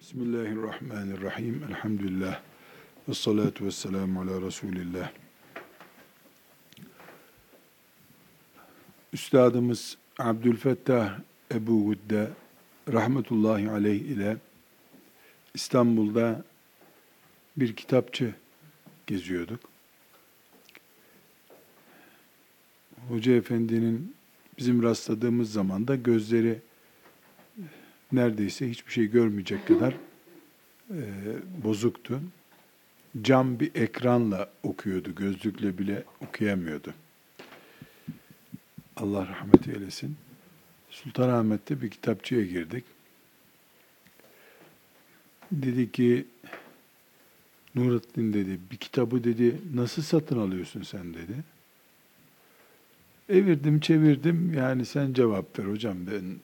Bismillahirrahmanirrahim. 0.00 1.64
Elhamdülillah. 1.68 2.40
Ve 3.08 3.14
salatu 3.14 3.64
ve 3.64 3.70
selamu 3.70 4.20
ala 4.20 4.42
Resulillah. 4.42 5.12
Üstadımız 9.12 9.98
Abdülfettah 10.18 11.18
Ebu 11.54 11.86
Gudde 11.86 12.30
rahmetullahi 12.92 13.70
aleyh 13.70 14.00
ile 14.00 14.36
İstanbul'da 15.54 16.44
bir 17.56 17.76
kitapçı 17.76 18.34
geziyorduk. 19.06 19.60
Hoca 23.08 23.32
Efendi'nin 23.32 24.14
bizim 24.58 24.82
rastladığımız 24.82 25.52
zaman 25.52 25.88
da 25.88 25.96
gözleri 25.96 26.67
neredeyse 28.12 28.70
hiçbir 28.70 28.92
şey 28.92 29.06
görmeyecek 29.06 29.66
kadar 29.66 29.94
e, 30.90 31.02
bozuktu. 31.64 32.20
Cam 33.22 33.60
bir 33.60 33.74
ekranla 33.74 34.50
okuyordu, 34.62 35.14
gözlükle 35.14 35.78
bile 35.78 36.04
okuyamıyordu. 36.20 36.94
Allah 38.96 39.28
rahmet 39.28 39.68
eylesin. 39.68 40.16
Sultanahmet'te 40.90 41.82
bir 41.82 41.90
kitapçıya 41.90 42.44
girdik. 42.44 42.84
Dedi 45.52 45.92
ki, 45.92 46.26
Nurattin 47.74 48.32
dedi, 48.32 48.58
bir 48.70 48.76
kitabı 48.76 49.24
dedi, 49.24 49.56
nasıl 49.74 50.02
satın 50.02 50.38
alıyorsun 50.38 50.82
sen 50.82 51.14
dedi. 51.14 51.34
Evirdim 53.28 53.80
çevirdim, 53.80 54.54
yani 54.54 54.84
sen 54.84 55.12
cevap 55.12 55.58
ver 55.58 55.64
hocam 55.64 55.96
ben 56.06 56.36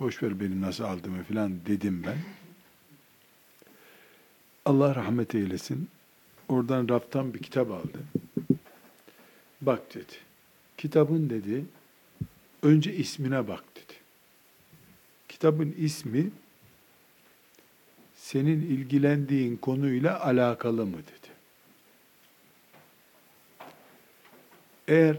boş 0.00 0.22
ver 0.22 0.40
benim 0.40 0.60
nasıl 0.60 0.84
aldığımı 0.84 1.22
filan 1.22 1.66
dedim 1.66 2.02
ben. 2.06 2.18
Allah 4.64 4.94
rahmet 4.94 5.34
eylesin. 5.34 5.88
Oradan 6.48 6.88
raftan 6.88 7.34
bir 7.34 7.38
kitap 7.38 7.70
aldı. 7.70 7.98
Bak 9.60 9.94
dedi. 9.94 10.12
Kitabın 10.76 11.30
dedi, 11.30 11.64
önce 12.62 12.94
ismine 12.94 13.48
bak 13.48 13.64
dedi. 13.76 13.94
Kitabın 15.28 15.74
ismi 15.78 16.30
senin 18.16 18.62
ilgilendiğin 18.62 19.56
konuyla 19.56 20.24
alakalı 20.24 20.86
mı 20.86 20.96
dedi. 20.96 21.32
Eğer 24.88 25.16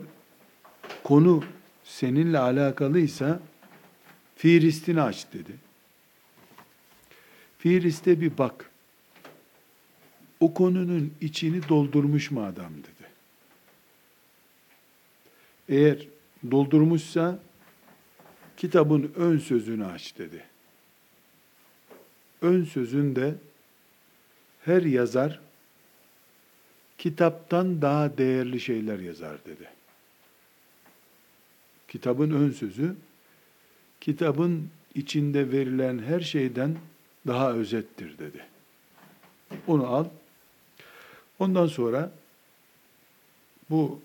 konu 1.04 1.44
seninle 1.84 2.40
alakalıysa 2.40 3.40
Fihristini 4.36 5.02
aç 5.02 5.26
dedi. 5.34 5.52
Fihriste 7.58 8.22
bir 8.22 8.38
bak. 8.38 8.72
O 10.40 10.54
konunun 10.54 11.14
içini 11.22 11.70
doldurmuş 11.70 12.32
mu 12.32 12.44
adam 12.44 12.74
dedi. 12.74 13.10
Eğer 15.70 16.08
doldurmuşsa 16.52 17.40
kitabın 18.58 19.14
ön 19.16 19.38
sözünü 19.38 19.86
aç 19.86 20.18
dedi. 20.18 20.44
Ön 22.42 22.64
sözünde 22.64 23.36
her 24.62 24.82
yazar 24.82 25.40
kitaptan 26.98 27.82
daha 27.82 28.18
değerli 28.18 28.60
şeyler 28.60 29.00
yazar 29.00 29.46
dedi. 29.46 29.70
Kitabın 31.88 32.32
ön 32.32 32.52
sözü 32.52 32.96
kitabın 34.06 34.70
içinde 34.96 35.52
verilen 35.52 36.00
her 36.00 36.20
şeyden 36.20 36.76
daha 37.28 37.54
özettir 37.54 38.18
dedi. 38.18 38.46
Onu 39.68 39.88
al. 39.88 40.06
Ondan 41.40 41.68
sonra 41.68 42.12
bu 43.70 44.02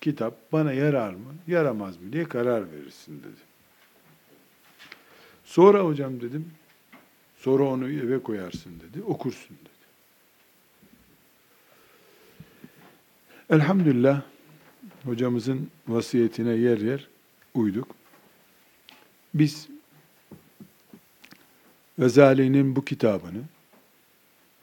kitap 0.00 0.52
bana 0.52 0.72
yarar 0.72 1.10
mı, 1.10 1.34
yaramaz 1.46 2.00
mı 2.00 2.12
diye 2.12 2.24
karar 2.24 2.72
verirsin 2.72 3.18
dedi. 3.18 3.40
Sonra 5.44 5.80
hocam 5.80 6.20
dedim, 6.20 6.50
sonra 7.36 7.64
onu 7.64 7.90
eve 7.90 8.22
koyarsın 8.22 8.72
dedi, 8.80 9.02
okursun 9.02 9.56
dedi. 9.60 9.86
Elhamdülillah 13.50 14.22
hocamızın 15.04 15.70
vasiyetine 15.88 16.52
yer 16.52 16.78
yer 16.78 17.08
uyduk. 17.54 17.99
Biz 19.34 19.68
Gazali'nin 21.98 22.76
bu 22.76 22.84
kitabını 22.84 23.42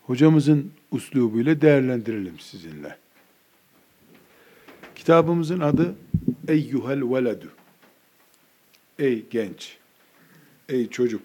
hocamızın 0.04 0.72
uslubuyla 0.92 1.62
değerlendirelim 1.62 2.40
sizinle. 2.40 2.98
Kitabımızın 4.96 5.60
adı 5.60 5.96
Eyyuhel 6.48 7.02
Veledu. 7.02 7.52
Ey 9.00 9.26
genç, 9.30 9.78
ey 10.70 10.90
çocuk. 10.90 11.22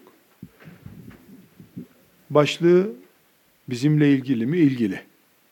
Başlığı 2.29 2.91
bizimle 3.69 4.11
ilgili 4.11 4.45
mi? 4.45 4.57
İlgili. 4.57 5.01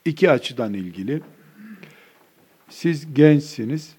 İki 0.05 0.31
açıdan 0.31 0.73
ilgili. 0.73 1.21
Siz 2.69 3.13
gençsiniz 3.13 3.95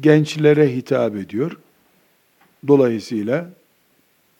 gençlere 0.00 0.76
hitap 0.76 1.16
ediyor. 1.16 1.58
Dolayısıyla 2.68 3.50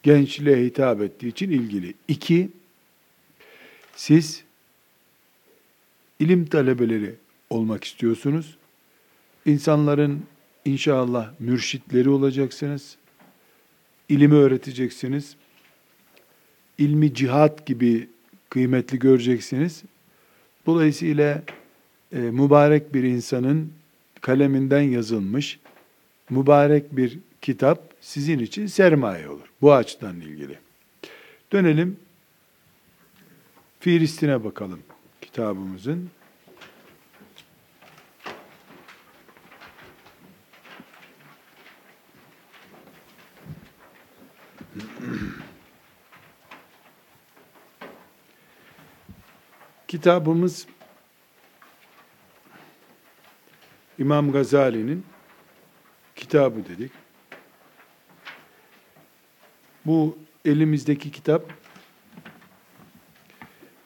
gençliğe 0.03 0.57
hitap 0.57 1.01
ettiği 1.01 1.29
için 1.29 1.51
ilgili. 1.51 1.95
İki, 2.09 2.49
siz 3.97 4.45
ilim 6.21 6.47
talebeleri 6.47 7.15
olmak 7.51 7.85
istiyorsunuz. 7.85 8.57
İnsanların 9.47 10.23
inşallah 10.65 11.33
mürşitleri 11.39 12.09
olacaksınız. 12.09 12.97
İlimi 14.09 14.35
öğreteceksiniz. 14.35 15.37
İlmi 16.79 17.15
cihat 17.15 17.67
gibi 17.67 18.09
kıymetli 18.51 18.99
göreceksiniz. 18.99 19.83
Dolayısıyla 20.67 21.43
e, 22.13 22.19
mübarek 22.19 22.95
bir 22.95 23.03
insanın 23.03 23.73
kaleminden 24.21 24.81
yazılmış 24.81 25.61
mübarek 26.31 26.97
bir 26.97 27.19
kitap 27.43 27.95
sizin 28.01 28.39
için 28.39 28.67
sermaye 28.67 29.29
olur. 29.29 29.47
Bu 29.63 29.73
açıdan 29.73 30.21
ilgili. 30.21 30.59
Dönelim 31.53 31.97
Filistin'e 33.81 34.45
bakalım 34.45 34.81
kitabımızın. 35.21 36.11
Kitabımız 49.89 50.67
İmam 53.99 54.33
Gazali'nin 54.33 55.05
kitabı 56.17 56.65
dedik. 56.69 56.93
Bu 59.87 60.19
elimizdeki 60.45 61.11
kitap 61.11 61.53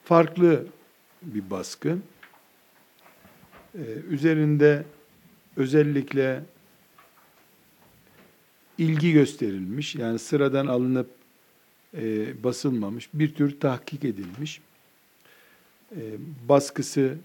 farklı 0.04 0.66
bir 1.22 1.50
baskı. 1.50 1.98
Ee, 3.74 3.80
üzerinde 4.10 4.84
özellikle 5.56 6.42
ilgi 8.78 9.12
gösterilmiş, 9.12 9.94
yani 9.94 10.18
sıradan 10.18 10.66
alınıp 10.66 11.10
e, 11.94 12.44
basılmamış, 12.44 13.08
bir 13.15 13.34
tür 13.34 13.60
tahkik 13.60 14.04
edilmiş. 14.04 14.60
E, 15.97 16.00
baskısı 16.48 17.18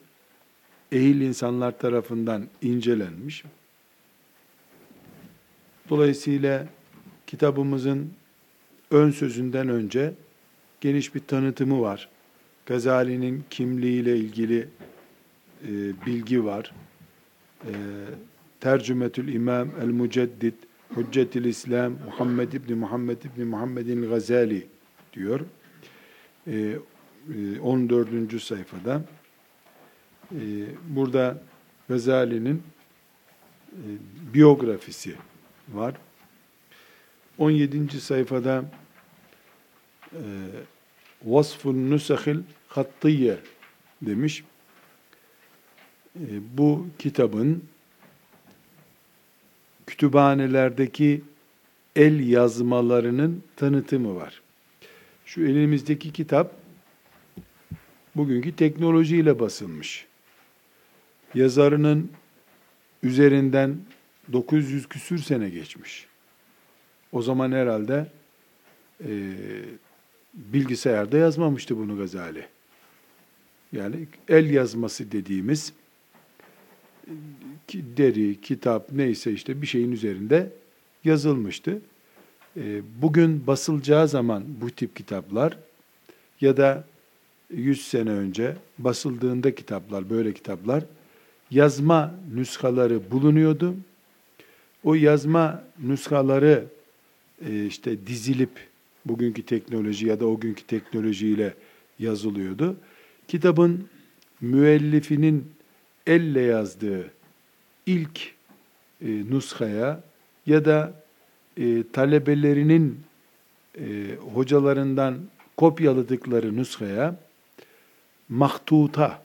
ehil 0.91 1.21
insanlar 1.21 1.79
tarafından 1.79 2.47
incelenmiş. 2.61 3.43
Dolayısıyla 5.89 6.67
kitabımızın 7.27 8.13
ön 8.91 9.11
sözünden 9.11 9.69
önce 9.69 10.13
geniş 10.81 11.15
bir 11.15 11.19
tanıtımı 11.19 11.81
var. 11.81 12.09
Gazali'nin 12.65 13.43
kimliğiyle 13.49 14.17
ilgili 14.17 14.67
e, 15.63 15.71
bilgi 16.05 16.45
var. 16.45 16.73
E, 17.65 17.71
Tercümetül 18.59 19.33
İmam 19.33 19.69
El 19.81 19.87
Muceddid 19.87 20.53
Hüccetil 20.97 21.45
İslam 21.45 21.93
Muhammed 22.05 22.53
İbni 22.53 22.75
Muhammed 22.75 23.17
İbni 23.23 23.45
Muhammedin 23.45 24.09
Gazali 24.09 24.67
diyor. 25.13 25.39
E, 26.47 26.75
14. 27.63 28.33
E, 28.33 28.39
sayfada. 28.39 29.01
Ee, 30.31 30.37
burada 30.87 31.41
Gazali'nin 31.89 32.63
e, 33.71 33.85
biyografisi 34.33 35.15
var. 35.69 35.95
17. 37.37 38.01
sayfada 38.01 38.65
e, 40.13 40.21
Vasfun 41.25 41.91
Nusahil 41.91 42.39
Hattiye 42.67 43.37
demiş. 44.01 44.43
E, 46.15 46.27
bu 46.57 46.87
kitabın 46.99 47.63
kütüphanelerdeki 49.87 51.21
el 51.95 52.27
yazmalarının 52.27 53.43
tanıtımı 53.55 54.15
var. 54.15 54.41
Şu 55.25 55.41
elimizdeki 55.41 56.13
kitap 56.13 56.55
bugünkü 58.15 58.55
teknolojiyle 58.55 59.39
basılmış. 59.39 60.07
Yazarının 61.33 62.11
üzerinden 63.03 63.77
900 64.33 64.89
küsür 64.89 65.19
sene 65.19 65.49
geçmiş. 65.49 66.07
O 67.11 67.21
zaman 67.21 67.51
herhalde 67.51 68.07
e, 69.05 69.33
bilgisayarda 70.33 71.17
yazmamıştı 71.17 71.77
bunu 71.77 71.97
Gazali. 71.97 72.45
Yani 73.71 74.07
el 74.27 74.49
yazması 74.49 75.11
dediğimiz 75.11 75.73
deri, 77.73 78.41
kitap 78.41 78.91
neyse 78.91 79.31
işte 79.31 79.61
bir 79.61 79.67
şeyin 79.67 79.91
üzerinde 79.91 80.49
yazılmıştı. 81.03 81.81
E, 82.57 82.81
bugün 83.01 83.47
basılacağı 83.47 84.07
zaman 84.07 84.43
bu 84.61 84.69
tip 84.69 84.95
kitaplar 84.95 85.57
ya 86.41 86.57
da 86.57 86.83
100 87.49 87.87
sene 87.87 88.09
önce 88.09 88.55
basıldığında 88.77 89.55
kitaplar, 89.55 90.09
böyle 90.09 90.33
kitaplar 90.33 90.83
yazma 91.51 92.15
nüshaları 92.33 93.11
bulunuyordu. 93.11 93.75
O 94.83 94.93
yazma 94.93 95.63
nüshaları 95.79 96.65
e, 97.49 97.65
işte 97.65 98.07
dizilip 98.07 98.49
bugünkü 99.05 99.43
teknoloji 99.43 100.07
ya 100.07 100.19
da 100.19 100.25
o 100.25 100.39
günkü 100.39 100.63
teknolojiyle 100.63 101.53
yazılıyordu. 101.99 102.77
Kitabın 103.27 103.87
müellifinin 104.41 105.51
elle 106.07 106.41
yazdığı 106.41 107.11
ilk 107.85 108.19
e, 109.01 109.29
nuskaya 109.29 110.03
ya 110.45 110.65
da 110.65 110.93
e, 111.57 111.83
talebelerinin 111.93 112.99
e, 113.79 114.15
hocalarından 114.33 115.17
kopyaladıkları 115.57 116.57
nuskaya 116.57 117.15
mahtuta 118.29 119.23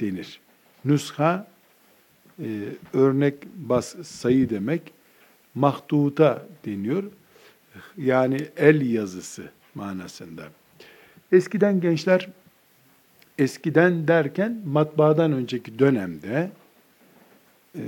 denir. 0.00 0.40
Nusha 0.84 1.49
e, 2.44 2.48
örnek 2.94 3.34
bas 3.56 3.94
sayı 4.02 4.50
demek. 4.50 4.92
Mahtuta 5.54 6.46
deniyor. 6.64 7.04
Yani 7.96 8.48
el 8.56 8.90
yazısı 8.90 9.50
manasında. 9.74 10.42
Eskiden 11.32 11.80
gençler 11.80 12.28
eskiden 13.38 14.08
derken 14.08 14.62
matbaadan 14.66 15.32
önceki 15.32 15.78
dönemde 15.78 16.50
e, 17.74 17.82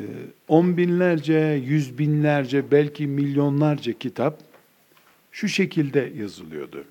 on 0.48 0.76
binlerce, 0.76 1.62
yüz 1.66 1.98
binlerce, 1.98 2.70
belki 2.70 3.06
milyonlarca 3.06 3.92
kitap 3.92 4.38
şu 5.32 5.48
şekilde 5.48 6.12
yazılıyordu. 6.16 6.84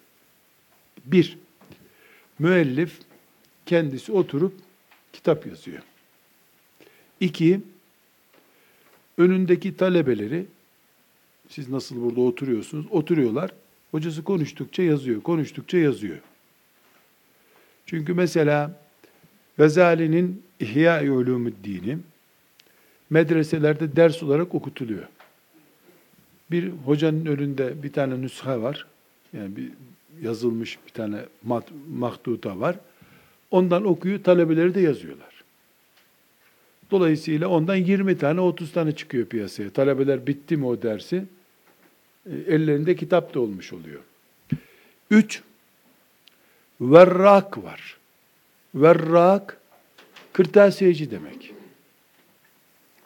Bir, 1.05 1.37
müellif 2.39 2.99
kendisi 3.65 4.11
oturup 4.11 4.53
kitap 5.13 5.47
yazıyor. 5.47 5.81
İki, 7.21 7.61
önündeki 9.17 9.77
talebeleri, 9.77 10.45
siz 11.49 11.69
nasıl 11.69 12.01
burada 12.01 12.21
oturuyorsunuz, 12.21 12.85
oturuyorlar. 12.91 13.51
Hocası 13.91 14.23
konuştukça 14.23 14.83
yazıyor, 14.83 15.21
konuştukça 15.21 15.77
yazıyor. 15.77 16.17
Çünkü 17.85 18.13
mesela 18.13 18.79
Gazali'nin 19.57 20.43
İhya-i 20.59 21.11
Ulumuddin'i 21.11 21.97
medreselerde 23.09 23.95
ders 23.95 24.23
olarak 24.23 24.55
okutuluyor. 24.55 25.07
Bir 26.51 26.69
hocanın 26.69 27.25
önünde 27.25 27.83
bir 27.83 27.93
tane 27.93 28.21
nüsha 28.21 28.61
var. 28.61 28.87
Yani 29.33 29.55
bir 29.55 29.69
yazılmış 30.21 30.79
bir 30.85 30.91
tane 30.91 31.25
mat, 31.43 31.67
mahtuta 31.89 32.59
var. 32.59 32.75
Ondan 33.51 33.85
okuyor, 33.85 34.23
talebeleri 34.23 34.75
de 34.75 34.81
yazıyorlar. 34.81 35.30
Dolayısıyla 36.91 37.47
ondan 37.47 37.75
20 37.75 38.17
tane, 38.17 38.41
30 38.41 38.71
tane 38.71 38.91
çıkıyor 38.91 39.25
piyasaya. 39.25 39.69
Talebeler 39.69 40.27
bitti 40.27 40.57
mi 40.57 40.65
o 40.65 40.81
dersi? 40.81 41.25
E, 42.25 42.35
ellerinde 42.47 42.95
kitap 42.95 43.33
da 43.33 43.39
olmuş 43.39 43.73
oluyor. 43.73 43.99
Üç, 45.11 45.41
verrak 46.81 47.63
var. 47.63 47.97
Verrak, 48.75 49.57
kırtasiyeci 50.33 51.11
demek. 51.11 51.53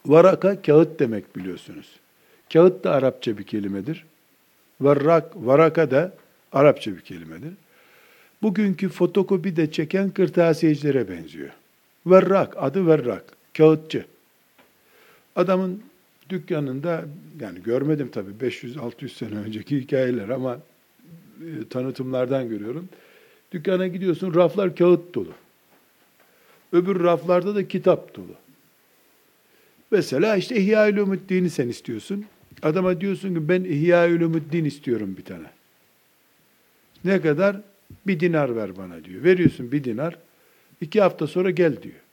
Varaka, 0.05 0.61
kağıt 0.61 0.99
demek 0.99 1.35
biliyorsunuz. 1.35 1.99
Kağıt 2.53 2.83
da 2.83 2.91
Arapça 2.91 3.37
bir 3.37 3.43
kelimedir. 3.43 4.05
Verrak, 4.81 5.35
varaka 5.35 5.91
da 5.91 6.13
Arapça 6.51 6.91
bir 6.95 7.01
kelimedir. 7.01 7.53
Bugünkü 8.41 8.89
fotokopi 8.89 9.55
de 9.55 9.71
çeken 9.71 10.09
kırtasiyecilere 10.09 11.09
benziyor. 11.09 11.49
Verrak, 12.05 12.53
adı 12.57 12.87
verrak, 12.87 13.23
kağıtçı. 13.57 14.05
Adamın 15.35 15.83
dükkanında, 16.29 17.05
yani 17.39 17.63
görmedim 17.63 18.09
tabii 18.11 18.31
500-600 18.31 19.09
sene 19.09 19.35
önceki 19.35 19.79
hikayeler 19.79 20.29
ama 20.29 20.59
e, 21.41 21.67
tanıtımlardan 21.69 22.49
görüyorum. 22.49 22.89
Dükkana 23.51 23.87
gidiyorsun, 23.87 24.35
raflar 24.35 24.75
kağıt 24.75 25.15
dolu. 25.15 25.33
Öbür 26.71 27.03
raflarda 27.03 27.55
da 27.55 27.67
kitap 27.67 28.15
dolu. 28.15 28.35
Mesela 29.91 30.35
işte 30.35 30.55
İhya-ül 30.55 31.49
sen 31.49 31.69
istiyorsun. 31.69 32.25
Adama 32.61 33.01
diyorsun 33.01 33.35
ki 33.35 33.49
ben 33.49 33.63
İhya-ül 33.63 34.65
istiyorum 34.65 35.15
bir 35.17 35.23
tane. 35.23 35.47
Ne 37.05 37.21
kadar? 37.21 37.57
Bir 38.07 38.19
dinar 38.19 38.55
ver 38.55 38.77
bana 38.77 39.03
diyor. 39.03 39.23
Veriyorsun 39.23 39.71
bir 39.71 39.83
dinar. 39.83 40.17
İki 40.81 41.01
hafta 41.01 41.27
sonra 41.27 41.51
gel 41.51 41.81
diyor. 41.83 42.04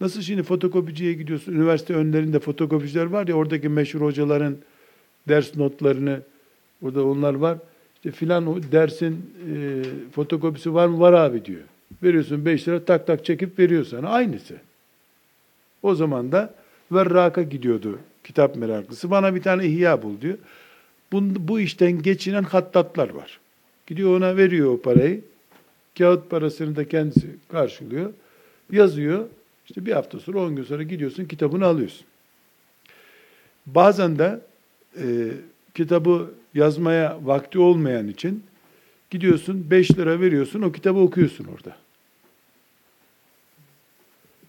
Nasıl 0.00 0.22
şimdi 0.22 0.42
fotokopiciye 0.42 1.12
gidiyorsun, 1.12 1.52
üniversite 1.52 1.94
önlerinde 1.94 2.38
fotokopiciler 2.38 3.04
var 3.04 3.26
ya, 3.26 3.34
oradaki 3.34 3.68
meşhur 3.68 4.00
hocaların 4.00 4.56
ders 5.28 5.56
notlarını, 5.56 6.20
orada 6.82 7.04
onlar 7.04 7.34
var. 7.34 7.58
İşte 7.94 8.10
filan 8.10 8.46
o 8.46 8.62
dersin 8.72 9.30
e, 9.52 9.82
fotokopisi 10.12 10.74
var 10.74 10.86
mı? 10.86 11.00
Var 11.00 11.12
abi 11.12 11.44
diyor. 11.44 11.60
Veriyorsun 12.02 12.44
5 12.44 12.68
lira 12.68 12.84
tak 12.84 13.06
tak 13.06 13.24
çekip 13.24 13.58
veriyor 13.58 13.84
sana. 13.84 14.08
Aynısı. 14.08 14.54
O 15.82 15.94
zaman 15.94 16.32
da 16.32 16.54
Verrak'a 16.92 17.42
gidiyordu 17.42 17.98
kitap 18.24 18.56
meraklısı. 18.56 19.10
Bana 19.10 19.34
bir 19.34 19.42
tane 19.42 19.66
ihya 19.66 20.02
bul 20.02 20.20
diyor. 20.20 20.38
Bu, 21.12 21.22
bu 21.22 21.60
işten 21.60 22.02
geçinen 22.02 22.42
hattatlar 22.42 23.10
var. 23.10 23.40
Gidiyor 23.86 24.16
ona 24.16 24.36
veriyor 24.36 24.72
o 24.72 24.80
parayı. 24.80 25.20
Kağıt 25.98 26.30
parasını 26.30 26.76
da 26.76 26.88
kendisi 26.88 27.26
karşılıyor. 27.48 28.12
Yazıyor. 28.72 29.24
İşte 29.68 29.86
bir 29.86 29.92
hafta 29.92 30.20
sonra, 30.20 30.38
on 30.38 30.56
gün 30.56 30.64
sonra 30.64 30.82
gidiyorsun, 30.82 31.24
kitabını 31.24 31.66
alıyorsun. 31.66 32.06
Bazen 33.66 34.18
de 34.18 34.40
e, 34.96 35.32
kitabı 35.74 36.34
yazmaya 36.54 37.18
vakti 37.22 37.58
olmayan 37.58 38.08
için 38.08 38.44
gidiyorsun, 39.10 39.70
beş 39.70 39.98
lira 39.98 40.20
veriyorsun, 40.20 40.62
o 40.62 40.72
kitabı 40.72 40.98
okuyorsun 40.98 41.44
orada. 41.44 41.76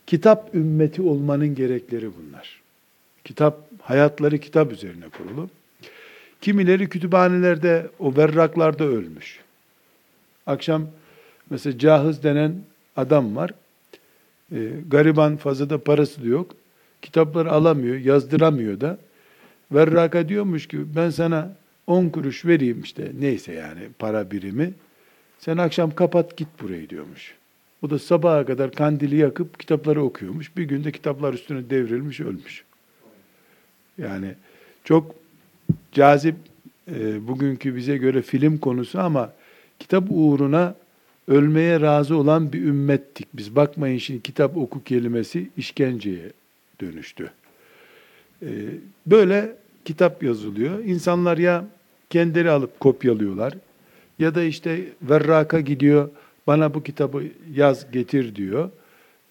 Kitap 0.07 0.55
ümmeti 0.55 1.01
olmanın 1.01 1.55
gerekleri 1.55 2.09
bunlar. 2.17 2.61
Kitap, 3.23 3.61
hayatları 3.81 4.37
kitap 4.37 4.71
üzerine 4.71 5.09
kurulu. 5.09 5.49
Kimileri 6.41 6.89
kütüphanelerde, 6.89 7.89
o 7.99 8.15
berraklarda 8.15 8.83
ölmüş. 8.83 9.39
Akşam 10.45 10.87
mesela 11.49 11.79
Cahiz 11.79 12.23
denen 12.23 12.55
adam 12.95 13.35
var. 13.35 13.51
E, 14.51 14.57
gariban 14.87 15.37
fazla 15.37 15.69
da 15.69 15.83
parası 15.83 16.23
da 16.23 16.27
yok. 16.27 16.55
Kitapları 17.01 17.51
alamıyor, 17.51 17.95
yazdıramıyor 17.95 18.81
da. 18.81 18.97
Verraka 19.71 20.29
diyormuş 20.29 20.67
ki 20.67 20.95
ben 20.95 21.09
sana 21.09 21.55
10 21.87 22.09
kuruş 22.09 22.45
vereyim 22.45 22.81
işte 22.83 23.11
neyse 23.19 23.53
yani 23.53 23.81
para 23.99 24.31
birimi. 24.31 24.73
Sen 25.39 25.57
akşam 25.57 25.95
kapat 25.95 26.37
git 26.37 26.47
burayı 26.61 26.89
diyormuş. 26.89 27.35
O 27.81 27.89
da 27.89 27.99
sabaha 27.99 28.45
kadar 28.45 28.71
kandili 28.71 29.15
yakıp 29.15 29.59
kitapları 29.59 30.03
okuyormuş. 30.03 30.57
Bir 30.57 30.63
günde 30.63 30.91
kitaplar 30.91 31.33
üstüne 31.33 31.69
devrilmiş, 31.69 32.19
ölmüş. 32.19 32.63
Yani 33.97 34.33
çok 34.83 35.15
cazip 35.91 36.35
e, 36.91 37.27
bugünkü 37.27 37.75
bize 37.75 37.97
göre 37.97 38.21
film 38.21 38.57
konusu 38.57 38.99
ama 38.99 39.33
kitap 39.79 40.03
uğruna 40.09 40.75
ölmeye 41.29 41.81
razı 41.81 42.15
olan 42.15 42.53
bir 42.53 42.61
ümmettik. 42.61 43.27
Biz 43.33 43.55
bakmayın 43.55 43.97
şimdi 43.97 44.21
kitap 44.21 44.57
oku 44.57 44.83
kelimesi 44.83 45.49
işkenceye 45.57 46.31
dönüştü. 46.81 47.31
E, 48.41 48.49
böyle 49.07 49.55
kitap 49.85 50.23
yazılıyor. 50.23 50.83
İnsanlar 50.83 51.37
ya 51.37 51.65
kendileri 52.09 52.51
alıp 52.51 52.79
kopyalıyorlar 52.79 53.53
Ya 54.19 54.35
da 54.35 54.43
işte 54.43 54.85
Verrak'a 55.01 55.59
gidiyor, 55.59 56.09
bana 56.47 56.73
bu 56.73 56.83
kitabı 56.83 57.23
yaz 57.55 57.91
getir 57.91 58.35
diyor. 58.35 58.69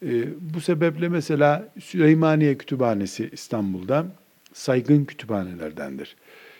E, 0.02 0.24
bu 0.54 0.60
sebeple 0.60 1.08
mesela 1.08 1.68
Süleymaniye 1.80 2.58
Kütüphanesi 2.58 3.30
İstanbul'da 3.32 4.06
saygın 4.52 5.04
kütüphanelerdendir. 5.04 6.16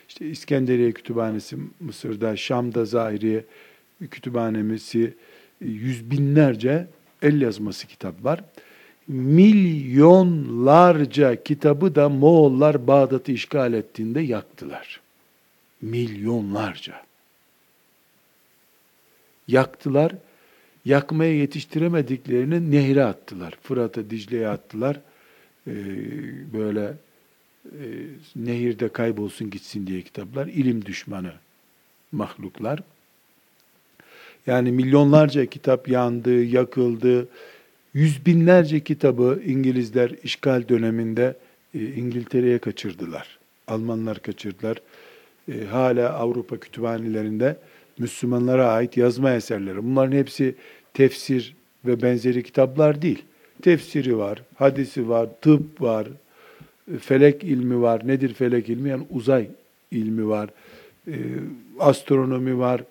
İşte 0.09 0.29
İskenderiye 0.29 0.91
Kütüphanesi 0.91 1.57
Mısır'da, 1.79 2.35
Şam'da 2.35 2.85
Zahiriye 2.85 3.45
Kütüphanesi 4.11 5.13
yüz 5.61 6.11
binlerce 6.11 6.87
el 7.21 7.41
yazması 7.41 7.87
kitap 7.87 8.23
var. 8.23 8.43
Milyonlarca 9.07 11.43
kitabı 11.43 11.95
da 11.95 12.09
Moğollar 12.09 12.87
Bağdat'ı 12.87 13.31
işgal 13.31 13.73
ettiğinde 13.73 14.21
yaktılar. 14.21 15.01
Milyonlarca. 15.81 17.03
Yaktılar. 19.47 20.15
Yakmaya 20.85 21.35
yetiştiremediklerini 21.35 22.71
nehre 22.71 23.03
attılar. 23.03 23.57
Fırat'a, 23.61 24.09
Dicle'ye 24.09 24.47
attılar. 24.47 24.99
Ee, 25.67 25.73
böyle 26.53 26.93
e, 27.65 27.83
nehirde 28.35 28.89
kaybolsun 28.89 29.49
gitsin 29.49 29.87
diye 29.87 30.01
kitaplar. 30.01 30.47
İlim 30.47 30.85
düşmanı 30.85 31.33
mahluklar. 32.11 32.83
Yani 34.49 34.71
milyonlarca 34.71 35.45
kitap 35.45 35.89
yandı, 35.89 36.43
yakıldı. 36.43 37.27
Yüz 37.93 38.25
binlerce 38.25 38.79
kitabı 38.79 39.41
İngilizler 39.45 40.11
işgal 40.23 40.67
döneminde 40.69 41.35
e, 41.73 41.85
İngiltere'ye 41.85 42.59
kaçırdılar. 42.59 43.39
Almanlar 43.67 44.19
kaçırdılar. 44.19 44.77
E, 45.51 45.65
hala 45.65 46.13
Avrupa 46.13 46.57
kütüphanelerinde 46.57 47.57
Müslümanlara 47.99 48.71
ait 48.71 48.97
yazma 48.97 49.33
eserleri. 49.33 49.83
Bunların 49.83 50.17
hepsi 50.17 50.55
tefsir 50.93 51.55
ve 51.85 52.01
benzeri 52.01 52.43
kitaplar 52.43 53.01
değil. 53.01 53.23
Tefsiri 53.61 54.17
var, 54.17 54.43
hadisi 54.55 55.09
var, 55.09 55.29
tıp 55.41 55.81
var, 55.81 56.07
felek 56.99 57.43
ilmi 57.43 57.81
var. 57.81 58.07
Nedir 58.07 58.33
felek 58.33 58.69
ilmi? 58.69 58.89
Yani 58.89 59.03
uzay 59.09 59.47
ilmi 59.91 60.27
var. 60.27 60.49
E, 61.07 61.15
astronomi 61.79 62.59
var. 62.59 62.83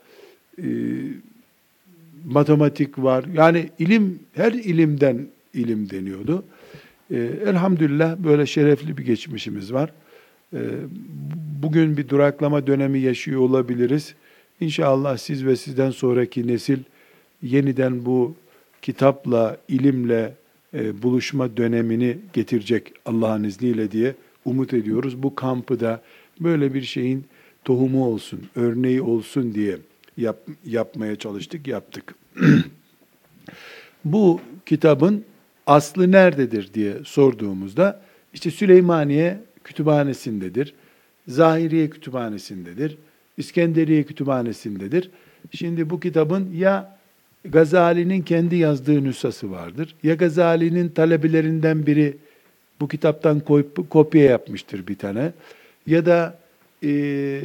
Matematik 2.24 2.98
var. 2.98 3.24
Yani 3.34 3.70
ilim, 3.78 4.18
her 4.32 4.52
ilimden 4.52 5.26
ilim 5.54 5.90
deniyordu. 5.90 6.44
E, 7.10 7.16
elhamdülillah 7.46 8.16
böyle 8.18 8.46
şerefli 8.46 8.96
bir 8.96 9.04
geçmişimiz 9.04 9.72
var. 9.72 9.92
E, 10.52 10.60
bugün 11.62 11.96
bir 11.96 12.08
duraklama 12.08 12.66
dönemi 12.66 12.98
yaşıyor 12.98 13.40
olabiliriz. 13.40 14.14
İnşallah 14.60 15.16
siz 15.16 15.46
ve 15.46 15.56
sizden 15.56 15.90
sonraki 15.90 16.46
nesil 16.46 16.78
yeniden 17.42 18.06
bu 18.06 18.34
kitapla, 18.82 19.56
ilimle 19.68 20.34
e, 20.74 21.02
buluşma 21.02 21.56
dönemini 21.56 22.16
getirecek 22.32 22.92
Allah'ın 23.06 23.44
izniyle 23.44 23.90
diye 23.90 24.14
umut 24.44 24.74
ediyoruz. 24.74 25.22
Bu 25.22 25.34
kampı 25.34 25.80
da 25.80 26.02
böyle 26.40 26.74
bir 26.74 26.82
şeyin 26.82 27.24
tohumu 27.64 28.06
olsun, 28.06 28.40
örneği 28.56 29.02
olsun 29.02 29.54
diye 29.54 29.76
yap, 30.18 30.38
yapmaya 30.64 31.16
çalıştık, 31.16 31.66
yaptık. 31.66 32.14
Bu 34.04 34.40
kitabın 34.66 35.24
aslı 35.66 36.12
nerededir 36.12 36.74
diye 36.74 36.94
sorduğumuzda 37.04 38.00
işte 38.34 38.50
Süleymaniye 38.50 39.40
kütüphanesindedir. 39.64 40.74
Zahiriye 41.28 41.90
kütüphanesindedir. 41.90 42.98
İskenderiye 43.36 44.02
kütüphanesindedir. 44.02 45.10
Şimdi 45.52 45.90
bu 45.90 46.00
kitabın 46.00 46.50
ya 46.54 46.98
Gazali'nin 47.44 48.22
kendi 48.22 48.56
yazdığı 48.56 49.04
nüshası 49.04 49.50
vardır. 49.50 49.94
Ya 50.02 50.14
Gazali'nin 50.14 50.88
talebelerinden 50.88 51.86
biri 51.86 52.16
bu 52.80 52.88
kitaptan 52.88 53.40
koyup 53.40 53.90
kopya 53.90 54.24
yapmıştır 54.24 54.86
bir 54.86 54.98
tane. 54.98 55.32
Ya 55.86 56.06
da 56.06 56.38
e, 56.84 57.40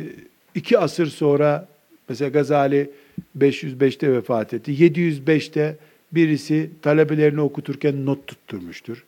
iki 0.56 0.80
asır 0.80 1.08
sonra 1.08 1.68
Mesela 2.10 2.30
Gazali 2.30 2.90
505'te 3.38 4.14
vefat 4.14 4.54
etti. 4.54 4.72
705'te 4.72 5.78
birisi 6.12 6.70
talebelerini 6.82 7.42
okuturken 7.42 8.06
not 8.06 8.28
tutturmuştur. 8.28 9.04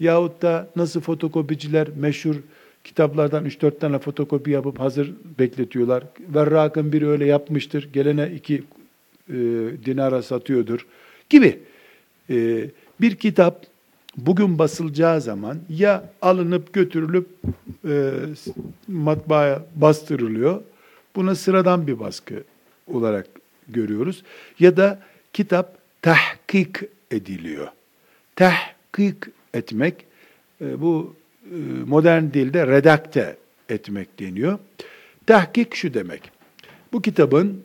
Yahut 0.00 0.42
da 0.42 0.70
nasıl 0.76 1.00
fotokopiciler 1.00 1.88
meşhur 1.96 2.36
kitaplardan 2.84 3.46
3-4 3.46 3.78
tane 3.78 3.98
fotokopi 3.98 4.50
yapıp 4.50 4.80
hazır 4.80 5.12
bekletiyorlar. 5.38 6.04
Verrak'ın 6.34 6.92
biri 6.92 7.08
öyle 7.08 7.26
yapmıştır. 7.26 7.88
Gelene 7.92 8.30
iki 8.34 8.62
e, 9.28 9.34
dinara 9.84 10.22
satıyordur 10.22 10.86
gibi. 11.30 11.58
E, 12.30 12.66
bir 13.00 13.14
kitap 13.16 13.66
bugün 14.16 14.58
basılacağı 14.58 15.20
zaman 15.20 15.58
ya 15.68 16.12
alınıp 16.22 16.72
götürülüp 16.72 17.26
e, 17.88 18.10
matbaaya 18.88 19.66
bastırılıyor 19.76 20.62
Buna 21.16 21.34
sıradan 21.34 21.86
bir 21.86 22.00
baskı 22.00 22.44
olarak 22.86 23.26
görüyoruz. 23.68 24.22
Ya 24.58 24.76
da 24.76 25.00
kitap 25.32 25.78
tahkik 26.02 26.76
ediliyor. 27.10 27.68
Tahkik 28.36 29.16
etmek, 29.54 29.94
e, 30.60 30.80
bu 30.80 31.16
e, 31.44 31.56
modern 31.86 32.24
dilde 32.24 32.66
redakte 32.66 33.36
etmek 33.68 34.20
deniyor. 34.20 34.58
Tahkik 35.26 35.74
şu 35.74 35.94
demek. 35.94 36.30
Bu 36.92 37.02
kitabın 37.02 37.62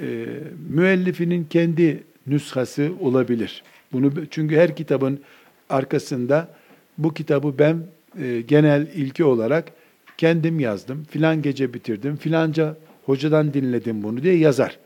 e, 0.00 0.26
müellifinin 0.68 1.44
kendi 1.44 2.02
nüshası 2.26 2.92
olabilir. 3.00 3.62
Bunu 3.92 4.12
çünkü 4.30 4.56
her 4.56 4.76
kitabın 4.76 5.20
arkasında 5.70 6.48
bu 6.98 7.14
kitabı 7.14 7.58
ben 7.58 7.86
genel 8.46 8.86
ilki 8.94 9.24
olarak 9.24 9.72
kendim 10.18 10.60
yazdım, 10.60 11.04
filan 11.10 11.42
gece 11.42 11.74
bitirdim, 11.74 12.16
filanca 12.16 12.76
hocadan 13.04 13.54
dinledim 13.54 14.02
bunu 14.02 14.22
diye 14.22 14.36
yazar. 14.36 14.78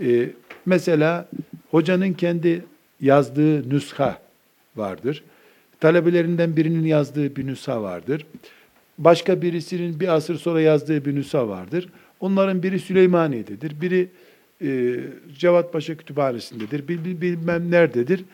Ee, 0.00 0.30
mesela 0.66 1.28
hocanın 1.70 2.12
kendi 2.12 2.64
yazdığı 3.00 3.70
nüsha 3.70 4.18
vardır. 4.76 5.24
Talebelerinden 5.80 6.56
birinin 6.56 6.84
yazdığı 6.84 7.36
bir 7.36 7.46
nüsha 7.46 7.82
vardır. 7.82 8.26
Başka 8.98 9.42
birisinin 9.42 10.00
bir 10.00 10.08
asır 10.08 10.36
sonra 10.36 10.60
yazdığı 10.60 11.04
bir 11.04 11.14
nüsha 11.14 11.48
vardır. 11.48 11.88
Onların 12.20 12.62
biri 12.62 12.80
Süleymaniye'dedir, 12.80 13.80
biri 13.80 14.08
e, 14.62 15.00
Cevatpaşa 15.38 15.94
Kütüphanesi'ndedir, 15.94 16.88
bil, 16.88 17.04
bil, 17.04 17.20
bilmem 17.20 17.70
nerededir. 17.70 18.24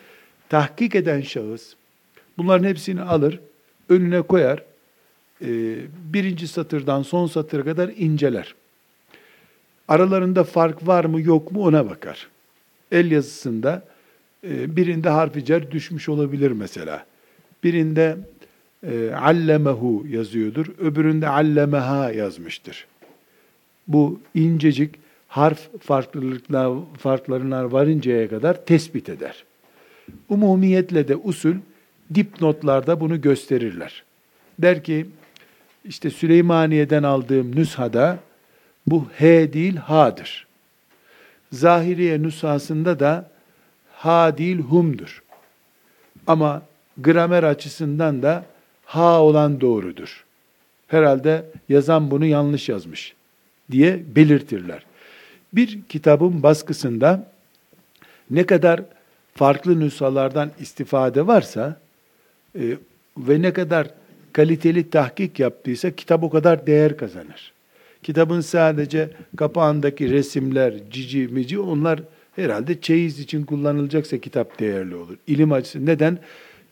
Tahkik 0.49 0.95
eden 0.95 1.21
şahıs 1.21 1.75
bunların 2.39 2.69
hepsini 2.69 3.03
alır, 3.03 3.41
önüne 3.89 4.23
koyar, 4.23 4.63
birinci 6.13 6.49
satırdan 6.49 7.03
son 7.03 7.27
satıra 7.27 7.65
kadar 7.65 7.91
inceler. 7.97 8.55
Aralarında 9.89 10.45
fark 10.45 10.87
var 10.87 11.05
mı 11.05 11.21
yok 11.21 11.53
mu 11.53 11.65
ona 11.65 11.91
bakar. 11.91 12.29
El 12.93 13.11
yazısında 13.11 13.83
e, 14.49 14.77
birinde 14.77 15.09
harfi 15.09 15.45
cer 15.45 15.71
düşmüş 15.71 16.09
olabilir 16.09 16.51
mesela. 16.51 17.07
Birinde 17.65 18.17
e, 18.87 19.11
allemehu 19.11 20.05
yazıyordur, 20.09 20.67
öbüründe 20.79 21.29
allemeha 21.29 22.13
yazmıştır. 22.13 22.87
Bu 23.89 24.21
incecik 24.35 24.95
harf 25.29 25.69
farklılıklar, 25.81 26.73
farklarına 26.99 27.73
varıncaya 27.73 28.29
kadar 28.29 28.65
tespit 28.65 29.09
eder. 29.09 29.45
Umumiyetle 30.29 31.09
de 31.09 31.17
usul 31.17 31.55
dipnotlarda 32.15 33.01
bunu 33.01 33.21
gösterirler. 33.21 34.03
Der 34.59 34.85
ki 34.85 35.07
işte 35.85 36.11
Süleymaniye'den 36.11 37.03
aldığım 37.03 37.57
nüshada 37.57 38.19
bu 38.87 39.09
H 39.19 39.53
değil 39.53 39.77
Ha'dır. 39.77 40.47
Zahiriye 41.53 42.23
nüshasında 42.23 43.01
da 43.01 43.31
Ha 43.93 44.39
değil 44.39 44.59
Hum'dur. 44.59 45.23
Ama 46.27 46.63
gramer 46.99 47.43
açısından 47.43 48.23
da 48.23 48.45
Ha 48.85 49.23
olan 49.23 49.61
doğrudur. 49.61 50.25
Herhalde 50.89 51.45
yazan 51.69 52.11
bunu 52.11 52.27
yanlış 52.27 52.69
yazmış 52.69 53.15
diye 53.71 54.03
belirtirler. 54.17 54.87
Bir 55.53 55.79
kitabın 55.89 56.43
baskısında 56.43 57.33
ne 58.31 58.47
kadar 58.47 58.83
farklı 59.35 59.81
nüshalardan 59.81 60.51
istifade 60.61 61.27
varsa 61.27 61.77
e, 62.59 62.77
ve 63.19 63.43
ne 63.43 63.53
kadar 63.53 63.89
kaliteli 64.33 64.91
tahkik 64.91 65.41
yaptıysa 65.41 65.91
kitap 65.91 66.23
o 66.23 66.31
kadar 66.31 66.67
değer 66.67 66.97
kazanır. 66.97 67.53
Kitabın 68.03 68.41
sadece 68.41 69.11
kapağındaki 69.37 70.11
resimler, 70.11 70.75
cici 70.91 71.29
mici 71.29 71.59
onlar 71.59 72.01
herhalde 72.37 72.81
çeyiz 72.81 73.19
için 73.19 73.45
kullanılacaksa 73.45 74.19
kitap 74.19 74.61
değerli 74.61 74.95
olur. 74.95 75.17
İlim 75.27 75.53
açısı. 75.53 75.87
Neden? 75.87 76.19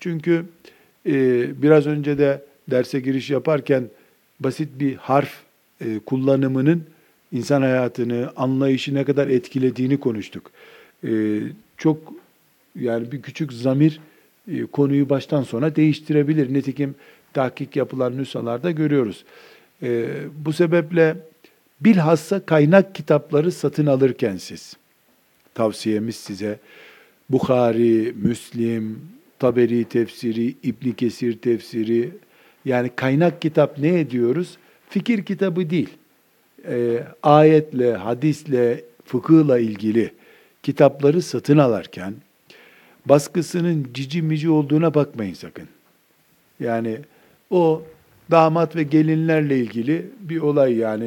Çünkü 0.00 0.44
e, 1.06 1.12
biraz 1.62 1.86
önce 1.86 2.18
de 2.18 2.42
derse 2.70 3.00
giriş 3.00 3.30
yaparken 3.30 3.84
basit 4.40 4.68
bir 4.80 4.94
harf 4.94 5.32
e, 5.80 5.98
kullanımının 5.98 6.82
insan 7.32 7.62
hayatını, 7.62 8.32
anlayışı 8.36 8.94
ne 8.94 9.04
kadar 9.04 9.28
etkilediğini 9.28 10.00
konuştuk. 10.00 10.50
Ee, 11.04 11.40
çok 11.76 12.12
yani 12.76 13.12
bir 13.12 13.22
küçük 13.22 13.52
zamir 13.52 14.00
e, 14.52 14.66
konuyu 14.66 15.08
baştan 15.08 15.42
sona 15.42 15.76
değiştirebilir. 15.76 16.54
Nitekim 16.54 16.94
tahkik 17.32 17.76
yapılan 17.76 18.16
nüshalarda 18.16 18.70
görüyoruz. 18.70 19.24
Ee, 19.82 20.06
bu 20.44 20.52
sebeple 20.52 21.16
bilhassa 21.80 22.46
kaynak 22.46 22.94
kitapları 22.94 23.52
satın 23.52 23.86
alırken 23.86 24.36
siz, 24.36 24.76
tavsiyemiz 25.54 26.16
size, 26.16 26.58
Bukhari, 27.30 28.14
Müslim, 28.16 29.00
Taberi 29.38 29.84
tefsiri, 29.84 30.54
İbn 30.62 30.90
Kesir 30.90 31.38
tefsiri, 31.38 32.10
yani 32.64 32.90
kaynak 32.96 33.42
kitap 33.42 33.78
ne 33.78 34.00
ediyoruz? 34.00 34.58
Fikir 34.88 35.24
kitabı 35.24 35.70
değil. 35.70 35.88
E, 36.68 37.04
ayetle, 37.22 37.94
hadisle, 37.94 38.84
fıkıhla 39.04 39.58
ilgili 39.58 40.12
kitapları 40.62 41.22
satın 41.22 41.58
alarken 41.58 42.14
baskısının 43.06 43.88
cici 43.94 44.22
mici 44.22 44.50
olduğuna 44.50 44.94
bakmayın 44.94 45.34
sakın. 45.34 45.68
Yani 46.60 46.98
o 47.50 47.82
damat 48.30 48.76
ve 48.76 48.82
gelinlerle 48.82 49.58
ilgili 49.58 50.06
bir 50.20 50.40
olay 50.40 50.76
yani 50.76 51.04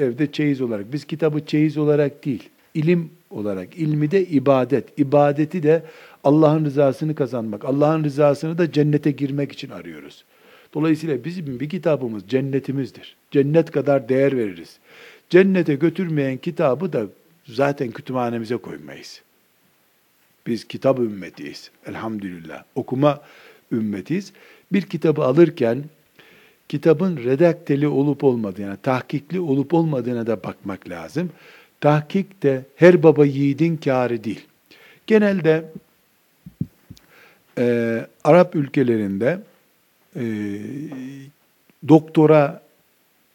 evde 0.00 0.32
çeyiz 0.32 0.60
olarak. 0.60 0.92
Biz 0.92 1.04
kitabı 1.04 1.46
çeyiz 1.46 1.76
olarak 1.78 2.24
değil, 2.24 2.48
ilim 2.74 3.10
olarak. 3.30 3.76
ilmi 3.76 4.10
de 4.10 4.24
ibadet. 4.24 4.98
ibadeti 4.98 5.62
de 5.62 5.82
Allah'ın 6.24 6.64
rızasını 6.64 7.14
kazanmak. 7.14 7.64
Allah'ın 7.64 8.04
rızasını 8.04 8.58
da 8.58 8.72
cennete 8.72 9.10
girmek 9.10 9.52
için 9.52 9.70
arıyoruz. 9.70 10.24
Dolayısıyla 10.74 11.24
bizim 11.24 11.60
bir 11.60 11.68
kitabımız 11.68 12.22
cennetimizdir. 12.28 13.16
Cennet 13.30 13.70
kadar 13.70 14.08
değer 14.08 14.36
veririz. 14.36 14.78
Cennete 15.30 15.74
götürmeyen 15.74 16.36
kitabı 16.36 16.92
da 16.92 17.06
zaten 17.46 17.90
kütüphanemize 17.90 18.56
koymayız. 18.56 19.22
Biz 20.46 20.64
kitap 20.64 20.98
ümmetiyiz. 20.98 21.70
Elhamdülillah. 21.86 22.64
Okuma 22.74 23.20
ümmetiyiz. 23.72 24.32
Bir 24.74 24.82
kitabı 24.82 25.24
alırken 25.24 25.84
kitabın 26.68 27.16
redakteli 27.16 27.88
olup 27.88 28.24
olmadığına, 28.24 28.76
tahkikli 28.76 29.40
olup 29.40 29.74
olmadığına 29.74 30.26
da 30.26 30.42
bakmak 30.42 30.88
lazım. 30.88 31.30
Tahkik 31.80 32.42
de 32.42 32.64
her 32.76 33.02
baba 33.02 33.26
yiğidin 33.26 33.76
kârı 33.76 34.24
değil. 34.24 34.44
Genelde 35.06 35.64
e, 37.58 38.06
Arap 38.24 38.56
ülkelerinde 38.56 39.40
e, 40.16 40.24
doktora 41.88 42.62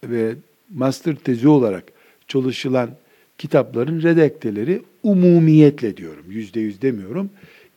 ve 0.04 0.36
master 0.74 1.16
tezi 1.16 1.48
olarak 1.48 1.84
çalışılan 2.28 2.90
kitapların 3.38 4.04
redakteleri 4.04 4.82
umumiyetle 5.04 5.98
diyorum, 5.98 6.26
yüzde 6.30 6.60
yüz 6.60 6.82
demiyorum, 6.82 7.30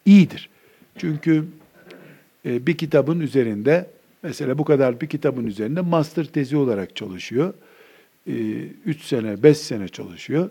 iyidir. 0.07 0.49
Çünkü 0.99 1.45
bir 2.45 2.77
kitabın 2.77 3.21
üzerinde, 3.21 3.87
mesela 4.23 4.59
bu 4.59 4.65
kadar 4.65 5.01
bir 5.01 5.07
kitabın 5.07 5.47
üzerinde 5.47 5.81
master 5.81 6.25
tezi 6.25 6.57
olarak 6.57 6.97
çalışıyor. 6.97 7.55
E, 8.27 8.33
üç 8.87 9.03
sene, 9.03 9.43
beş 9.43 9.59
sene 9.59 9.89
çalışıyor 9.89 10.51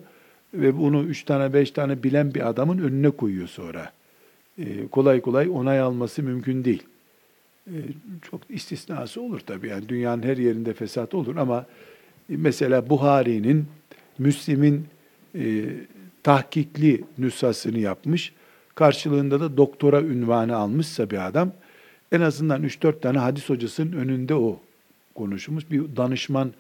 ve 0.54 0.78
bunu 0.78 1.04
üç 1.04 1.24
tane, 1.24 1.54
beş 1.54 1.72
tane 1.72 2.04
bilen 2.04 2.34
bir 2.34 2.50
adamın 2.50 2.78
önüne 2.78 3.10
koyuyor 3.10 3.48
sonra. 3.48 3.92
E, 4.58 4.88
kolay 4.88 5.22
kolay 5.22 5.50
onay 5.50 5.80
alması 5.80 6.24
mümkün 6.24 6.66
değil. 6.66 6.84
E, 7.68 7.76
çok 8.32 8.42
istisnası 8.50 9.22
olur 9.22 9.40
tabii. 9.40 9.68
Yani 9.68 9.90
dünyanın 9.90 10.24
her 10.24 10.38
yerinde 10.38 10.74
fesat 10.74 11.14
olur 11.14 11.36
ama 11.36 11.66
mesela 12.30 12.90
Buhari'nin, 12.90 13.66
Müslim'in 14.18 14.86
e, 15.36 15.66
tahkikli 16.24 17.04
nüshasını 17.18 17.80
yapmış. 17.80 18.34
Karşılığında 18.76 19.40
da 19.40 19.58
doktora 19.58 20.02
ünvanı 20.02 20.56
almışsa 20.56 21.10
bir 21.10 21.28
adam, 21.28 21.52
en 22.12 22.22
azından 22.22 22.64
3-4 22.64 23.00
tane 23.00 23.18
hadis 23.18 23.50
hocasının 23.50 23.92
önünde 23.92 24.36
o 24.36 24.60
konuşmuş. 25.16 25.72
Bir 25.72 25.96
danışman, 25.96 26.52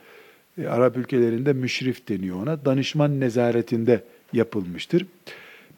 e, 0.57 0.67
Arap 0.67 0.97
ülkelerinde 0.97 1.53
müşrif 1.53 2.09
deniyor 2.09 2.43
ona. 2.43 2.65
Danışman 2.65 3.19
nezaretinde 3.19 4.03
yapılmıştır. 4.33 5.05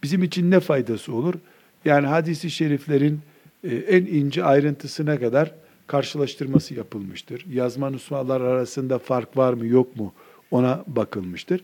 Bizim 0.03 0.23
için 0.23 0.51
ne 0.51 0.59
faydası 0.59 1.13
olur? 1.13 1.33
Yani 1.85 2.07
hadisi 2.07 2.51
şeriflerin 2.51 3.19
e, 3.63 3.75
en 3.75 4.05
ince 4.05 4.43
ayrıntısına 4.43 5.19
kadar 5.19 5.51
karşılaştırması 5.87 6.73
yapılmıştır. 6.73 7.45
Yazma 7.53 7.89
nusmalar 7.89 8.41
arasında 8.41 8.99
fark 8.99 9.37
var 9.37 9.53
mı 9.53 9.65
yok 9.65 9.95
mu 9.95 10.13
ona 10.51 10.83
bakılmıştır. 10.87 11.63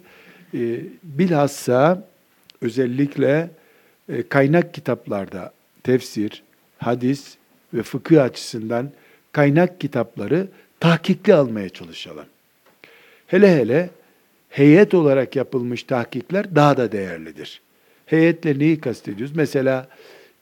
E, 0.54 0.82
bilhassa 1.04 2.08
özellikle 2.62 3.52
e, 4.10 4.28
kaynak 4.28 4.74
kitaplarda 4.74 5.54
tefsir, 5.84 6.44
hadis 6.78 7.39
ve 7.74 7.84
fıkıh 7.84 8.24
açısından 8.24 8.92
kaynak 9.32 9.80
kitapları 9.80 10.48
tahkikli 10.80 11.34
almaya 11.34 11.70
çalışalım. 11.70 12.26
Hele 13.28 13.56
hele 13.56 13.90
heyet 14.50 14.94
olarak 14.94 15.36
yapılmış 15.36 15.84
tahkikler 15.84 16.56
daha 16.56 16.78
da 16.78 16.92
değerlidir. 16.92 17.62
Heyetle 18.06 18.60
neyi 18.60 18.80
kastediyoruz? 18.80 19.36
Mesela 19.36 19.88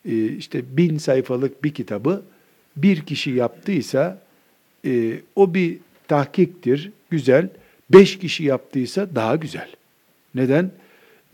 e, 0.05 0.25
işte 0.25 0.77
bin 0.77 0.97
sayfalık 0.97 1.63
bir 1.63 1.73
kitabı 1.73 2.23
bir 2.77 3.01
kişi 3.01 3.31
yaptıysa 3.31 4.21
e, 4.85 5.13
o 5.35 5.53
bir 5.53 5.77
tahkiktir, 6.07 6.91
güzel. 7.09 7.49
Beş 7.89 8.19
kişi 8.19 8.43
yaptıysa 8.43 9.15
daha 9.15 9.35
güzel. 9.35 9.69
Neden? 10.35 10.71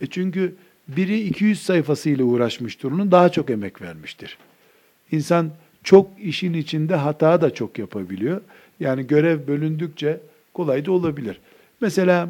E 0.02 0.06
çünkü 0.08 0.56
biri 0.88 1.20
200 1.20 1.64
sayfasıyla 1.64 2.26
uğraşmıştır, 2.26 2.92
onun 2.92 3.12
daha 3.12 3.30
çok 3.30 3.50
emek 3.50 3.82
vermiştir. 3.82 4.38
İnsan 5.12 5.52
çok 5.84 6.10
işin 6.20 6.54
içinde 6.54 6.96
hata 6.96 7.42
da 7.42 7.54
çok 7.54 7.80
yapabiliyor. 7.80 8.42
Yani 8.80 9.08
görev 9.08 9.48
bölündükçe 9.48 10.20
kolay 10.54 10.86
da 10.86 10.92
olabilir. 10.92 11.40
Mesela 11.82 12.30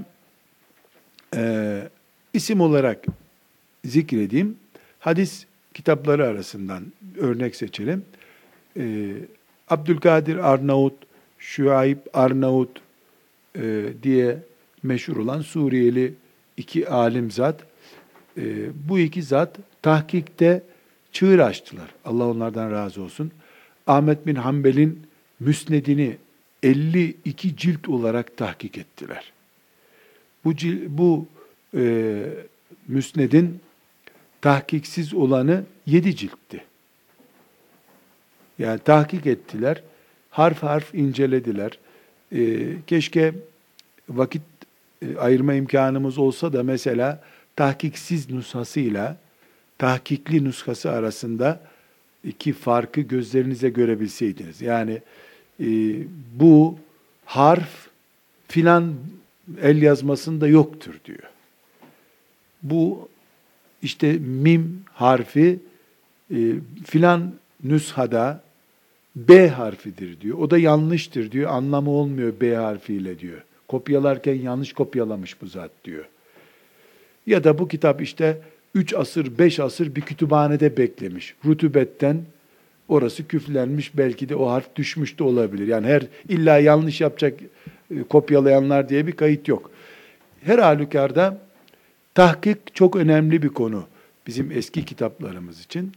e, 1.35 1.81
isim 2.33 2.61
olarak 2.61 3.05
zikredeyim. 3.85 4.57
Hadis 4.99 5.45
kitapları 5.73 6.27
arasından 6.27 6.83
örnek 7.17 7.55
seçelim. 7.55 8.05
Ee, 8.77 9.13
Abdülkadir 9.69 10.51
Arnavut, 10.51 10.93
Şuayb 11.39 11.97
Arnavut 12.13 12.81
e, 13.55 13.83
diye 14.03 14.37
meşhur 14.83 15.17
olan 15.17 15.41
Suriyeli 15.41 16.13
iki 16.57 16.89
alim 16.89 17.31
zat. 17.31 17.63
E, 18.37 18.43
bu 18.89 18.99
iki 18.99 19.23
zat 19.23 19.57
tahkikte 19.81 20.63
çığır 21.11 21.39
açtılar. 21.39 21.89
Allah 22.05 22.27
onlardan 22.27 22.71
razı 22.71 23.01
olsun. 23.01 23.31
Ahmet 23.87 24.27
bin 24.27 24.35
Hanbel'in 24.35 25.07
müsnedini 25.39 26.17
52 26.63 27.57
cilt 27.57 27.89
olarak 27.89 28.37
tahkik 28.37 28.77
ettiler. 28.77 29.31
Bu, 30.45 30.53
bu 30.87 31.27
e, 31.75 32.23
müsnedin 32.87 33.59
tahkiksiz 34.41 35.13
olanı 35.13 35.63
yedi 35.85 36.15
ciltti. 36.15 36.63
Yani 38.59 38.79
tahkik 38.79 39.25
ettiler, 39.25 39.83
harf 40.29 40.63
harf 40.63 40.95
incelediler. 40.95 41.79
Ee, 42.35 42.67
keşke 42.87 43.33
vakit 44.09 44.41
e, 45.01 45.17
ayırma 45.17 45.53
imkanımız 45.53 46.17
olsa 46.17 46.53
da 46.53 46.63
mesela 46.63 47.23
tahkiksiz 47.55 48.29
nushasıyla 48.29 49.17
tahkikli 49.77 50.43
nuskası 50.45 50.91
arasında 50.91 51.61
iki 52.23 52.53
farkı 52.53 53.01
gözlerinize 53.01 53.69
görebilseydiniz. 53.69 54.61
Yani 54.61 55.01
e, 55.59 55.67
bu 56.35 56.77
harf 57.25 57.87
filan 58.47 58.93
el 59.61 59.81
yazmasında 59.81 60.47
yoktur 60.47 60.93
diyor. 61.05 61.29
Bu 62.63 63.09
işte 63.81 64.13
mim 64.13 64.81
harfi 64.93 65.59
e, 66.31 66.37
filan 66.85 67.33
nüshada 67.63 68.43
B 69.15 69.49
harfidir 69.49 70.21
diyor. 70.21 70.37
O 70.37 70.49
da 70.49 70.57
yanlıştır 70.57 71.31
diyor. 71.31 71.51
Anlamı 71.51 71.89
olmuyor 71.89 72.33
B 72.41 72.55
harfiyle 72.55 73.19
diyor. 73.19 73.41
Kopyalarken 73.67 74.35
yanlış 74.35 74.73
kopyalamış 74.73 75.41
bu 75.41 75.47
zat 75.47 75.71
diyor. 75.85 76.05
Ya 77.27 77.43
da 77.43 77.59
bu 77.59 77.67
kitap 77.67 78.01
işte 78.01 78.41
3 78.75 78.93
asır, 78.93 79.37
5 79.37 79.59
asır 79.59 79.95
bir 79.95 80.01
kütüphanede 80.01 80.77
beklemiş. 80.77 81.35
Rutubetten 81.45 82.21
orası 82.87 83.27
küflenmiş, 83.27 83.97
belki 83.97 84.29
de 84.29 84.35
o 84.35 84.49
harf 84.49 84.75
düşmüş 84.75 85.19
de 85.19 85.23
olabilir. 85.23 85.67
Yani 85.67 85.87
her 85.87 86.03
illa 86.29 86.57
yanlış 86.57 87.01
yapacak 87.01 87.39
e, 87.91 88.03
kopyalayanlar 88.03 88.89
diye 88.89 89.07
bir 89.07 89.11
kayıt 89.11 89.47
yok. 89.47 89.71
Her 90.41 90.59
halükarda 90.59 91.41
Tahkik 92.15 92.75
çok 92.75 92.95
önemli 92.95 93.41
bir 93.41 93.49
konu 93.49 93.87
bizim 94.27 94.51
eski 94.51 94.85
kitaplarımız 94.85 95.61
için. 95.61 95.91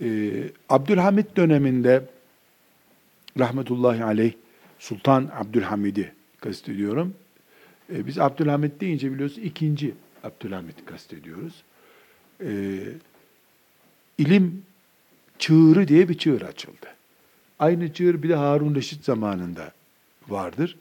Ee, 0.00 0.30
Abdülhamit 0.68 1.36
döneminde 1.36 2.04
rahmetullahi 3.38 4.04
aleyh 4.04 4.32
Sultan 4.78 5.30
Abdülhamid'i 5.34 6.12
kastediyorum. 6.40 7.14
E, 7.92 8.06
biz 8.06 8.18
Abdülhamit 8.18 8.80
deyince 8.80 9.12
biliyorsun 9.12 9.42
ikinci 9.42 9.94
Abdülhamit 10.24 10.86
kastediyoruz. 10.86 11.62
E, 12.46 12.52
ilim 14.18 14.62
çığırı 15.38 15.88
diye 15.88 16.08
bir 16.08 16.18
çığır 16.18 16.42
açıldı. 16.42 16.86
Aynı 17.58 17.92
çığır 17.92 18.22
bir 18.22 18.28
de 18.28 18.34
Harun 18.34 18.74
Reşit 18.74 19.04
zamanında 19.04 19.72
vardır. 20.28 20.76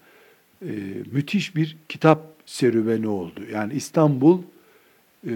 E, 0.61 0.71
müthiş 1.11 1.55
bir 1.55 1.77
kitap 1.89 2.31
serüveni 2.45 3.07
oldu. 3.07 3.41
Yani 3.53 3.73
İstanbul 3.73 4.41
e, 5.27 5.33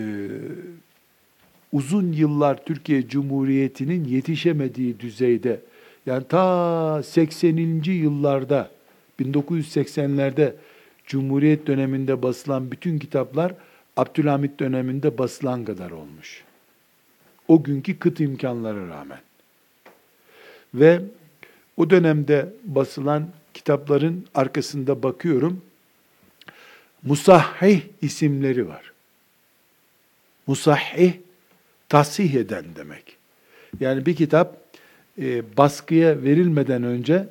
uzun 1.72 2.12
yıllar 2.12 2.66
Türkiye 2.66 3.08
Cumhuriyeti'nin 3.08 4.04
yetişemediği 4.04 5.00
düzeyde 5.00 5.62
yani 6.06 6.24
ta 6.28 7.04
80. 7.04 7.58
yıllarda 7.86 8.72
1980'lerde 9.20 10.54
Cumhuriyet 11.06 11.68
döneminde 11.68 12.22
basılan 12.22 12.72
bütün 12.72 13.00
kitaplar 13.00 13.54
Abdülhamit 13.98 14.60
döneminde 14.60 15.18
basılan 15.18 15.66
kadar 15.66 15.92
olmuş. 15.92 16.44
O 17.48 17.64
günkü 17.64 18.00
kıt 18.00 18.20
imkanlara 18.20 18.88
rağmen. 18.88 19.20
Ve 20.74 21.02
o 21.78 21.90
dönemde 21.90 22.54
basılan 22.64 23.28
kitapların 23.54 24.26
arkasında 24.36 25.04
bakıyorum. 25.04 25.62
Musahhih 27.04 27.82
isimleri 28.02 28.68
var. 28.68 28.92
Musahhih 30.48 31.14
tasih 31.90 32.34
eden 32.34 32.66
demek. 32.76 33.18
Yani 33.80 34.06
bir 34.06 34.16
kitap 34.16 34.58
e, 35.22 35.58
baskıya 35.58 36.24
verilmeden 36.24 36.84
önce 36.84 37.28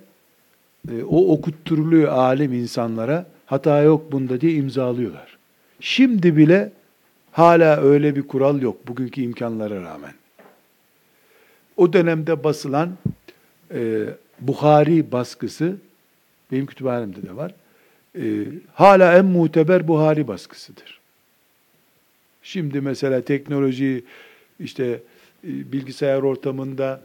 e, 0.91 1.03
o 1.03 1.33
okutturuluyor 1.33 2.13
alim 2.13 2.53
insanlara. 2.53 3.27
Hata 3.47 3.83
yok 3.83 4.13
bunda 4.13 4.41
diye 4.41 4.53
imzalıyorlar. 4.53 5.34
Şimdi 5.81 6.37
bile 6.37 6.73
hala 7.33 7.81
öyle 7.81 8.17
bir 8.17 8.23
kural 8.23 8.63
yok 8.63 8.89
bugünkü 8.89 9.21
imkanlara 9.21 9.83
rağmen. 9.83 10.15
O 11.77 11.93
dönemde 11.93 12.45
basılan 12.45 12.91
e, 13.75 14.05
Bukhari 14.41 15.13
baskısı 15.13 15.77
benim 16.53 16.67
kütüphanemde 16.67 17.23
de 17.23 17.37
var. 17.37 17.55
E, 18.19 18.23
hala 18.73 19.19
en 19.19 19.25
muteber 19.25 19.89
Buhari 19.89 20.29
baskısıdır. 20.29 21.01
Şimdi 22.43 22.81
mesela 22.81 23.21
teknoloji 23.21 24.05
işte 24.61 24.85
e, 25.45 25.73
bilgisayar 25.73 26.23
ortamında 26.23 27.01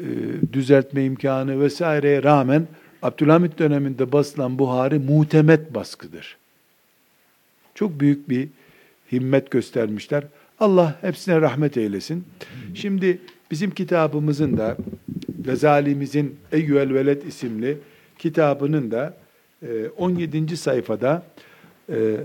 e, 0.00 0.06
düzeltme 0.52 1.04
imkanı 1.04 1.60
vesaireye 1.60 2.22
rağmen 2.22 2.66
Abdülhamit 3.02 3.58
döneminde 3.58 4.12
basılan 4.12 4.58
Buhari 4.58 4.98
muhtemet 4.98 5.74
baskıdır. 5.74 6.36
Çok 7.74 8.00
büyük 8.00 8.28
bir 8.28 8.48
himmet 9.12 9.50
göstermişler. 9.50 10.24
Allah 10.60 10.98
hepsine 11.00 11.40
rahmet 11.40 11.76
eylesin. 11.76 12.24
Şimdi 12.74 13.18
bizim 13.50 13.70
kitabımızın 13.70 14.56
da 14.56 14.76
Gazalimizin 15.44 16.36
Eyyüel 16.52 16.94
Veled 16.94 17.22
isimli 17.22 17.78
kitabının 18.18 18.90
da 18.90 19.14
17. 19.96 20.52
E, 20.52 20.56
sayfada 20.56 21.22
e, 21.88 22.16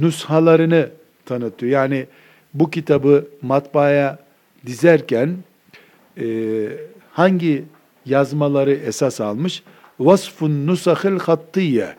nushalarını 0.00 0.90
tanıtıyor. 1.26 1.72
Yani 1.72 2.06
bu 2.54 2.70
kitabı 2.70 3.26
matbaaya 3.42 4.18
dizerken 4.66 5.36
e, 6.20 6.26
hangi 7.10 7.64
yazmaları 8.06 8.72
esas 8.72 9.20
almış? 9.20 9.62
Vasfun 10.00 10.66
nusahil 10.66 11.18
hattiye 11.18 11.94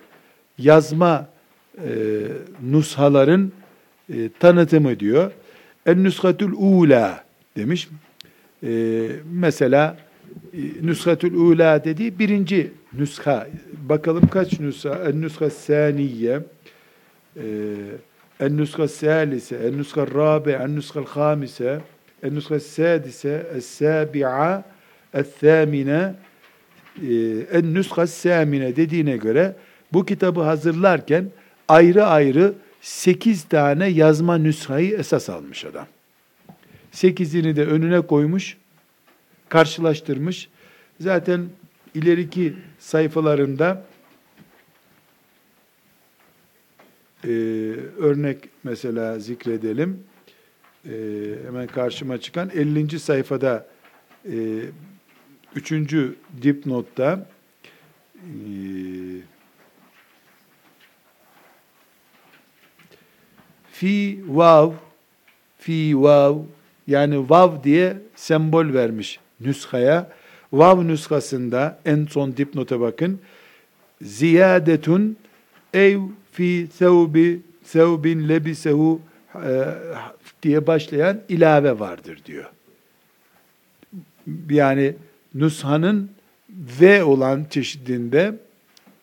yazma 0.58 1.28
e, 1.78 1.92
nushaların 2.72 3.52
e, 4.10 4.30
tanıtımı 4.40 5.00
diyor. 5.00 5.32
En 5.86 6.04
nushatul 6.04 6.52
ula 6.58 7.24
demiş. 7.58 7.88
E, 8.64 8.72
mesela 9.34 9.98
e, 10.54 10.60
nushatul 10.88 11.34
ula 11.34 11.84
dediği 11.84 12.20
birinci 12.20 12.72
nüsha. 12.94 13.48
Bakalım 13.90 14.28
kaç 14.28 14.60
nüsha? 14.60 15.04
En 15.10 15.22
nüsha 15.22 15.50
saniye. 15.50 16.40
E, 17.36 17.44
en 18.40 18.58
nüsha 18.58 18.88
salise. 18.88 19.56
En 19.56 19.78
nüsha 19.78 20.08
rabi. 20.08 20.52
En 20.52 20.76
nüsha 20.76 21.02
hamise. 21.02 21.80
En 22.24 22.36
nüsha 22.36 22.60
sadise. 22.60 23.48
Es 23.56 23.66
sabi'a. 23.66 24.64
Es 25.14 25.28
thamine. 25.40 26.14
En 27.52 27.74
nüsha 27.74 28.08
samine 28.08 28.76
dediğine 28.76 29.18
göre 29.18 29.56
bu 29.94 30.06
kitabı 30.06 30.42
hazırlarken 30.42 31.26
ayrı 31.68 32.06
ayrı 32.06 32.54
sekiz 32.82 33.44
tane 33.44 33.88
yazma 33.88 34.38
nüshayı 34.38 34.98
esas 34.98 35.30
almış 35.30 35.66
adam. 35.66 35.88
Sekizini 36.92 37.56
de 37.56 37.66
önüne 37.66 38.02
koymuş, 38.02 38.58
karşılaştırmış. 39.50 40.50
Zaten 41.00 41.46
ileriki 41.94 42.54
sayfalarında 42.80 43.86
e, 47.24 47.30
örnek 47.98 48.50
mesela 48.64 49.20
zikredelim. 49.20 50.04
E, 50.86 50.92
hemen 51.46 51.68
karşıma 51.68 52.18
çıkan 52.18 52.50
50. 52.50 53.00
sayfada 53.00 53.68
e, 54.32 54.62
3. 55.56 55.72
dipnotta 56.42 57.30
e, 58.16 58.30
fi 63.80 64.20
vav 64.28 64.72
fi 65.58 66.02
vav 66.02 66.38
yani 66.88 67.30
vav 67.30 67.64
diye 67.64 67.98
sembol 68.16 68.74
vermiş 68.74 69.20
nüshaya. 69.40 70.12
Vav 70.54 70.88
nüshasında 70.88 71.80
en 71.86 72.06
son 72.06 72.38
dipnota 72.38 72.80
bakın. 72.80 73.20
Ziyadetun 74.02 75.18
ev 75.74 76.00
fi 76.32 76.68
sevbi 76.74 77.42
sevbin 77.64 78.30
lebisehu 78.30 79.02
e, 79.36 79.66
diye 80.44 80.68
başlayan 80.68 81.22
ilave 81.30 81.80
vardır 81.80 82.20
diyor. 82.26 82.46
Yani 84.50 84.96
nushanın 85.34 86.10
V 86.80 87.04
olan 87.04 87.46
çeşidinde 87.50 88.36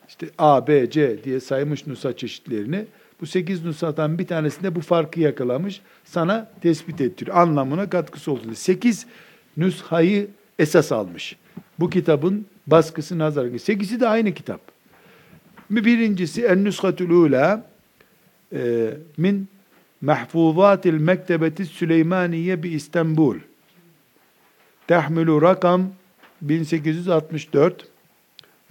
işte 0.08 0.26
A, 0.38 0.66
B, 0.66 0.90
C 0.90 1.24
diye 1.24 1.40
saymış 1.40 1.87
nusa 1.87 2.16
çeşitlerini 2.16 2.87
bu 3.21 3.26
sekiz 3.26 3.65
nushadan 3.65 4.19
bir 4.19 4.28
tanesinde 4.28 4.76
bu 4.76 4.82
farkı 4.82 5.19
yakalamış. 5.19 5.82
Sana 6.04 6.50
tespit 6.62 7.02
ettiriyor. 7.02 7.38
Anlamına 7.38 7.89
katkısı 7.89 8.32
oldu. 8.32 8.56
Sekiz 8.56 9.06
nüshayı 9.58 10.28
esas 10.60 10.91
almış. 10.91 11.36
Bu 11.80 11.89
kitabın 11.89 12.45
baskısı 12.67 13.19
nazar. 13.19 13.58
Sekizi 13.58 14.00
de 14.00 14.08
aynı 14.08 14.34
kitap. 14.34 14.62
Birincisi 15.69 16.45
en 16.45 16.63
nüshatul 16.63 17.10
ula 17.10 17.65
e, 18.54 18.93
min 19.17 19.47
mahfuzatil 20.02 20.93
mektebeti 20.93 21.65
Süleymaniye 21.65 22.63
bi 22.63 22.69
İstanbul. 22.69 23.36
Tahmilu 24.88 25.41
rakam 25.41 25.91
1864 26.41 27.88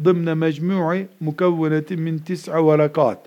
ضمن 0.02 0.28
مجموع 0.44 1.06
مكونة 1.20 1.90
من 1.90 2.24
تسع 2.24 2.58
ورقات 2.58 3.20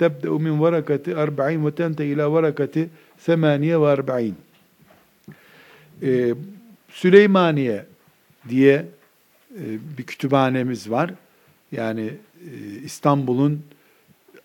تبدأ 0.00 0.30
من 0.30 0.50
ورقة 0.50 1.22
أربعين 1.22 1.60
وتنتهي 1.64 2.12
إلى 2.12 2.24
ورقة 2.24 2.88
ثمانية 3.26 3.76
وأربعين 3.76 4.34
ee, 6.02 6.34
Süleymaniye 6.88 7.86
diye 8.48 8.86
e, 9.54 9.64
bir 9.98 10.02
kütüphanemiz 10.02 10.90
var. 10.90 11.14
Yani 11.72 12.10
e, 12.40 12.50
İstanbul'un 12.84 13.62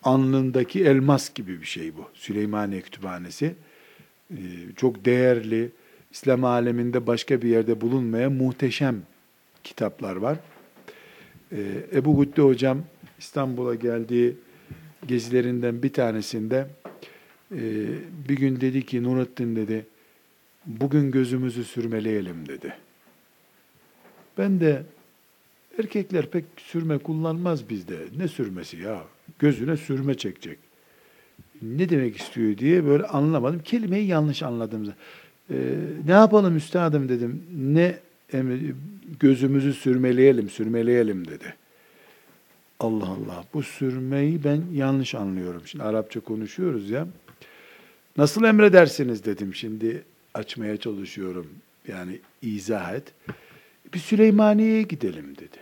alnındaki 0.03 0.85
elmas 0.85 1.33
gibi 1.33 1.61
bir 1.61 1.65
şey 1.65 1.97
bu. 1.97 2.09
Süleymaniye 2.13 2.81
Kütüphanesi. 2.81 3.55
E, 4.31 4.39
çok 4.75 5.05
değerli, 5.05 5.69
İslam 6.11 6.43
aleminde 6.43 7.07
başka 7.07 7.41
bir 7.41 7.49
yerde 7.49 7.81
bulunmayan 7.81 8.31
muhteşem 8.31 9.01
kitaplar 9.63 10.15
var. 10.15 10.37
E, 11.51 11.57
Ebu 11.93 12.19
Gütte 12.19 12.41
Hocam 12.41 12.83
İstanbul'a 13.19 13.75
geldiği 13.75 14.35
gezilerinden 15.06 15.82
bir 15.82 15.92
tanesinde 15.92 16.66
bir 18.28 18.36
gün 18.36 18.60
dedi 18.60 18.86
ki 18.86 19.02
Nurettin 19.02 19.56
dedi, 19.56 19.86
bugün 20.66 21.10
gözümüzü 21.10 21.64
sürmeleyelim 21.64 22.48
dedi. 22.48 22.74
Ben 24.38 24.60
de 24.60 24.82
erkekler 25.78 26.30
pek 26.30 26.44
sürme 26.56 26.98
kullanmaz 26.98 27.70
bizde. 27.70 27.96
Ne 28.18 28.28
sürmesi 28.28 28.76
ya? 28.76 29.04
Gözüne 29.38 29.76
sürme 29.76 30.14
çekecek. 30.14 30.58
Ne 31.62 31.88
demek 31.88 32.16
istiyor 32.16 32.58
diye 32.58 32.84
böyle 32.84 33.04
anlamadım. 33.04 33.60
Kelimeyi 33.64 34.06
yanlış 34.06 34.42
anladım. 34.42 34.94
Ee, 35.50 35.54
ne 36.06 36.12
yapalım 36.12 36.56
üstadım 36.56 37.08
dedim. 37.08 37.42
Ne 37.56 37.98
gözümüzü 39.20 39.74
sürmeleyelim, 39.74 40.50
sürmeleyelim 40.50 41.28
dedi. 41.28 41.54
Allah 42.80 43.08
Allah 43.08 43.44
bu 43.54 43.62
sürmeyi 43.62 44.44
ben 44.44 44.62
yanlış 44.72 45.14
anlıyorum. 45.14 45.62
Şimdi 45.66 45.84
Arapça 45.84 46.20
konuşuyoruz 46.20 46.90
ya. 46.90 47.08
Nasıl 48.16 48.44
emredersiniz 48.44 49.24
dedim 49.24 49.54
şimdi 49.54 50.04
açmaya 50.34 50.76
çalışıyorum. 50.76 51.48
Yani 51.88 52.20
izah 52.42 52.94
et. 52.94 53.12
Bir 53.94 53.98
Süleymaniye'ye 53.98 54.82
gidelim 54.82 55.36
dedi. 55.36 55.58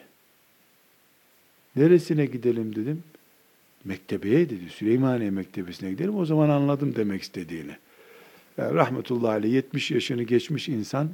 Neresine 1.77 2.27
gidelim 2.27 2.77
dedim. 2.77 3.03
Mektebeye 3.85 4.51
dedi. 4.51 4.71
Süleymaniye 4.71 5.31
Mektebesi'ne 5.31 5.91
gidelim. 5.91 6.17
O 6.17 6.25
zaman 6.25 6.49
anladım 6.49 6.97
demek 6.97 7.23
istediğini. 7.23 7.77
Yani 8.59 8.75
rahmetullahi 8.75 9.33
aleyh 9.33 9.53
70 9.53 9.91
yaşını 9.91 10.23
geçmiş 10.23 10.69
insan 10.69 11.11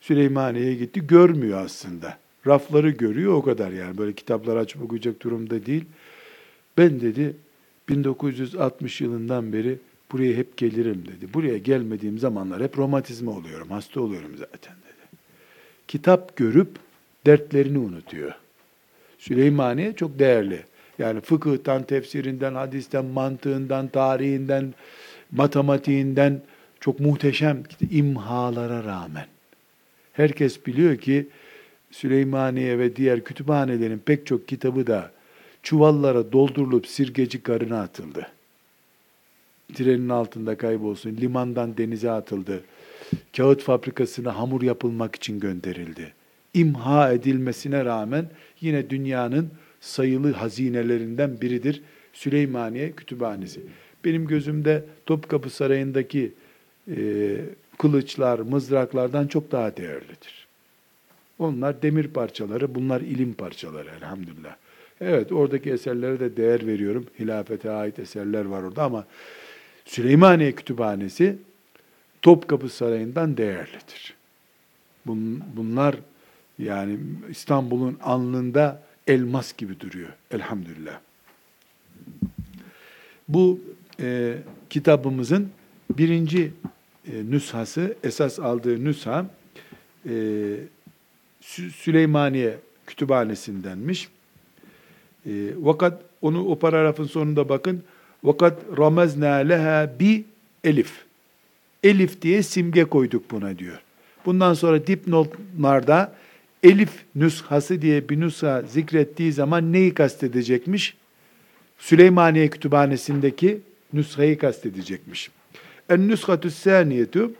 Süleymaniye'ye 0.00 0.74
gitti. 0.74 1.06
Görmüyor 1.06 1.64
aslında. 1.64 2.18
Rafları 2.46 2.90
görüyor 2.90 3.32
o 3.32 3.42
kadar 3.42 3.70
yani. 3.70 3.98
Böyle 3.98 4.12
kitaplar 4.12 4.56
açıp 4.56 4.82
okuyacak 4.82 5.22
durumda 5.22 5.66
değil. 5.66 5.84
Ben 6.78 7.00
dedi 7.00 7.36
1960 7.88 9.00
yılından 9.00 9.52
beri 9.52 9.78
buraya 10.12 10.34
hep 10.34 10.56
gelirim 10.56 11.04
dedi. 11.06 11.34
Buraya 11.34 11.58
gelmediğim 11.58 12.18
zamanlar 12.18 12.62
hep 12.62 12.78
romatizma 12.78 13.32
oluyorum. 13.32 13.70
Hasta 13.70 14.00
oluyorum 14.00 14.30
zaten 14.38 14.74
dedi. 14.74 15.20
Kitap 15.88 16.36
görüp 16.36 16.68
dertlerini 17.26 17.78
unutuyor. 17.78 18.32
Süleymaniye 19.18 19.92
çok 19.92 20.18
değerli. 20.18 20.60
Yani 20.98 21.20
fıkıhtan, 21.20 21.82
tefsirinden, 21.82 22.54
hadisten, 22.54 23.04
mantığından, 23.04 23.88
tarihinden, 23.88 24.74
matematiğinden 25.32 26.42
çok 26.80 27.00
muhteşem 27.00 27.62
imhalara 27.90 28.84
rağmen. 28.84 29.26
Herkes 30.12 30.66
biliyor 30.66 30.96
ki 30.96 31.26
Süleymaniye 31.92 32.78
ve 32.78 32.96
diğer 32.96 33.24
kütüphanelerin 33.24 33.98
pek 33.98 34.26
çok 34.26 34.48
kitabı 34.48 34.86
da 34.86 35.10
çuvallara 35.62 36.32
doldurulup 36.32 36.86
sirgeci 36.86 37.42
karına 37.42 37.80
atıldı. 37.80 38.26
Trenin 39.74 40.08
altında 40.08 40.56
kaybolsun, 40.56 41.16
limandan 41.16 41.76
denize 41.76 42.10
atıldı. 42.10 42.64
Kağıt 43.36 43.62
fabrikasına 43.62 44.38
hamur 44.38 44.62
yapılmak 44.62 45.16
için 45.16 45.40
gönderildi. 45.40 46.12
İmha 46.54 47.12
edilmesine 47.12 47.84
rağmen 47.84 48.26
yine 48.60 48.90
dünyanın 48.90 49.50
sayılı 49.80 50.32
hazinelerinden 50.32 51.40
biridir 51.40 51.82
Süleymaniye 52.12 52.92
Kütüphanesi. 52.92 53.60
Benim 54.04 54.26
gözümde 54.26 54.84
Topkapı 55.06 55.50
Sarayı'ndaki 55.50 56.32
e, 56.96 57.36
kılıçlar, 57.78 58.38
mızraklardan 58.38 59.26
çok 59.26 59.52
daha 59.52 59.76
değerlidir. 59.76 60.41
Onlar 61.42 61.82
demir 61.82 62.08
parçaları, 62.08 62.74
bunlar 62.74 63.00
ilim 63.00 63.32
parçaları 63.32 63.88
elhamdülillah. 63.88 64.56
Evet 65.00 65.32
oradaki 65.32 65.70
eserlere 65.70 66.20
de 66.20 66.36
değer 66.36 66.66
veriyorum. 66.66 67.06
Hilafete 67.18 67.70
ait 67.70 67.98
eserler 67.98 68.44
var 68.44 68.62
orada 68.62 68.82
ama 68.82 69.04
Süleymaniye 69.84 70.52
Kütüphanesi 70.52 71.36
Topkapı 72.22 72.68
Sarayı'ndan 72.68 73.36
değerlidir. 73.36 74.14
Bunlar 75.56 75.96
yani 76.58 76.98
İstanbul'un 77.30 77.98
alnında 78.02 78.82
elmas 79.06 79.56
gibi 79.56 79.80
duruyor 79.80 80.08
elhamdülillah. 80.30 81.00
Bu 83.28 83.60
e, 84.00 84.38
kitabımızın 84.70 85.50
birinci 85.90 86.52
e, 87.06 87.30
nüshası, 87.30 87.96
esas 88.04 88.38
aldığı 88.38 88.84
nüsha 88.84 89.26
e, 90.08 90.14
Süleymaniye 91.76 92.58
kütüphanesindenmiş. 92.86 94.08
E, 95.26 95.30
vakat 95.56 96.02
onu 96.22 96.44
o 96.44 96.58
paragrafın 96.58 97.04
sonunda 97.04 97.48
bakın. 97.48 97.82
Vakat 98.24 98.62
ramazna 98.78 99.28
leha 99.34 99.90
bi 100.00 100.24
elif. 100.64 100.92
Elif 101.82 102.22
diye 102.22 102.42
simge 102.42 102.84
koyduk 102.84 103.30
buna 103.30 103.58
diyor. 103.58 103.82
Bundan 104.26 104.54
sonra 104.54 104.86
dipnotlarda 104.86 106.12
elif 106.62 106.90
nüshası 107.14 107.82
diye 107.82 108.08
bir 108.08 108.20
nüsha 108.20 108.62
zikrettiği 108.62 109.32
zaman 109.32 109.72
neyi 109.72 109.94
kastedecekmiş? 109.94 110.94
Süleymaniye 111.78 112.50
Kütüphanesi'ndeki 112.50 113.60
nüshayı 113.92 114.38
kastedecekmiş. 114.38 115.30
En 115.90 116.08
nüshatü 116.08 116.50
saniyetu 116.50 117.32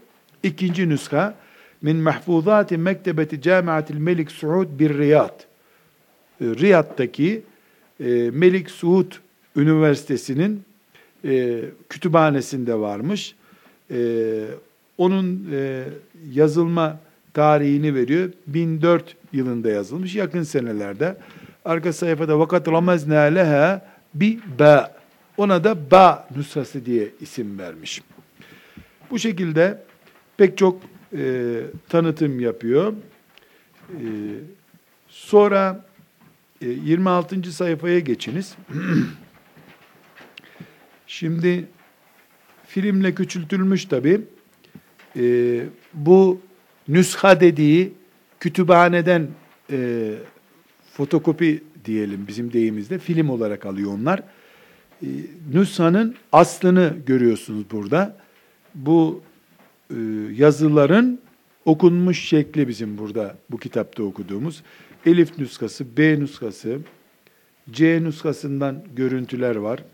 ikinci 0.43 0.88
nüsha 0.88 1.35
min 1.83 1.97
mahfuzati 1.97 2.77
mektebeti 2.77 3.42
camiatil 3.42 3.97
Melik 3.97 4.31
Suud 4.31 4.79
bir 4.79 4.99
Riyad. 4.99 5.40
Ee, 6.40 6.45
Riyad'daki 6.45 7.42
e, 8.01 8.05
Melik 8.33 8.71
Suud 8.71 9.12
Üniversitesi'nin 9.57 10.62
e, 11.25 11.61
kütüphanesinde 11.88 12.75
varmış. 12.75 13.35
E, 13.90 13.99
onun 14.99 15.49
yazılma 16.33 17.01
tarihini 17.35 17.95
veriyor. 17.95 18.31
1004 18.47 19.16
yılında 19.33 19.71
yazılmış. 19.71 20.14
Yakın 20.14 20.42
senelerde. 20.42 21.16
Arka 21.64 21.92
sayfada 21.92 22.38
vakat 22.38 22.68
ramazna 22.68 23.18
leha 23.18 23.87
bi 24.14 24.40
ba. 24.59 24.95
Ona 25.37 25.64
da 25.64 25.90
ba 25.90 26.29
nüshası 26.37 26.87
diye 26.87 27.09
isim 27.21 27.59
vermiş. 27.59 28.03
Bu 29.11 29.18
şekilde 29.18 29.83
pek 30.37 30.59
çok 30.59 30.83
e, 31.16 31.61
tanıtım 31.88 32.40
yapıyor. 32.40 32.92
E, 33.90 34.07
sonra 35.09 35.85
e, 36.61 36.68
26. 36.68 37.53
sayfaya 37.53 37.98
geçiniz. 37.98 38.55
Şimdi 41.07 41.68
filmle 42.66 43.14
küçültülmüş 43.14 43.85
tabi. 43.85 44.20
E, 45.16 45.64
bu 45.94 46.40
nüsha 46.88 47.40
dediği 47.40 47.92
kütüphaneden 48.40 49.29
e, 49.70 50.11
fotokopi 50.92 51.62
diyelim 51.85 52.25
bizim 52.29 52.53
deyimizde 52.53 52.98
film 52.98 53.29
olarak 53.29 53.66
alıyor 53.66 53.92
onlar. 53.92 54.22
E, 55.03 55.09
nüshanın 55.53 56.14
aslını 56.33 56.94
görüyorsunuz 57.07 57.64
burada. 57.70 58.16
Bu 58.75 59.22
yazıların 60.33 61.20
okunmuş 61.64 62.28
şekli 62.28 62.68
bizim 62.68 62.98
burada 62.98 63.37
bu 63.50 63.59
kitapta 63.59 64.02
okuduğumuz. 64.02 64.62
Elif 65.07 65.38
nüskası, 65.38 65.96
B 65.96 66.20
nüskası, 66.20 66.78
C 67.70 68.02
nüskasından 68.02 68.85
görüntüler 68.96 69.57
var. 69.57 69.85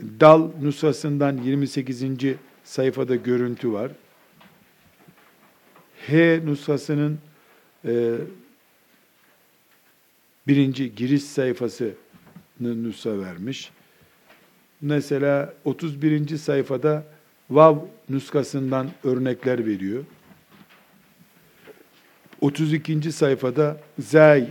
Dal 0.00 0.50
nüskasından 0.62 1.36
28. 1.36 2.04
sayfada 2.64 3.16
görüntü 3.16 3.72
var. 3.72 3.92
H 6.06 6.40
nüshasının 6.44 7.18
e, 7.84 8.14
birinci 10.46 10.94
giriş 10.94 11.22
sayfasını 11.22 11.94
nüsha 12.60 13.18
vermiş. 13.18 13.70
Mesela 14.80 15.54
31. 15.64 16.36
sayfada 16.36 17.13
Vav 17.50 17.76
nüskasından 18.08 18.90
örnekler 19.04 19.66
veriyor. 19.66 20.04
32. 22.40 23.12
sayfada 23.12 23.80
Zay 23.98 24.48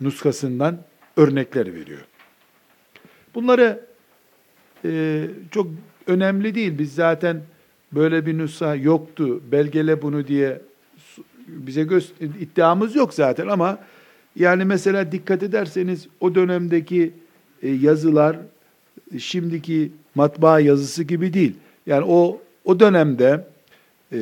nuskasından 0.00 0.78
örnekler 1.16 1.74
veriyor. 1.74 2.04
Bunları 3.34 3.80
e, 4.84 5.24
çok 5.50 5.66
önemli 6.06 6.54
değil. 6.54 6.78
Biz 6.78 6.94
zaten 6.94 7.42
böyle 7.92 8.26
bir 8.26 8.38
nüsha 8.38 8.74
yoktu, 8.74 9.42
belgele 9.52 10.02
bunu 10.02 10.26
diye 10.26 10.60
bize 11.48 11.82
göster 11.84 12.26
iddiamız 12.26 12.96
yok 12.96 13.14
zaten 13.14 13.46
ama 13.46 13.78
yani 14.36 14.64
mesela 14.64 15.12
dikkat 15.12 15.42
ederseniz 15.42 16.06
o 16.20 16.34
dönemdeki 16.34 17.12
e, 17.62 17.70
yazılar 17.70 18.36
şimdiki 19.18 19.92
matbaa 20.14 20.60
yazısı 20.60 21.04
gibi 21.04 21.32
değil. 21.32 21.54
Yani 21.86 22.04
o 22.04 22.40
o 22.64 22.80
dönemde 22.80 23.46
e, 24.12 24.18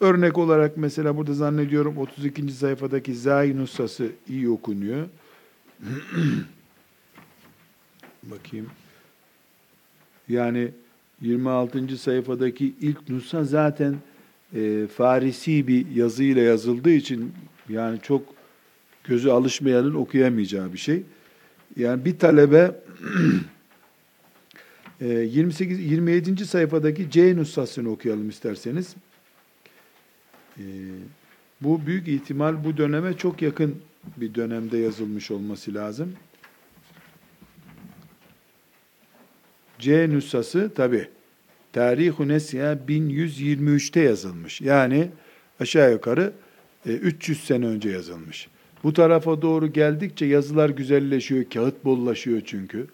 örnek 0.00 0.38
olarak 0.38 0.76
mesela 0.76 1.16
burada 1.16 1.34
zannediyorum 1.34 1.98
32. 1.98 2.52
sayfadaki 2.52 3.14
Zai 3.14 3.56
Nusası 3.56 4.08
iyi 4.28 4.48
okunuyor. 4.48 5.08
Bakayım. 8.22 8.66
Yani 10.28 10.70
26. 11.20 11.98
sayfadaki 11.98 12.74
ilk 12.80 13.08
nusa 13.08 13.44
zaten 13.44 13.94
e, 14.54 14.86
Farisi 14.86 15.68
bir 15.68 15.86
yazıyla 15.90 16.42
yazıldığı 16.42 16.90
için 16.90 17.32
yani 17.68 17.98
çok 18.02 18.22
gözü 19.04 19.30
alışmayanın 19.30 19.94
okuyamayacağı 19.94 20.72
bir 20.72 20.78
şey. 20.78 21.02
Yani 21.76 22.04
bir 22.04 22.18
talebe 22.18 22.70
28 25.00 25.78
e, 25.78 25.82
27. 25.82 26.46
sayfadaki 26.46 27.10
C 27.10 27.36
nüshasını 27.36 27.90
okuyalım 27.90 28.28
isterseniz. 28.28 28.94
E, 30.58 30.64
bu 31.60 31.86
büyük 31.86 32.08
ihtimal 32.08 32.64
bu 32.64 32.76
döneme 32.76 33.16
çok 33.16 33.42
yakın 33.42 33.76
bir 34.16 34.34
dönemde 34.34 34.78
yazılmış 34.78 35.30
olması 35.30 35.74
lazım. 35.74 36.12
C 39.78 40.10
nüshası 40.10 40.74
tabi 40.74 41.08
Tarih-i 41.72 42.28
Nesya 42.28 42.78
1123'te 42.88 44.00
yazılmış. 44.00 44.60
Yani 44.60 45.08
aşağı 45.60 45.92
yukarı 45.92 46.32
300 46.86 47.38
e, 47.38 47.42
sene 47.42 47.66
önce 47.66 47.90
yazılmış. 47.90 48.48
Bu 48.84 48.92
tarafa 48.92 49.42
doğru 49.42 49.72
geldikçe 49.72 50.26
yazılar 50.26 50.70
güzelleşiyor, 50.70 51.44
kağıt 51.44 51.84
bollaşıyor 51.84 52.42
çünkü. 52.44 52.86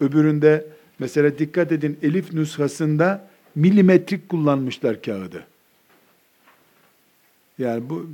Öbüründe 0.00 0.66
mesela 0.98 1.38
dikkat 1.38 1.72
edin 1.72 1.98
elif 2.02 2.32
nüshasında 2.32 3.28
milimetrik 3.54 4.28
kullanmışlar 4.28 5.02
kağıdı. 5.02 5.44
Yani 7.58 7.82
bu 7.90 8.06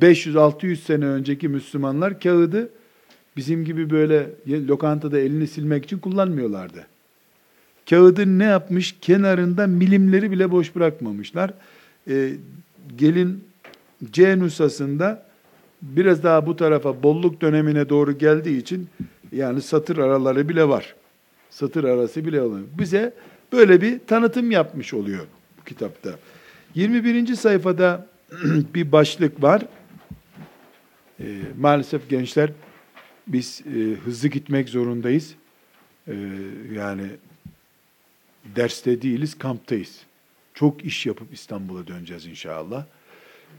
500-600 0.00 0.76
sene 0.76 1.06
önceki 1.06 1.48
Müslümanlar 1.48 2.20
kağıdı 2.20 2.70
bizim 3.36 3.64
gibi 3.64 3.90
böyle 3.90 4.30
lokantada 4.44 5.18
elini 5.18 5.46
silmek 5.46 5.84
için 5.84 5.98
kullanmıyorlardı. 5.98 6.86
Kağıdın 7.90 8.38
ne 8.38 8.44
yapmış? 8.44 8.94
Kenarında 9.00 9.66
milimleri 9.66 10.30
bile 10.30 10.50
boş 10.50 10.76
bırakmamışlar. 10.76 11.54
Ee, 12.08 12.32
gelin 12.96 13.44
C 14.12 14.38
nüshasında 14.38 15.26
biraz 15.82 16.22
daha 16.22 16.46
bu 16.46 16.56
tarafa 16.56 17.02
bolluk 17.02 17.40
dönemine 17.40 17.88
doğru 17.88 18.18
geldiği 18.18 18.58
için 18.58 18.88
yani 19.32 19.62
satır 19.62 19.98
araları 19.98 20.48
bile 20.48 20.68
var. 20.68 20.94
Satır 21.50 21.84
arası 21.84 22.24
bile 22.24 22.42
oluyor. 22.42 22.66
Bize 22.78 23.14
böyle 23.52 23.80
bir 23.80 23.98
tanıtım 24.06 24.50
yapmış 24.50 24.94
oluyor 24.94 25.26
bu 25.60 25.64
kitapta. 25.64 26.18
21. 26.74 27.34
sayfada 27.34 28.06
bir 28.74 28.92
başlık 28.92 29.42
var. 29.42 29.62
E, 31.20 31.24
maalesef 31.58 32.08
gençler 32.08 32.50
biz 33.26 33.62
e, 33.66 33.80
hızlı 34.04 34.28
gitmek 34.28 34.68
zorundayız. 34.68 35.34
E, 36.08 36.14
yani 36.72 37.06
derste 38.56 39.02
değiliz, 39.02 39.38
kamptayız. 39.38 40.00
Çok 40.54 40.84
iş 40.84 41.06
yapıp 41.06 41.32
İstanbul'a 41.32 41.86
döneceğiz 41.86 42.26
inşallah. 42.26 42.84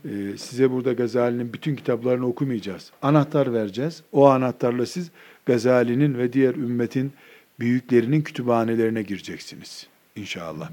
E, 0.06 0.38
size 0.38 0.72
burada 0.72 0.94
Gazali'nin 0.94 1.54
bütün 1.54 1.76
kitaplarını 1.76 2.28
okumayacağız. 2.28 2.92
Anahtar 3.02 3.54
vereceğiz. 3.54 4.04
O 4.12 4.28
anahtarla 4.28 4.86
siz 4.86 5.12
Gazali'nin 5.46 6.18
ve 6.18 6.34
diğer 6.34 6.56
ümmetin 6.56 7.12
büyüklerinin 7.60 8.22
kütüphanelerine 8.22 9.02
gireceksiniz 9.04 9.88
inşallah. 10.16 10.70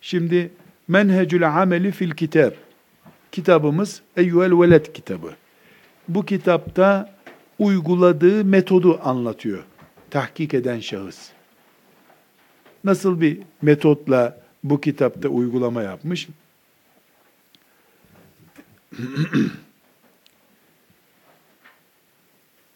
Şimdi 0.00 0.50
Menhecül 0.88 1.48
Ameli 1.48 1.92
fil 1.92 2.10
Kitab 2.10 2.52
kitabımız 3.32 4.02
Eyyuel 4.16 4.60
Veled 4.60 4.86
kitabı. 4.86 5.34
Bu 6.08 6.24
kitapta 6.24 7.14
uyguladığı 7.58 8.44
metodu 8.44 9.00
anlatıyor. 9.04 9.64
Tahkik 10.10 10.54
eden 10.54 10.80
şahıs. 10.80 11.28
Nasıl 12.84 13.20
bir 13.20 13.38
metotla 13.62 14.42
bu 14.64 14.80
kitapta 14.80 15.28
uygulama 15.28 15.82
yapmış? 15.82 16.28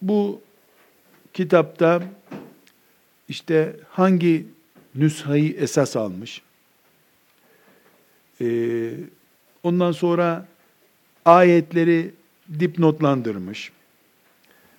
bu 0.03 0.41
kitapta 1.35 2.03
işte 3.29 3.77
hangi 3.91 4.47
nüshayı 4.95 5.57
esas 5.57 5.97
almış? 5.97 6.43
Ee, 8.41 8.91
ondan 9.63 9.93
sonra 9.93 10.49
ayetleri 11.25 12.15
dipnotlandırmış. 12.61 13.73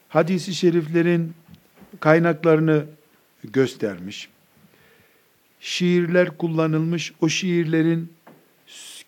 Hadisi 0.10 0.56
şeriflerin 0.56 1.34
kaynaklarını 2.00 2.86
göstermiş. 3.44 4.30
Şiirler 5.60 6.38
kullanılmış, 6.38 7.14
o 7.22 7.30
şiirlerin 7.30 8.14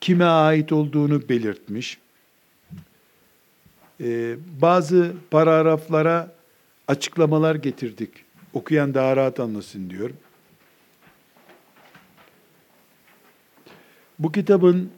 kime 0.02 0.25
ait 0.25 0.71
olduğunu 0.71 1.30
belirtmiş. 1.30 1.97
Ee, 4.02 4.36
bazı 4.62 5.13
paragraflara 5.32 6.36
açıklamalar 6.88 7.56
getirdik. 7.56 8.10
Okuyan 8.60 8.93
daha 8.93 9.15
rahat 9.15 9.39
anlasın 9.39 9.89
diyor. 9.89 10.10
Bu 14.19 14.32
kitabın 14.32 14.89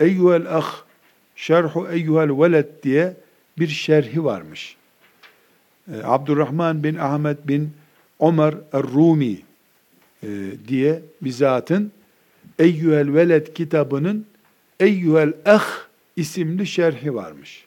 Eyyuhel 0.00 0.46
Ah, 0.48 0.84
Şerhu 1.36 1.88
Eyyuhel 1.88 2.40
Veled 2.40 2.68
diye 2.82 3.16
bir 3.58 3.68
şerhi 3.68 4.24
varmış. 4.24 4.76
Ee, 5.92 6.02
Abdurrahman 6.04 6.84
bin 6.84 6.96
Ahmet 6.96 7.48
bin 7.48 7.72
Ömer 8.20 8.54
Er-Rumi 8.72 9.38
e, 10.22 10.28
diye 10.68 11.02
bir 11.22 11.30
zatın 11.30 11.92
Eyyuhel 12.58 13.14
Veled 13.14 13.46
kitabının 13.46 14.26
Eyyuhel 14.80 15.32
Ah 15.46 15.86
isimli 16.16 16.66
şerhi 16.66 17.14
varmış. 17.14 17.66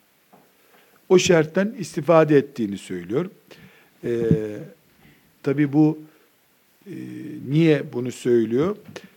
O 1.10 1.20
şerhten 1.20 1.76
istifade 1.80 2.38
ettiğini 2.38 2.78
söylüyor. 2.78 3.30
Ee, 4.04 4.20
Tabi 5.44 5.74
bu 5.74 6.00
e, 6.88 6.96
niye 7.50 7.84
bunu 7.94 8.12
söylüyor? 8.12 8.76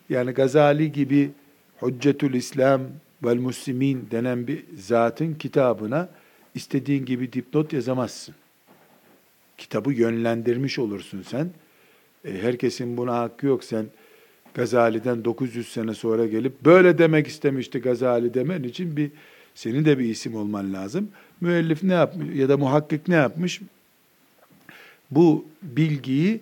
Yani 0.08 0.30
Gazali 0.32 0.92
gibi 0.92 1.30
Hüccetül 1.82 2.34
İslam 2.34 2.80
vel 3.24 3.36
Müslimin 3.36 4.08
denen 4.10 4.46
bir 4.46 4.64
zatın 4.76 5.34
kitabına 5.34 6.08
istediğin 6.54 7.04
gibi 7.04 7.32
dipnot 7.32 7.72
yazamazsın. 7.72 8.34
Kitabı 9.58 9.92
yönlendirmiş 9.92 10.78
olursun 10.78 11.22
sen. 11.22 11.50
E, 12.24 12.42
herkesin 12.42 12.96
buna 12.96 13.18
hakkı 13.18 13.46
yok. 13.46 13.64
Sen 13.64 13.86
Gazali'den 14.54 15.24
900 15.24 15.72
sene 15.72 15.94
sonra 15.94 16.26
gelip 16.26 16.64
böyle 16.64 16.98
demek 16.98 17.26
istemişti 17.26 17.78
Gazali 17.78 18.34
demen 18.34 18.62
için 18.62 18.96
bir 18.96 19.10
senin 19.54 19.84
de 19.84 19.98
bir 19.98 20.04
isim 20.04 20.36
olman 20.36 20.72
lazım. 20.72 21.08
Müellif 21.40 21.82
ne 21.82 21.92
yapmış 21.92 22.36
ya 22.36 22.48
da 22.48 22.56
muhakkik 22.56 23.08
ne 23.08 23.14
yapmış? 23.14 23.60
Bu 25.10 25.44
bilgiyi 25.62 26.40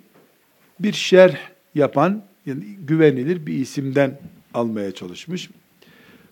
bir 0.81 0.92
şerh 0.92 1.37
yapan 1.74 2.22
yani 2.46 2.64
güvenilir 2.64 3.46
bir 3.46 3.55
isimden 3.55 4.18
almaya 4.55 4.92
çalışmış. 4.92 5.50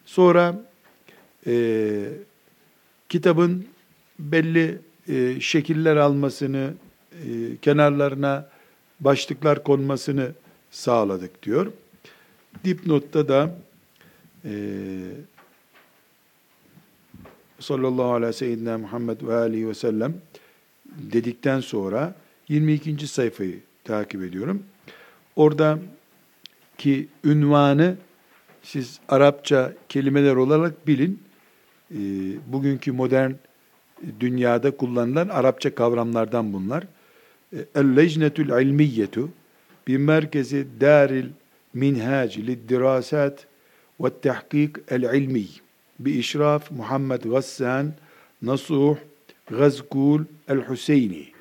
Sonra 0.04 0.62
e, 1.46 2.08
kitabın 3.08 3.66
belli 4.18 4.78
e, 5.08 5.40
şekiller 5.40 5.96
almasını, 5.96 6.74
e, 7.12 7.56
kenarlarına 7.62 8.48
başlıklar 9.00 9.62
konmasını 9.62 10.32
sağladık 10.70 11.42
diyor. 11.42 11.72
Dipnotta 12.64 13.28
da 13.28 13.58
e, 14.44 14.52
sallallahu 17.60 18.12
aleyhi 18.12 18.28
ve 18.28 18.32
seyyidina 18.32 18.78
Muhammed 18.78 19.22
ve 19.22 19.34
aleyhi 19.34 19.68
ve 19.68 19.74
sellem 19.74 20.14
dedikten 20.98 21.60
sonra 21.60 22.14
22. 22.48 23.06
sayfayı 23.06 23.60
takip 23.84 24.22
ediyorum. 24.22 24.62
Orada 25.36 25.78
ki 26.78 27.08
ünvanı 27.24 27.96
siz 28.62 29.00
Arapça 29.08 29.72
kelimeler 29.88 30.36
olarak 30.36 30.86
bilin. 30.86 31.22
E, 31.90 31.98
bugünkü 32.46 32.92
modern 32.92 33.32
dünyada 34.20 34.76
kullanılan 34.76 35.28
Arapça 35.28 35.74
kavramlardan 35.74 36.52
bunlar. 36.52 36.84
Ee, 37.52 37.64
El-Lejnetül 37.74 38.62
İlmiyetu 38.62 39.28
bir 39.86 39.96
merkezi 39.96 40.66
daril 40.80 41.26
minhac 41.74 42.38
lid-dirasat 42.38 43.38
ve 44.00 44.20
tahkik 44.22 44.76
el-ilmi 44.88 45.44
bi 45.98 46.10
işraf 46.10 46.70
Muhammed 46.70 47.22
Gassan 47.22 47.92
Nasuh 48.42 48.96
Gazkul 49.56 50.24
el-Hüseyni 50.48 51.32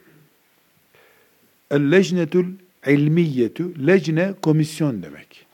El-Lecnetül 1.72 2.46
ilmiyetü, 2.88 3.88
lecne 3.88 4.34
komisyon 4.42 5.04
demek. 5.04 5.46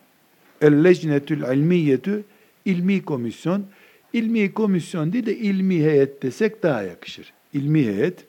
El-Lecnetül 0.61 1.43
ilmiyetü, 1.53 2.23
ilmi 2.65 3.05
komisyon. 3.05 3.65
İlmi 4.13 4.53
komisyon 4.53 5.13
değil 5.13 5.25
de 5.25 5.37
ilmi 5.37 5.83
heyet 5.83 6.23
desek 6.23 6.63
daha 6.63 6.81
yakışır. 6.81 7.33
İlmi 7.53 7.85
heyet. 7.85 8.25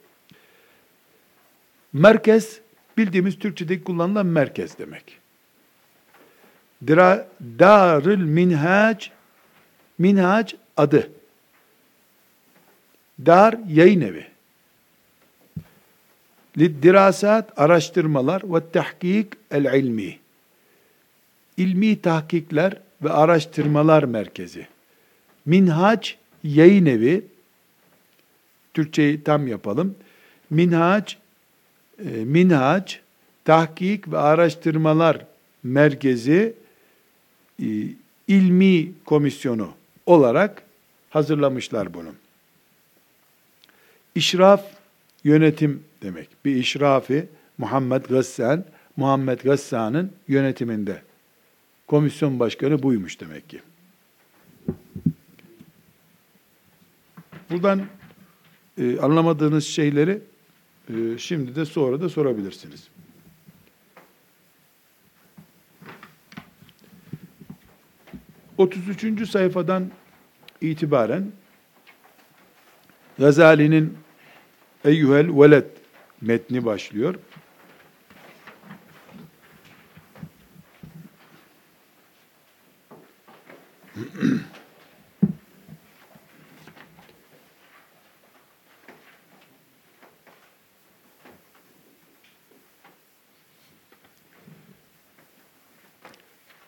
Merkez, 1.93 2.59
bildiğimiz 2.97 3.39
Türkçedeki 3.39 3.83
kullanılan 3.83 4.25
merkez 4.25 4.77
demek. 4.77 5.17
Darül 7.59 8.23
Minhac, 8.23 9.07
Minhac 9.97 10.53
adı. 10.77 11.11
Dar 13.25 13.55
yayın 13.67 14.01
evi. 14.01 14.25
Liddirasat 16.57 17.59
araştırmalar 17.59 18.41
ve 18.53 18.71
tahkik 18.71 19.27
el 19.51 19.79
ilmi. 19.79 20.19
İlmi 21.57 22.01
tahkikler 22.01 22.77
ve 23.03 23.09
araştırmalar 23.09 24.03
merkezi. 24.03 24.67
Minhac 25.45 26.09
yayın 26.43 26.85
evi. 26.85 27.25
Türkçeyi 28.73 29.23
tam 29.23 29.47
yapalım. 29.47 29.95
Minhac 30.49 31.13
e, 32.05 32.09
minhac 32.09 32.95
tahkik 33.45 34.11
ve 34.11 34.17
araştırmalar 34.17 35.25
Merkezi 35.63 36.53
e, 37.61 37.67
ilmi 38.27 38.91
komisyonu 39.05 39.69
olarak 40.05 40.63
hazırlamışlar 41.09 41.93
bunu. 41.93 42.09
İşraf 44.19 44.65
yönetim 45.23 45.83
demek. 46.01 46.29
Bir 46.45 46.55
işrafi 46.55 47.29
Muhammed 47.57 48.05
Gassan, 48.05 48.65
Muhammed 48.95 49.39
Gassan'ın 49.39 50.11
yönetiminde. 50.27 51.01
Komisyon 51.87 52.39
başkanı 52.39 52.83
buymuş 52.83 53.19
demek 53.19 53.49
ki. 53.49 53.61
Buradan 57.49 57.85
e, 58.77 58.99
anlamadığınız 58.99 59.65
şeyleri 59.65 60.21
e, 60.89 61.17
şimdi 61.17 61.55
de 61.55 61.65
sonra 61.65 62.01
da 62.01 62.09
sorabilirsiniz. 62.09 62.87
Otuz 68.57 68.87
üçüncü 68.87 69.27
sayfadan 69.27 69.91
itibaren 70.61 71.31
Gazali'nin 73.19 73.97
Eyyuhel 74.85 75.39
Veled 75.41 75.65
metni 76.21 76.65
başlıyor. 76.65 77.15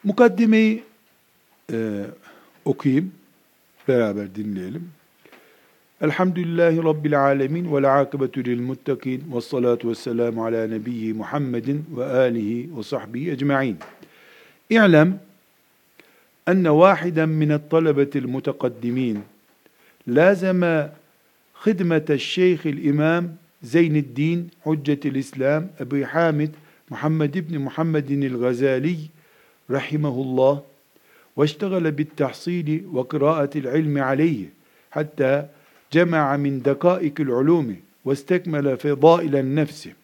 Mukaddimeyi 0.03 0.84
e, 1.72 2.05
okuyayım, 2.66 3.14
beraber 3.88 4.36
dinleyelim. 4.36 4.91
Elhamdülillahi 6.02 6.84
Rabbil 6.84 7.22
alemin 7.22 7.76
ve 7.76 7.89
akıbetü 7.89 8.45
lil 8.45 8.62
muttakin 8.62 9.24
ve 9.36 9.41
salatu 9.41 9.89
ve 9.89 9.95
selamu 9.95 10.45
ala 10.45 10.68
nebiyyi 10.68 11.14
Muhammedin 11.14 11.86
ve 11.97 12.06
alihi 12.06 12.78
ve 12.78 12.84
sahbihi 12.84 13.32
ecma'in. 13.32 13.78
İ'lem 14.70 15.20
enne 16.47 16.72
vahiden 16.72 17.30
minet 17.30 17.72
talebetil 17.72 18.28
mutekaddimin 18.28 19.20
lazeme 20.08 20.89
hidmete 21.66 22.20
şeyhil 22.20 22.86
imam 22.86 23.26
Zeyniddin 23.64 24.52
Hüccetil 24.66 25.16
İslam 25.16 25.64
Ebu 25.80 26.06
Hamid 26.06 26.49
Muhammed 26.89 27.34
İbni 27.34 27.58
Muhammedin 27.58 28.22
el 28.22 28.38
Gazali 28.38 28.97
rahimehullah 29.72 30.62
واشتغل 31.38 31.86
بالتحصيل 31.97 32.70
وقراءة 32.95 33.54
العلم 33.62 33.95
cema'a 35.91 36.37
min 36.37 36.65
dakaikil 36.65 37.27
ulumi 37.27 37.79
ve 38.05 38.13
istekmele 38.13 38.77
fedailen 38.77 39.55
nefsi. 39.55 39.95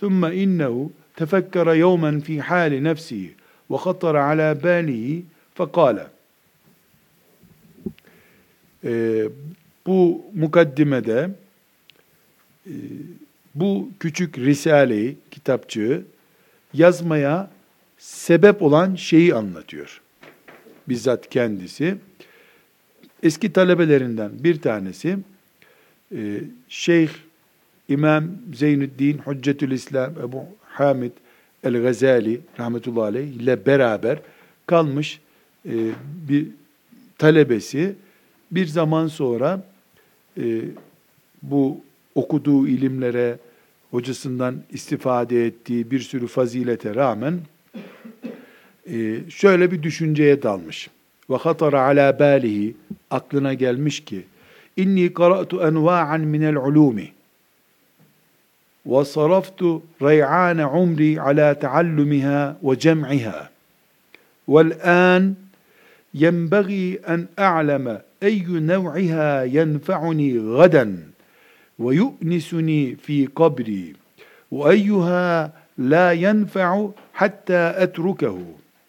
Thumma 0.00 0.32
innehu 0.32 0.92
tefekkere 1.16 1.78
yevmen 1.78 2.20
fi 2.20 2.40
hali 2.40 2.84
nefsihi 2.84 3.34
ve 3.70 3.76
khatara 3.76 4.24
ala 4.24 4.62
balihi 4.62 5.24
fekale. 5.54 6.06
Ee, 8.84 9.28
bu 9.86 10.24
mukaddimede 10.34 11.30
bu 13.54 13.90
küçük 14.00 14.38
risaleyi, 14.38 15.16
kitapçığı 15.30 16.04
yazmaya 16.74 17.50
sebep 17.98 18.62
olan 18.62 18.94
şeyi 18.94 19.34
anlatıyor. 19.34 20.00
Bizzat 20.88 21.28
kendisi. 21.30 21.96
Eski 23.22 23.52
talebelerinden 23.52 24.30
bir 24.38 24.60
tanesi 24.60 25.18
e, 26.16 26.40
Şeyh 26.68 27.10
İmam 27.88 28.24
Zeynüddin 28.54 29.20
Hüccetül 29.26 29.70
İslam 29.70 30.10
Ebu 30.10 30.42
Hamid 30.62 31.12
el-Gazali 31.64 32.40
rahmetullahi 32.58 33.04
aleyh 33.04 33.28
ile 33.28 33.66
beraber 33.66 34.18
kalmış 34.66 35.20
e, 35.66 35.72
bir 36.28 36.46
talebesi 37.18 37.94
bir 38.50 38.66
zaman 38.66 39.06
sonra 39.06 39.64
e, 40.40 40.60
bu 41.42 41.80
okuduğu 42.14 42.68
ilimlere 42.68 43.38
hocasından 43.90 44.62
istifade 44.70 45.46
ettiği 45.46 45.90
bir 45.90 46.00
sürü 46.00 46.26
fazilete 46.26 46.94
rağmen 46.94 47.38
şöyle 49.28 49.70
bir 49.70 49.82
düşünceye 49.82 50.42
dalmış. 50.42 50.88
Ve 51.30 51.36
hatara 51.36 51.82
ala 51.82 52.18
balihi 52.18 52.76
aklına 53.10 53.54
gelmiş 53.54 54.04
ki 54.04 54.24
inni 54.76 55.14
qara'tu 55.14 55.60
enva'an 55.60 56.20
min 56.20 56.42
el-ulumi 56.42 57.12
ve 58.86 59.04
saraftu 59.04 59.82
ray'an 60.02 60.58
umri 60.58 61.20
ala 61.20 61.54
taallumiha 61.54 62.56
ve 62.62 62.78
cem'iha 62.78 63.50
والآن 64.48 65.34
ينبغي 66.14 66.98
أن 67.08 67.26
أعلم 67.38 68.00
أي 68.22 68.44
نوعها 68.48 69.44
ينفعني 69.44 70.38
غدا 70.38 70.86
ويؤنسني 71.78 72.96
في 72.96 73.26
قبري 73.26 73.94
وأيها 74.50 75.52
لا 75.78 76.12
ينفع 76.12 76.88
حتى 77.14 77.62
أتركه 77.76 78.38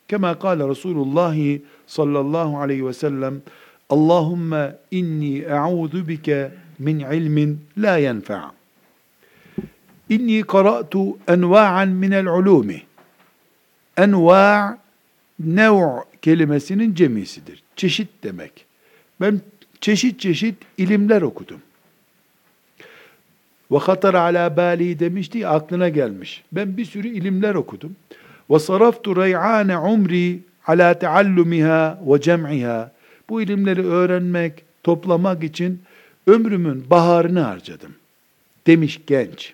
كما 0.08 0.32
قال 0.34 0.70
رسول 0.70 0.98
الله 0.98 1.60
sallallahu 1.90 2.60
aleyhi 2.60 2.88
ve 2.88 2.94
sellem 2.94 3.42
Allahümme 3.90 4.76
inni 4.92 5.38
e'udu 5.38 6.08
bike 6.08 6.52
min 6.80 7.00
ilmin 7.00 7.62
la 7.78 7.98
yenfa. 7.98 8.52
İnni 10.10 10.44
kara'tu 10.44 11.18
enva'an 11.28 11.90
minel 11.90 12.28
ulumi. 12.28 12.82
Enva' 13.98 14.78
nev' 15.40 16.04
kelimesinin 16.22 16.96
cemisidir. 16.96 17.64
Çeşit 17.76 18.10
demek. 18.24 18.66
Ben 19.22 19.42
çeşit 19.82 20.20
çeşit 20.20 20.56
ilimler 20.78 21.22
okudum. 21.22 21.62
Ve 23.72 23.78
hatar 23.78 24.14
ala 24.14 24.58
bali 24.58 25.00
demişti 25.00 25.48
aklına 25.48 25.90
gelmiş. 25.90 26.44
Ben 26.52 26.78
bir 26.78 26.86
sürü 26.86 27.08
ilimler 27.08 27.56
okudum. 27.56 27.96
Ve 28.50 28.60
saraftu 28.60 29.16
rey'ane 29.16 29.78
umri 29.78 30.40
ala 30.70 30.94
teallumiha 30.94 32.00
ve 32.08 32.22
cem'iha. 32.22 32.92
Bu 33.30 33.42
ilimleri 33.42 33.86
öğrenmek, 33.86 34.64
toplamak 34.84 35.44
için 35.44 35.82
ömrümün 36.28 36.90
baharını 36.90 37.40
harcadım. 37.40 37.96
Demiş 38.68 39.02
genç. 39.08 39.54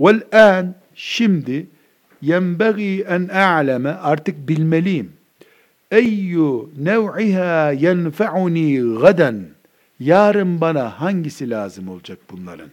Vel 0.00 0.20
an 0.32 0.74
şimdi 0.94 1.66
yenbagi 2.22 3.04
en 3.08 3.28
a'leme 3.28 3.90
artık 3.90 4.48
bilmeliyim. 4.48 5.12
Eyyu 5.90 6.70
nev'iha 6.78 7.72
yenfe'uni 7.72 8.98
gaden. 9.00 9.44
Yarın 10.00 10.60
bana 10.60 11.00
hangisi 11.00 11.50
lazım 11.50 11.88
olacak 11.88 12.18
bunların? 12.30 12.70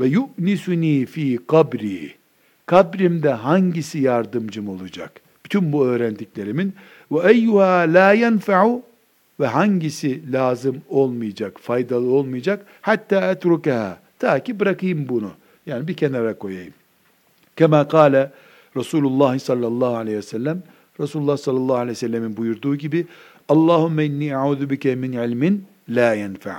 Ve 0.00 0.06
yu'nisuni 0.06 1.06
fi 1.06 1.38
kabri 1.48 2.14
kabrimde 2.66 3.30
hangisi 3.32 3.98
yardımcım 3.98 4.68
olacak? 4.68 5.20
Bütün 5.50 5.72
bu 5.72 5.86
öğrendiklerimin 5.86 6.74
ve 7.12 7.32
eyyuha 7.32 7.78
la 7.78 8.12
yenfe'u 8.12 8.82
ve 9.40 9.46
hangisi 9.46 10.32
lazım 10.32 10.82
olmayacak, 10.88 11.60
faydalı 11.60 12.10
olmayacak? 12.10 12.66
Hatta 12.80 13.30
etrukeha. 13.30 13.98
Ta 14.18 14.42
ki 14.42 14.60
bırakayım 14.60 15.08
bunu. 15.08 15.30
Yani 15.66 15.88
bir 15.88 15.94
kenara 15.94 16.38
koyayım. 16.38 16.74
Kema 17.56 17.88
kâle 17.88 18.30
Resulullah 18.76 19.38
sallallahu 19.38 19.96
aleyhi 19.96 20.18
ve 20.18 20.22
sellem 20.22 20.62
Resulullah 21.00 21.36
sallallahu 21.36 21.76
aleyhi 21.76 21.90
ve 21.90 21.94
sellemin 21.94 22.36
buyurduğu 22.36 22.76
gibi 22.76 23.06
Allahümme 23.48 24.06
inni 24.06 24.26
e'udhu 24.26 24.70
bike 24.70 24.94
min 24.94 25.12
ilmin 25.12 25.64
la 25.88 26.14
yenfe' 26.14 26.54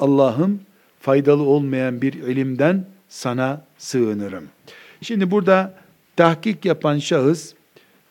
Allah'ım 0.00 0.60
faydalı 1.00 1.42
olmayan 1.42 2.02
bir 2.02 2.12
ilimden 2.12 2.84
sana 3.08 3.64
sığınırım. 3.78 4.44
Şimdi 5.02 5.30
burada 5.30 5.74
tahkik 6.16 6.64
yapan 6.64 6.98
şahıs 6.98 7.55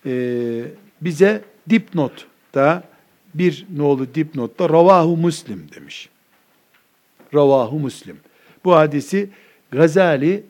e, 0.05 0.61
bize 1.01 1.41
dipnotta 1.69 2.83
bir 3.33 3.65
nolu 3.75 4.15
dipnotta 4.15 4.69
Ravahu 4.69 5.17
Muslim 5.17 5.67
demiş. 5.75 6.09
Ravahu 7.33 7.79
Muslim. 7.79 8.17
Bu 8.65 8.75
hadisi 8.75 9.29
Gazali 9.71 10.43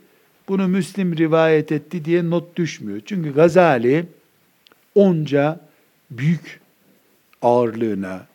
bunu 0.48 0.68
Müslim 0.68 1.18
rivayet 1.18 1.72
etti 1.72 2.06
diye 2.06 2.30
not 2.30 2.56
düşmüyor. 2.56 3.02
Çünkü 3.06 3.34
Gazali 3.34 4.06
onca 4.96 5.60
büyük 6.12 6.60
ağırlığına 7.42 8.26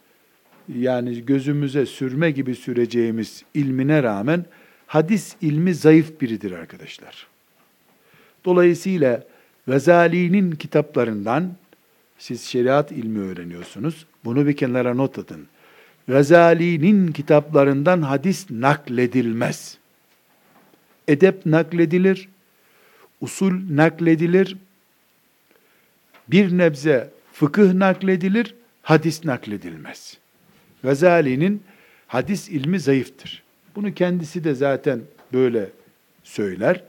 yani 0.79 1.27
gözümüze 1.27 1.87
sürme 1.87 2.31
gibi 2.31 2.55
süreceğimiz 2.55 3.45
ilmine 3.55 4.03
rağmen 4.03 4.45
hadis 4.87 5.37
ilmi 5.41 5.75
zayıf 5.75 6.21
biridir 6.21 6.53
arkadaşlar. 6.53 7.27
Dolayısıyla 8.45 9.25
Gazali'nin 9.71 10.51
kitaplarından 10.51 11.53
siz 12.19 12.43
şeriat 12.43 12.93
ilmi 12.93 13.19
öğreniyorsunuz. 13.19 14.07
Bunu 14.25 14.47
bir 14.47 14.57
kenara 14.57 14.95
not 14.95 15.19
atın. 15.19 15.47
Gazali'nin 16.09 17.13
kitaplarından 17.13 18.03
hadis 18.03 18.51
nakledilmez. 18.51 19.79
Edep 21.09 21.47
nakledilir, 21.47 22.29
usul 23.21 23.77
nakledilir, 23.77 24.57
bir 26.29 26.59
nebze 26.59 27.11
fıkıh 27.33 27.73
nakledilir, 27.73 28.55
hadis 28.83 29.25
nakledilmez. 29.25 30.19
Gazali'nin 30.83 31.63
hadis 32.07 32.49
ilmi 32.49 32.81
zayıftır. 32.81 33.43
Bunu 33.77 33.95
kendisi 33.95 34.45
de 34.45 34.55
zaten 34.55 35.01
böyle 35.33 35.71
söyler. 36.25 36.83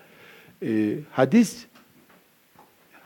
Ee, 0.63 0.95
hadis 1.11 1.65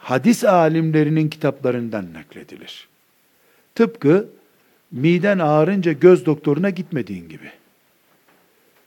hadis 0.06 0.44
alimlerinin 0.44 1.30
kitaplarından 1.30 2.14
nakledilir. 2.14 2.88
Tıpkı 3.76 4.30
miden 4.92 5.40
ağrınca 5.40 5.92
göz 5.92 6.26
doktoruna 6.26 6.70
gitmediğin 6.70 7.30
gibi. 7.30 7.52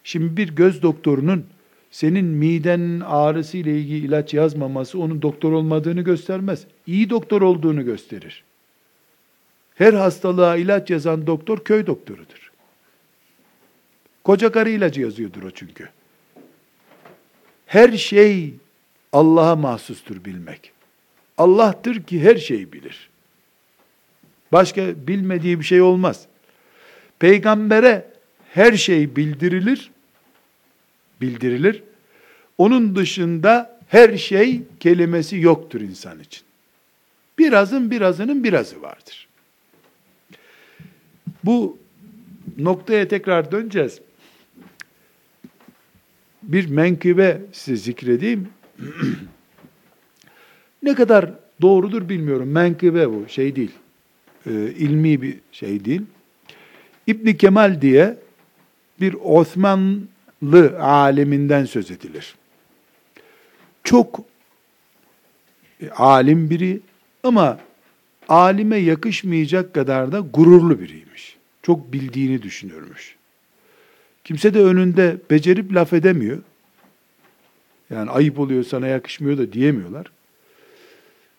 Şimdi 0.04 0.36
bir 0.36 0.48
göz 0.48 0.82
doktorunun 0.82 1.46
senin 1.90 2.24
miden 2.24 3.00
ağrısı 3.00 3.56
ile 3.56 3.78
ilgili 3.78 4.06
ilaç 4.06 4.34
yazmaması 4.34 4.98
onun 4.98 5.22
doktor 5.22 5.52
olmadığını 5.52 6.00
göstermez. 6.02 6.64
İyi 6.86 7.10
doktor 7.10 7.42
olduğunu 7.42 7.84
gösterir. 7.84 8.44
Her 9.74 9.94
hastalığa 9.94 10.56
ilaç 10.56 10.90
yazan 10.90 11.26
doktor 11.26 11.64
köy 11.64 11.86
doktorudur. 11.86 12.52
Koca 14.24 14.52
karı 14.52 14.70
ilacı 14.70 15.00
yazıyordur 15.00 15.42
o 15.42 15.50
çünkü. 15.50 15.88
Her 17.66 17.92
şey 17.92 18.54
Allah'a 19.12 19.56
mahsustur 19.56 20.24
bilmek. 20.24 20.77
Allah'tır 21.38 22.02
ki 22.02 22.22
her 22.22 22.36
şeyi 22.36 22.72
bilir. 22.72 23.10
Başka 24.52 25.06
bilmediği 25.06 25.60
bir 25.60 25.64
şey 25.64 25.80
olmaz. 25.80 26.26
Peygambere 27.18 28.10
her 28.54 28.72
şey 28.72 29.16
bildirilir. 29.16 29.90
Bildirilir. 31.20 31.82
Onun 32.58 32.96
dışında 32.96 33.78
her 33.88 34.16
şey 34.16 34.62
kelimesi 34.80 35.36
yoktur 35.38 35.80
insan 35.80 36.20
için. 36.20 36.42
Birazın 37.38 37.90
birazının 37.90 38.44
birazı 38.44 38.82
vardır. 38.82 39.28
Bu 41.44 41.78
noktaya 42.58 43.08
tekrar 43.08 43.52
döneceğiz. 43.52 44.00
Bir 46.42 46.68
menkıbe 46.70 47.42
size 47.52 47.76
zikredeyim. 47.76 48.48
ne 50.82 50.94
kadar 50.94 51.30
doğrudur 51.62 52.08
bilmiyorum. 52.08 52.50
Menkıbe 52.50 53.10
bu, 53.10 53.24
şey 53.28 53.56
değil. 53.56 53.72
E, 54.46 54.50
ilmi 54.52 55.22
bir 55.22 55.38
şey 55.52 55.84
değil. 55.84 56.02
İbn 57.06 57.32
Kemal 57.32 57.80
diye 57.80 58.16
bir 59.00 59.16
Osmanlı 59.24 60.80
aleminden 60.80 61.64
söz 61.64 61.90
edilir. 61.90 62.34
Çok 63.84 64.20
e, 65.82 65.90
alim 65.90 66.50
biri 66.50 66.80
ama 67.22 67.58
alime 68.28 68.76
yakışmayacak 68.76 69.74
kadar 69.74 70.12
da 70.12 70.20
gururlu 70.20 70.80
biriymiş. 70.80 71.36
Çok 71.62 71.92
bildiğini 71.92 72.42
düşünürmüş. 72.42 73.16
Kimse 74.24 74.54
de 74.54 74.62
önünde 74.62 75.16
becerip 75.30 75.74
laf 75.74 75.92
edemiyor. 75.92 76.38
Yani 77.90 78.10
ayıp 78.10 78.38
oluyor 78.38 78.64
sana 78.64 78.86
yakışmıyor 78.86 79.38
da 79.38 79.52
diyemiyorlar. 79.52 80.06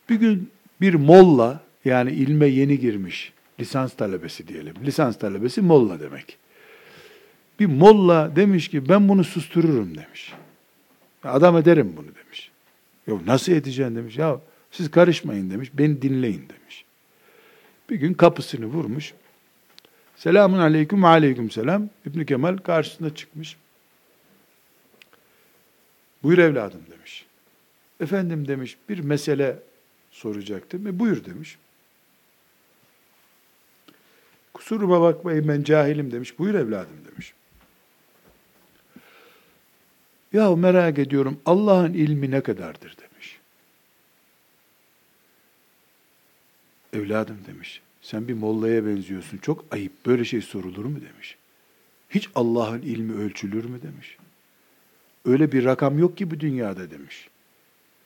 Bir 0.09 0.15
gün 0.15 0.51
bir 0.81 0.93
molla 0.93 1.63
yani 1.85 2.11
ilme 2.11 2.47
yeni 2.47 2.79
girmiş 2.79 3.33
lisans 3.59 3.93
talebesi 3.93 4.47
diyelim. 4.47 4.73
Lisans 4.85 5.19
talebesi 5.19 5.61
molla 5.61 5.99
demek. 5.99 6.37
Bir 7.59 7.65
molla 7.65 8.35
demiş 8.35 8.67
ki 8.67 8.89
ben 8.89 9.09
bunu 9.09 9.23
sustururum 9.23 9.97
demiş. 9.97 10.33
Adam 11.23 11.57
ederim 11.57 11.93
bunu 11.97 12.07
demiş. 12.15 12.51
Yok 13.07 13.27
nasıl 13.27 13.51
edeceksin 13.51 13.95
demiş. 13.95 14.17
Ya 14.17 14.39
siz 14.71 14.91
karışmayın 14.91 15.49
demiş. 15.49 15.71
Beni 15.73 16.01
dinleyin 16.01 16.49
demiş. 16.49 16.85
Bir 17.89 17.95
gün 17.95 18.13
kapısını 18.13 18.65
vurmuş. 18.65 19.13
Selamun 20.15 20.59
aleyküm 20.59 21.05
aleyküm 21.05 21.51
selam. 21.51 21.89
İbn 22.05 22.23
Kemal 22.23 22.57
karşısına 22.57 23.15
çıkmış. 23.15 23.57
Buyur 26.23 26.37
evladım 26.37 26.81
demiş. 26.91 27.25
Efendim 27.99 28.47
demiş 28.47 28.77
bir 28.89 28.99
mesele 28.99 29.59
soracaktım. 30.19 30.87
E 30.87 30.99
buyur 30.99 31.25
demiş. 31.25 31.57
Kusuruma 34.53 35.01
bakmayın 35.01 35.47
ben 35.47 35.63
cahilim 35.63 36.11
demiş. 36.11 36.39
Buyur 36.39 36.53
evladım 36.53 36.97
demiş. 37.11 37.33
Ya 40.33 40.55
merak 40.55 40.99
ediyorum 40.99 41.41
Allah'ın 41.45 41.93
ilmi 41.93 42.31
ne 42.31 42.41
kadardır 42.41 42.97
demiş. 42.97 43.39
Evladım 46.93 47.37
demiş. 47.47 47.81
Sen 48.01 48.27
bir 48.27 48.33
mollaya 48.33 48.85
benziyorsun. 48.85 49.37
Çok 49.37 49.65
ayıp. 49.71 50.05
Böyle 50.05 50.25
şey 50.25 50.41
sorulur 50.41 50.85
mu 50.85 51.01
demiş. 51.01 51.37
Hiç 52.09 52.29
Allah'ın 52.35 52.81
ilmi 52.81 53.13
ölçülür 53.13 53.65
mü 53.65 53.81
demiş. 53.81 54.17
Öyle 55.25 55.51
bir 55.51 55.65
rakam 55.65 55.99
yok 55.99 56.17
ki 56.17 56.31
bu 56.31 56.39
dünyada 56.39 56.91
demiş. 56.91 57.29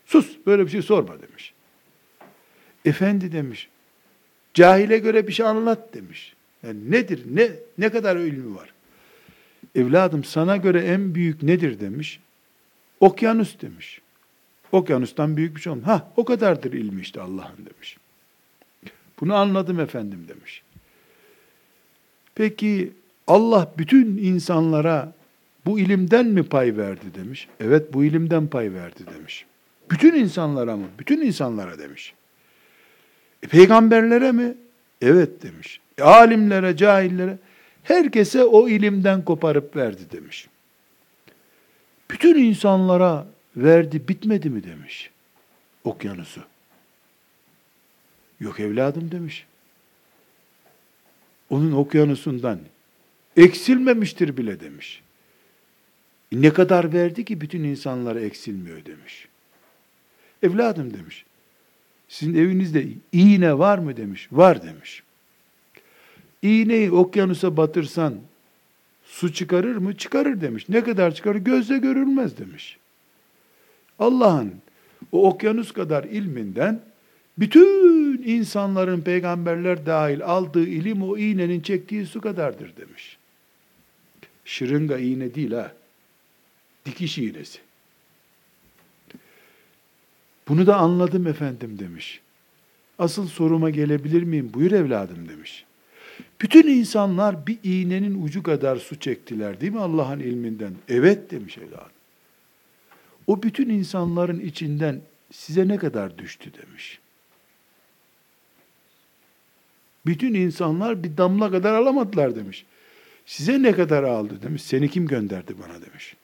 Sus 0.06 0.38
böyle 0.46 0.66
bir 0.66 0.72
şey 0.72 0.82
sorma 0.82 1.22
demiş. 1.22 1.53
Efendi 2.86 3.32
demiş. 3.32 3.70
Cahile 4.54 4.98
göre 4.98 5.28
bir 5.28 5.34
şey 5.34 5.46
anlat 5.46 5.94
demiş. 5.94 6.34
Yani 6.64 6.92
nedir? 6.92 7.24
Ne 7.32 7.52
ne 7.78 7.90
kadar 7.90 8.16
ilmi 8.16 8.56
var? 8.56 8.74
Evladım 9.76 10.24
sana 10.24 10.58
göre 10.58 10.82
en 10.82 11.16
büyük 11.16 11.44
nedir 11.44 11.80
demiş. 11.80 12.20
Okyanus 13.00 13.62
demiş. 13.62 14.02
Okyanustan 14.72 15.38
büyük 15.38 15.56
bir 15.56 15.62
şey 15.62 15.74
olmaz. 15.74 15.88
Ha 15.88 16.12
o 16.16 16.26
kadardır 16.26 16.74
ilmi 16.74 17.02
işte 17.02 17.22
Allah'ın 17.22 17.66
demiş. 17.66 17.98
Bunu 19.20 19.36
anladım 19.36 19.80
efendim 19.80 20.26
demiş. 20.28 20.64
Peki 22.36 22.92
Allah 23.28 23.74
bütün 23.78 24.18
insanlara 24.18 25.14
bu 25.66 25.80
ilimden 25.80 26.26
mi 26.26 26.44
pay 26.44 26.78
verdi 26.78 27.06
demiş. 27.16 27.48
Evet 27.60 27.94
bu 27.94 28.04
ilimden 28.04 28.48
pay 28.48 28.74
verdi 28.74 29.04
demiş. 29.18 29.46
Bütün 29.92 30.14
insanlara 30.16 30.78
mı? 30.78 30.86
Bütün 31.00 31.22
insanlara 31.22 31.80
demiş. 31.80 32.14
E, 33.44 33.48
peygamberlere 33.48 34.32
mi? 34.32 34.54
Evet 35.02 35.44
demiş. 35.44 35.80
E, 35.98 36.04
alimlere, 36.04 36.78
cahillere, 36.78 37.38
herkese 37.84 38.44
o 38.44 38.70
ilimden 38.70 39.26
koparıp 39.26 39.76
verdi 39.76 40.02
demiş. 40.12 40.48
Bütün 42.12 42.44
insanlara 42.44 43.28
verdi 43.56 44.08
bitmedi 44.08 44.50
mi 44.50 44.64
demiş 44.64 45.10
okyanusu. 45.84 46.42
Yok 48.40 48.60
evladım 48.60 49.12
demiş. 49.12 49.46
Onun 51.50 51.72
okyanusundan 51.72 52.60
eksilmemiştir 53.38 54.38
bile 54.38 54.60
demiş. 54.60 55.02
Ne 56.32 56.54
kadar 56.54 56.94
verdi 56.94 57.26
ki 57.26 57.42
bütün 57.42 57.64
insanlara 57.64 58.20
eksilmiyor 58.20 58.86
demiş. 58.86 59.28
Evladım 60.44 60.94
demiş. 60.94 61.26
Sizin 62.14 62.34
evinizde 62.34 62.88
iğne 63.12 63.58
var 63.58 63.78
mı 63.78 63.98
demiş. 63.98 64.28
Var 64.32 64.64
demiş. 64.64 65.04
İğneyi 66.42 66.92
okyanusa 66.92 67.58
batırsan 67.58 68.16
su 69.06 69.34
çıkarır 69.34 69.76
mı? 69.76 69.98
Çıkarır 69.98 70.42
demiş. 70.42 70.70
Ne 70.70 70.84
kadar 70.84 71.16
çıkarır? 71.16 71.40
Gözle 71.40 71.78
görülmez 71.78 72.38
demiş. 72.38 72.78
Allah'ın 74.00 74.54
o 75.12 75.30
okyanus 75.30 75.72
kadar 75.72 76.04
ilminden 76.04 76.82
bütün 77.38 78.24
insanların 78.26 79.02
peygamberler 79.02 79.86
dahil 79.86 80.24
aldığı 80.24 80.68
ilim 80.68 81.04
o 81.04 81.18
iğnenin 81.18 81.62
çektiği 81.62 82.06
su 82.06 82.22
kadardır 82.22 82.74
demiş. 82.78 83.18
Şırınga 84.46 84.98
iğne 84.98 85.36
değil 85.36 85.52
ha. 85.52 85.74
Dikiş 86.86 87.18
iğnesi. 87.18 87.60
Bunu 90.48 90.68
da 90.68 90.76
anladım 90.78 91.28
efendim 91.28 91.80
demiş. 91.80 92.22
Asıl 93.00 93.28
soruma 93.28 93.70
gelebilir 93.70 94.24
miyim? 94.24 94.52
Buyur 94.54 94.72
evladım 94.72 95.30
demiş. 95.30 95.66
Bütün 96.42 96.68
insanlar 96.68 97.48
bir 97.48 97.58
iğnenin 97.64 98.24
ucu 98.24 98.44
kadar 98.44 98.78
su 98.78 99.00
çektiler 99.00 99.62
değil 99.62 99.72
mi 99.72 99.80
Allah'ın 99.80 100.20
ilminden? 100.20 100.74
Evet 100.90 101.32
demiş 101.32 101.58
evladım. 101.58 101.92
O 103.28 103.44
bütün 103.44 103.70
insanların 103.70 104.40
içinden 104.40 105.02
size 105.32 105.68
ne 105.68 105.78
kadar 105.78 106.18
düştü 106.18 106.52
demiş. 106.54 107.00
Bütün 110.06 110.34
insanlar 110.34 111.04
bir 111.04 111.18
damla 111.18 111.52
kadar 111.52 111.74
alamadılar 111.74 112.36
demiş. 112.36 112.66
Size 113.26 113.62
ne 113.62 113.72
kadar 113.72 114.04
aldı 114.04 114.42
demiş. 114.42 114.62
Seni 114.62 114.90
kim 114.90 115.08
gönderdi 115.08 115.56
bana 115.64 115.82
demiş. 115.82 116.16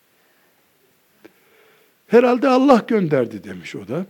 Herhalde 2.09 2.47
Allah 2.47 2.85
gönderdi 2.87 3.43
demiş 3.43 3.75
o 3.75 3.87
da. 3.87 4.05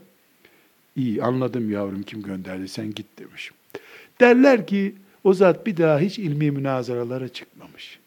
İyi 0.96 1.24
anladım 1.24 1.72
yavrum 1.72 2.04
kim 2.04 2.22
gönderdi 2.22 2.68
sen 2.68 2.94
git 2.94 3.20
demiş. 3.20 3.52
Derler 4.20 4.68
ki 4.68 4.96
o 5.24 5.34
zat 5.34 5.66
bir 5.66 5.78
daha 5.78 6.00
hiç 6.00 6.20
ilmi 6.20 6.52
münazaralara 6.52 7.30
çıkmamış. 7.30 8.00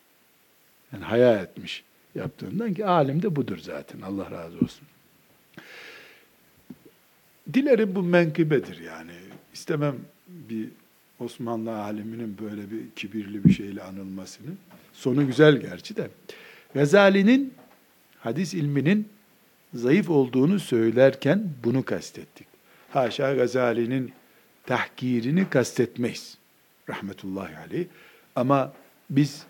Yani 0.93 1.05
hayal 1.05 1.43
etmiş 1.43 1.85
yaptığından 2.15 2.75
ki 2.75 2.87
alim 2.87 3.23
de 3.23 3.37
budur 3.37 3.59
zaten 3.59 4.01
Allah 4.01 4.31
razı 4.31 4.59
olsun. 4.59 4.87
Dilerim 7.55 7.95
bu 7.95 8.03
menkıbedir 8.03 8.81
yani. 8.81 9.13
İstemem 9.55 9.97
bir 10.29 10.69
Osmanlı 11.19 11.83
aliminin 11.83 12.37
böyle 12.41 12.71
bir 12.71 12.91
kibirli 12.97 13.45
bir 13.45 13.53
şeyle 13.53 13.83
anılmasını. 13.83 14.51
Sonu 14.93 15.27
güzel 15.27 15.57
gerçi 15.57 15.97
de. 15.97 16.11
Gazali'nin 16.75 17.55
hadis 18.19 18.55
ilminin 18.55 19.09
zayıf 19.75 20.11
olduğunu 20.11 20.61
söylerken 20.61 21.51
bunu 21.65 21.85
kastettik. 21.85 22.47
Haşa 22.91 23.35
Gazali'nin 23.35 24.13
tahkirini 24.67 25.51
kastetmeyiz. 25.51 26.39
Rahmetullahi 26.89 27.57
aleyh. 27.57 27.87
Ama 28.37 28.73
biz 29.11 29.43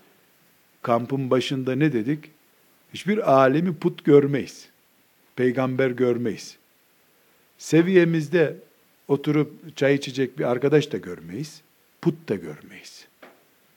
kampın 0.83 1.31
başında 1.31 1.75
ne 1.75 1.93
dedik? 1.93 2.31
Hiçbir 2.95 3.33
alemi 3.33 3.75
put 3.77 4.05
görmeyiz. 4.05 4.69
Peygamber 5.37 5.91
görmeyiz. 5.91 6.57
Seviyemizde 7.59 8.57
oturup 9.09 9.77
çay 9.77 9.95
içecek 9.95 10.39
bir 10.39 10.45
arkadaş 10.45 10.93
da 10.93 10.97
görmeyiz. 10.97 11.63
Put 12.03 12.29
da 12.29 12.35
görmeyiz. 12.35 13.07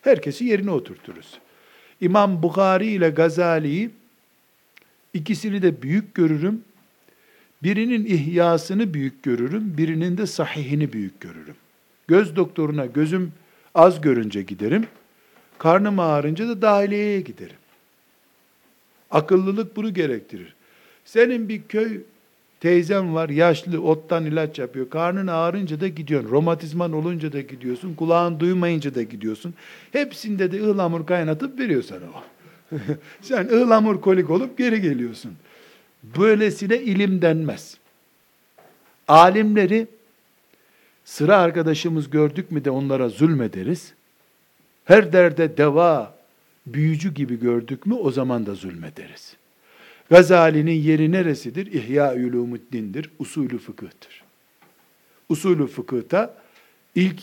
Herkesi 0.01 0.45
yerine 0.45 0.71
oturturuz. 0.71 1.39
İmam 2.01 2.43
Bukhari 2.43 2.87
ile 2.87 3.09
Gazali'yi 3.09 3.89
ikisini 5.15 5.61
de 5.61 5.81
büyük 5.81 6.15
görürüm. 6.15 6.61
Birinin 7.63 8.05
ihyasını 8.05 8.93
büyük 8.93 9.23
görürüm, 9.23 9.77
birinin 9.77 10.17
de 10.17 10.25
sahihini 10.25 10.93
büyük 10.93 11.21
görürüm. 11.21 11.55
Göz 12.07 12.35
doktoruna 12.35 12.85
gözüm 12.85 13.31
az 13.75 14.01
görünce 14.01 14.41
giderim. 14.41 14.87
Karnım 15.57 15.99
ağrınca 15.99 16.47
da 16.47 16.61
dahiliyeye 16.61 17.21
giderim. 17.21 17.55
Akıllılık 19.11 19.75
bunu 19.75 19.93
gerektirir. 19.93 20.55
Senin 21.05 21.49
bir 21.49 21.61
köy 21.69 22.01
teyzem 22.59 23.15
var, 23.15 23.29
yaşlı, 23.29 23.81
ottan 23.81 24.25
ilaç 24.25 24.59
yapıyor. 24.59 24.89
Karnın 24.89 25.27
ağrınca 25.27 25.81
da 25.81 25.87
gidiyorsun. 25.87 26.29
Romatizman 26.29 26.93
olunca 26.93 27.33
da 27.33 27.41
gidiyorsun. 27.41 27.95
Kulağın 27.95 28.39
duymayınca 28.39 28.95
da 28.95 29.03
gidiyorsun. 29.03 29.53
Hepsinde 29.91 30.51
de 30.51 30.63
ıhlamur 30.63 31.05
kaynatıp 31.05 31.59
veriyor 31.59 31.83
sana 31.83 32.05
o. 32.05 32.34
Sen 33.21 33.45
ıhlamur 33.47 34.01
kolik 34.01 34.29
olup 34.29 34.57
geri 34.57 34.81
geliyorsun. 34.81 35.35
Böylesine 36.03 36.77
ilim 36.77 37.21
denmez. 37.21 37.77
Alimleri 39.07 39.87
sıra 41.05 41.37
arkadaşımız 41.37 42.09
gördük 42.09 42.51
mü 42.51 42.65
de 42.65 42.69
onlara 42.69 43.09
zulmederiz. 43.09 43.93
Her 44.85 45.13
derde 45.13 45.57
deva, 45.57 46.15
büyücü 46.65 47.13
gibi 47.13 47.39
gördük 47.39 47.85
mü 47.85 47.93
o 47.93 48.11
zaman 48.11 48.45
da 48.45 48.55
zulmederiz. 48.55 49.35
Gazali'nin 50.09 50.81
yeri 50.81 51.11
neresidir? 51.11 51.71
İhya 51.71 52.13
Ulumuddin'dir, 52.13 53.09
usulü 53.19 53.57
fıkıhtır. 53.57 54.23
Usulü 55.29 55.67
fıkıhta 55.67 56.37
ilk 56.95 57.21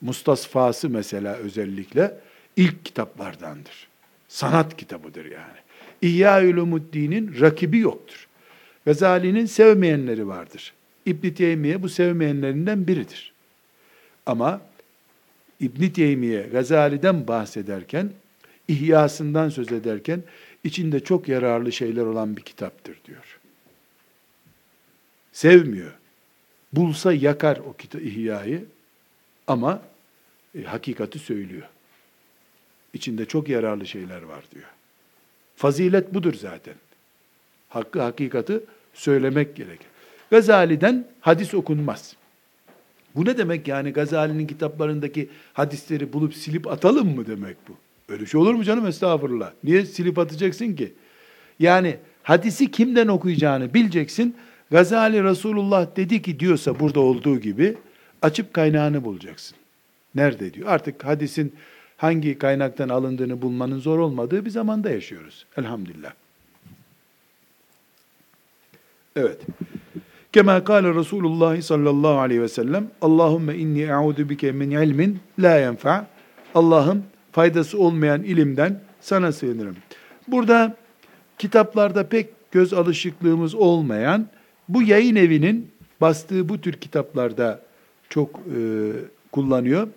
mustasfası 0.00 0.90
mesela 0.90 1.34
özellikle 1.34 2.20
ilk 2.56 2.84
kitaplardandır. 2.84 3.93
Sanat 4.34 4.76
kitabıdır 4.76 5.24
yani. 5.24 5.58
İhya 6.02 6.44
Ulumuddin'in 6.44 7.40
rakibi 7.40 7.78
yoktur. 7.78 8.28
Gazali'nin 8.84 9.46
sevmeyenleri 9.46 10.28
vardır. 10.28 10.72
İbn 11.06 11.30
Teymiye 11.30 11.82
bu 11.82 11.88
sevmeyenlerinden 11.88 12.86
biridir. 12.86 13.32
Ama 14.26 14.60
İbn 15.60 15.88
Teymiye 15.88 16.42
Gazali'den 16.42 17.28
bahsederken, 17.28 18.10
ihyasından 18.68 19.48
söz 19.48 19.72
ederken 19.72 20.22
içinde 20.64 21.00
çok 21.00 21.28
yararlı 21.28 21.72
şeyler 21.72 22.02
olan 22.02 22.36
bir 22.36 22.42
kitaptır 22.42 23.00
diyor. 23.04 23.38
Sevmiyor. 25.32 25.92
Bulsa 26.72 27.12
yakar 27.12 27.56
o 27.56 27.72
kitap 27.72 28.02
ihyayı 28.02 28.64
ama 29.46 29.82
e, 30.58 30.62
hakikati 30.62 31.18
söylüyor. 31.18 31.68
İçinde 32.94 33.26
çok 33.26 33.48
yararlı 33.48 33.86
şeyler 33.86 34.22
var 34.22 34.44
diyor. 34.54 34.66
Fazilet 35.56 36.14
budur 36.14 36.34
zaten. 36.34 36.74
Hakkı 37.68 38.00
hakikati 38.00 38.60
söylemek 38.94 39.56
gerekir. 39.56 39.86
Gazali'den 40.30 41.06
hadis 41.20 41.54
okunmaz. 41.54 42.16
Bu 43.16 43.24
ne 43.24 43.38
demek 43.38 43.68
yani 43.68 43.90
Gazali'nin 43.90 44.46
kitaplarındaki 44.46 45.28
hadisleri 45.52 46.12
bulup 46.12 46.34
silip 46.34 46.66
atalım 46.66 47.14
mı 47.14 47.26
demek 47.26 47.56
bu? 47.68 47.72
Öyle 48.12 48.26
şey 48.26 48.40
olur 48.40 48.54
mu 48.54 48.64
canım 48.64 48.86
estağfurullah. 48.86 49.52
Niye 49.64 49.86
silip 49.86 50.18
atacaksın 50.18 50.74
ki? 50.74 50.92
Yani 51.58 51.96
hadisi 52.22 52.70
kimden 52.70 53.08
okuyacağını 53.08 53.74
bileceksin. 53.74 54.36
Gazali 54.70 55.24
Resulullah 55.24 55.96
dedi 55.96 56.22
ki 56.22 56.40
diyorsa 56.40 56.80
burada 56.80 57.00
olduğu 57.00 57.40
gibi 57.40 57.76
açıp 58.22 58.54
kaynağını 58.54 59.04
bulacaksın. 59.04 59.56
Nerede 60.14 60.54
diyor. 60.54 60.68
Artık 60.68 61.04
hadisin 61.04 61.52
hangi 61.96 62.38
kaynaktan 62.38 62.88
alındığını 62.88 63.42
bulmanın 63.42 63.78
zor 63.78 63.98
olmadığı 63.98 64.44
bir 64.44 64.50
zamanda 64.50 64.90
yaşıyoruz. 64.90 65.46
Elhamdülillah. 65.56 66.12
Evet. 69.16 69.40
Kema 70.32 70.64
kâle 70.64 70.94
Resulullah 70.94 71.60
sallallahu 71.60 72.18
aleyhi 72.18 72.42
ve 72.42 72.48
sellem 72.48 72.90
Allahümme 73.02 73.56
inni 73.56 73.82
e'udu 73.82 74.28
bike 74.28 74.52
min 74.52 74.70
ilmin 74.70 75.18
la 75.38 75.56
yenfa 75.56 76.06
Allah'ım 76.54 77.02
faydası 77.32 77.78
olmayan 77.78 78.22
ilimden 78.22 78.80
sana 79.00 79.32
sığınırım. 79.32 79.76
Burada 80.28 80.76
kitaplarda 81.38 82.08
pek 82.08 82.28
göz 82.52 82.72
alışıklığımız 82.72 83.54
olmayan 83.54 84.26
bu 84.68 84.82
yayın 84.82 85.16
evinin 85.16 85.70
bastığı 86.00 86.48
bu 86.48 86.60
tür 86.60 86.72
kitaplarda 86.72 87.60
çok 88.08 88.30
e, 88.30 88.60
kullanıyor. 89.32 89.88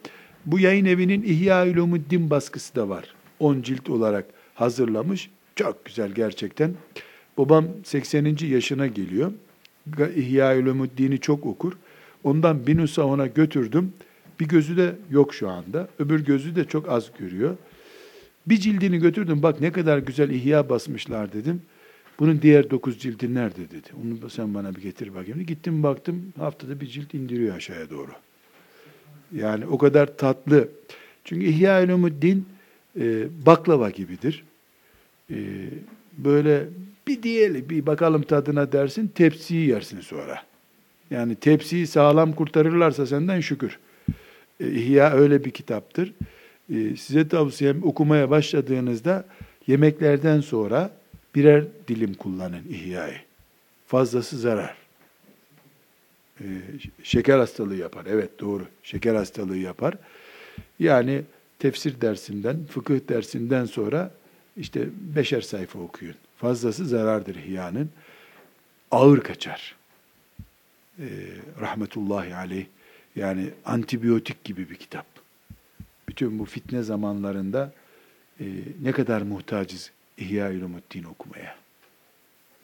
Bu 0.47 0.59
yayın 0.59 0.85
evinin 0.85 1.23
İhya 1.23 1.65
Ulumuddin 1.67 2.29
baskısı 2.29 2.75
da 2.75 2.89
var. 2.89 3.15
10 3.39 3.61
cilt 3.61 3.89
olarak 3.89 4.25
hazırlamış. 4.53 5.29
Çok 5.55 5.85
güzel 5.85 6.11
gerçekten. 6.11 6.73
Babam 7.37 7.65
80. 7.83 8.37
yaşına 8.41 8.87
geliyor. 8.87 9.31
İhya 10.15 10.57
Ulumuddin'i 10.57 11.19
çok 11.19 11.45
okur. 11.45 11.73
Ondan 12.23 12.67
bir 12.67 12.77
nusa 12.77 13.03
ona 13.03 13.27
götürdüm. 13.27 13.93
Bir 14.39 14.47
gözü 14.47 14.77
de 14.77 14.95
yok 15.09 15.33
şu 15.33 15.49
anda. 15.49 15.87
Öbür 15.99 16.25
gözü 16.25 16.55
de 16.55 16.65
çok 16.65 16.89
az 16.89 17.11
görüyor. 17.19 17.57
Bir 18.45 18.57
cildini 18.57 18.97
götürdüm. 18.97 19.43
Bak 19.43 19.61
ne 19.61 19.71
kadar 19.71 19.97
güzel 19.97 20.29
ihya 20.29 20.69
basmışlar 20.69 21.33
dedim. 21.33 21.61
Bunun 22.19 22.41
diğer 22.41 22.69
dokuz 22.69 22.99
cildi 22.99 23.33
nerede 23.33 23.71
dedi. 23.71 23.89
Onu 24.03 24.29
sen 24.29 24.53
bana 24.53 24.75
bir 24.75 24.81
getir 24.81 25.15
bakayım. 25.15 25.45
Gittim 25.45 25.83
baktım 25.83 26.33
haftada 26.39 26.81
bir 26.81 26.87
cilt 26.87 27.13
indiriyor 27.13 27.55
aşağıya 27.55 27.89
doğru. 27.89 28.11
Yani 29.35 29.65
o 29.65 29.77
kadar 29.77 30.17
tatlı. 30.17 30.69
Çünkü 31.23 31.45
İhya 31.45 31.83
Ulumuddin 31.83 32.45
e, 32.99 33.27
baklava 33.45 33.89
gibidir. 33.89 34.43
E, 35.29 35.35
böyle 36.17 36.65
bir 37.07 37.23
diyelim, 37.23 37.69
bir 37.69 37.85
bakalım 37.85 38.21
tadına 38.21 38.71
dersin, 38.71 39.07
tepsiyi 39.07 39.69
yersin 39.69 40.01
sonra. 40.01 40.43
Yani 41.09 41.35
tepsiyi 41.35 41.87
sağlam 41.87 42.31
kurtarırlarsa 42.31 43.05
senden 43.05 43.39
şükür. 43.39 43.79
E, 44.59 44.71
İhya 44.71 45.13
öyle 45.13 45.45
bir 45.45 45.51
kitaptır. 45.51 46.13
E, 46.73 46.95
size 46.95 47.27
tavsiyem 47.27 47.83
okumaya 47.83 48.29
başladığınızda 48.29 49.25
yemeklerden 49.67 50.41
sonra 50.41 50.91
birer 51.35 51.63
dilim 51.87 52.13
kullanın 52.13 52.63
İhya'yı. 52.69 53.17
Fazlası 53.87 54.37
zarar. 54.37 54.86
E, 56.41 56.45
şeker 57.03 57.39
hastalığı 57.39 57.75
yapar. 57.75 58.05
Evet 58.09 58.39
doğru. 58.39 58.65
Şeker 58.83 59.15
hastalığı 59.15 59.57
yapar. 59.57 59.95
Yani 60.79 61.23
tefsir 61.59 62.01
dersinden, 62.01 62.65
fıkıh 62.65 62.99
dersinden 63.09 63.65
sonra 63.65 64.11
işte 64.57 64.87
beşer 65.15 65.41
sayfa 65.41 65.79
okuyun. 65.79 66.15
Fazlası 66.37 66.85
zarardır 66.85 67.35
ihyanın. 67.35 67.89
Ağır 68.91 69.21
kaçar. 69.21 69.75
Ee, 70.99 71.05
rahmetullahi 71.61 72.35
aleyh. 72.35 72.65
Yani 73.15 73.49
antibiyotik 73.65 74.43
gibi 74.43 74.69
bir 74.69 74.75
kitap. 74.75 75.05
Bütün 76.09 76.39
bu 76.39 76.45
fitne 76.45 76.83
zamanlarında 76.83 77.73
e, 78.39 78.45
ne 78.81 78.91
kadar 78.91 79.21
muhtacız 79.21 79.91
İhya 80.17 80.51
Ulumuddin 80.51 81.03
okumaya. 81.03 81.55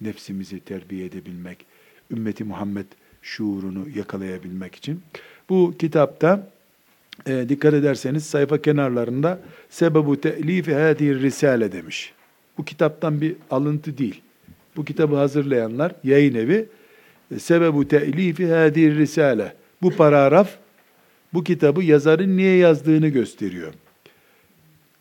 Nefsimizi 0.02 0.60
terbiye 0.60 1.06
edebilmek, 1.06 1.66
ümmeti 2.12 2.44
Muhammed 2.44 2.86
şuurunu 3.24 3.86
yakalayabilmek 3.96 4.76
için. 4.76 5.02
Bu 5.50 5.74
kitapta 5.80 6.52
e, 7.28 7.46
dikkat 7.50 7.74
ederseniz 7.74 8.26
sayfa 8.26 8.62
kenarlarında 8.62 9.40
sebebu 9.70 10.22
te'lifi 10.22 10.74
hâdî 10.74 11.20
risale 11.22 11.72
demiş. 11.72 12.14
Bu 12.58 12.66
kitaptan 12.66 13.22
bir 13.22 13.36
alıntı 13.52 13.98
değil. 13.98 14.22
Bu 14.76 14.86
kitabı 14.86 15.16
hazırlayanlar 15.16 15.96
yayın 16.04 16.36
evi 16.36 16.66
sebebu 17.40 17.88
te'lifi 17.88 18.52
hâzî 18.52 18.96
risale. 18.96 19.56
Bu 19.82 19.92
paragraf 19.92 20.50
bu 21.34 21.44
kitabı 21.44 21.84
yazarın 21.84 22.38
niye 22.38 22.58
yazdığını 22.58 23.08
gösteriyor. 23.08 23.74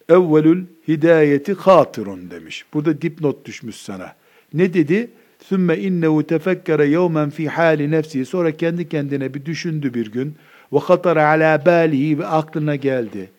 Evvelül 0.08 0.64
hidayeti 0.88 1.54
hatırun 1.54 2.30
demiş. 2.30 2.64
Burada 2.74 3.02
dipnot 3.02 3.44
düşmüş 3.44 3.76
sana. 3.76 4.14
Ne 4.54 4.74
dedi? 4.74 5.10
Sümme 5.42 5.78
innehu 5.78 6.26
tefekkere 6.26 6.86
yevmen 6.86 7.30
fi 7.30 7.48
hali 7.48 7.90
nefsi. 7.90 8.26
Sonra 8.26 8.50
kendi 8.50 8.88
kendine 8.88 9.34
bir 9.34 9.44
düşündü 9.44 9.94
bir 9.94 10.12
gün. 10.12 10.34
Ve 10.72 10.78
hatara 10.78 11.26
ala 11.26 11.66
balihi 11.66 12.18
ve 12.18 12.26
aklına 12.26 12.76
geldi. 12.76 13.30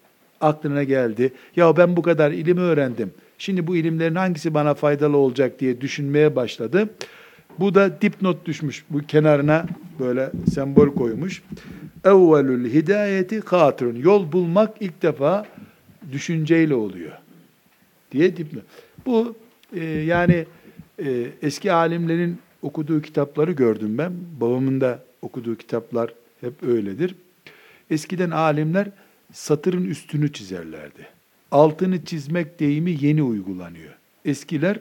Aklına 0.42 0.84
geldi. 0.84 1.34
Ya 1.56 1.78
ben 1.78 1.98
bu 1.98 2.02
kadar 2.02 2.32
ilim 2.32 2.58
öğrendim. 2.58 3.12
Şimdi 3.38 3.68
bu 3.68 3.76
ilimlerin 3.76 4.16
hangisi 4.16 4.54
bana 4.54 4.74
faydalı 4.74 5.18
olacak 5.18 5.60
diye 5.60 5.82
düşünmeye 5.82 6.36
başladı. 6.36 6.90
Bu 7.60 7.76
da 7.76 8.02
dipnot 8.02 8.46
düşmüş. 8.46 8.84
Bu 8.90 9.00
kenarına 9.00 9.66
böyle 10.00 10.32
sembol 10.54 10.88
koymuş. 10.88 11.44
Evvelül 12.06 12.74
hidayeti 12.74 13.40
hatırın. 13.40 13.96
Yol 13.96 14.32
bulmak 14.32 14.74
ilk 14.80 15.02
defa 15.02 15.46
düşünceyle 16.12 16.76
oluyor. 16.76 17.12
Diye 18.12 18.38
dipnot. 18.38 18.64
Bu 19.06 19.36
e, 19.76 19.84
yani 19.86 20.46
e, 21.00 21.28
eski 21.42 21.72
alimlerin 21.72 22.38
okuduğu 22.62 23.02
kitapları 23.02 23.52
gördüm 23.52 23.98
ben. 23.98 24.14
Babamın 24.42 24.82
da 24.82 25.04
okuduğu 25.22 25.56
kitaplar 25.56 26.14
hep 26.42 26.64
öyledir. 26.64 27.16
Eskiden 27.90 28.32
alimler 28.32 28.88
satırın 29.34 29.86
üstünü 29.86 30.34
çizerlerdi. 30.34 31.08
Altını 31.52 32.06
çizmek 32.06 32.60
deyimi 32.60 32.98
yeni 33.02 33.24
uygulanıyor. 33.24 33.94
Eskiler 34.26 34.80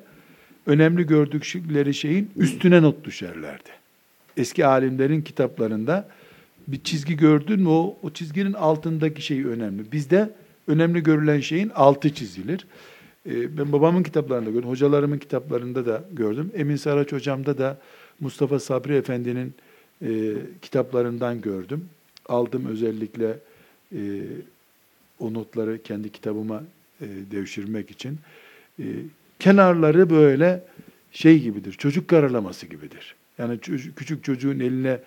önemli 0.67 1.07
gördükleri 1.07 1.95
şeyin 1.95 2.31
üstüne 2.37 2.83
not 2.83 3.05
düşerlerdi. 3.05 3.71
Eski 4.37 4.67
alimlerin 4.67 5.23
kitaplarında 5.23 6.09
bir 6.69 6.83
çizgi 6.85 7.17
gördün 7.17 7.61
mü 7.61 7.69
o, 7.69 7.99
o 8.03 8.11
çizginin 8.11 8.53
altındaki 8.53 9.23
şey 9.23 9.45
önemli. 9.45 9.93
Bizde 9.93 10.31
önemli 10.67 11.03
görülen 11.03 11.41
şeyin 11.41 11.69
altı 11.69 12.15
çizilir. 12.15 12.67
Ee, 13.27 13.59
ben 13.59 13.73
babamın 13.73 14.03
kitaplarında 14.03 14.51
gördüm, 14.51 14.69
hocalarımın 14.69 15.19
kitaplarında 15.19 15.87
da 15.87 16.05
gördüm. 16.13 16.51
Emin 16.55 16.77
Saraç 16.77 17.13
hocamda 17.13 17.59
da 17.59 17.79
Mustafa 18.21 18.61
Sabri 18.61 18.97
Efendi'nin 18.97 19.55
e, 20.03 20.35
kitaplarından 20.63 21.41
gördüm. 21.41 21.85
Aldım 22.27 22.67
özellikle 22.67 23.39
e, 23.93 24.01
o 25.19 25.35
notları 25.35 25.83
kendi 25.83 26.13
kitabıma 26.13 26.63
e, 27.01 27.07
devşirmek 27.31 27.91
için. 27.91 28.19
E, 28.79 28.85
kenarları 29.39 30.11
böyle 30.11 30.63
şey 31.13 31.41
gibidir, 31.41 31.73
çocuk 31.73 32.09
karalaması 32.09 32.67
gibidir. 32.67 33.15
Yani 33.39 33.61
çocuk, 33.61 33.97
küçük 33.97 34.25
çocuğun 34.25 34.61
eline 34.61 35.01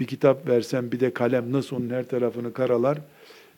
bir 0.00 0.06
kitap 0.06 0.48
versen 0.48 0.92
bir 0.92 1.00
de 1.00 1.14
kalem 1.14 1.52
nasıl 1.52 1.76
onun 1.76 1.90
her 1.90 2.08
tarafını 2.08 2.52
karalar. 2.52 2.98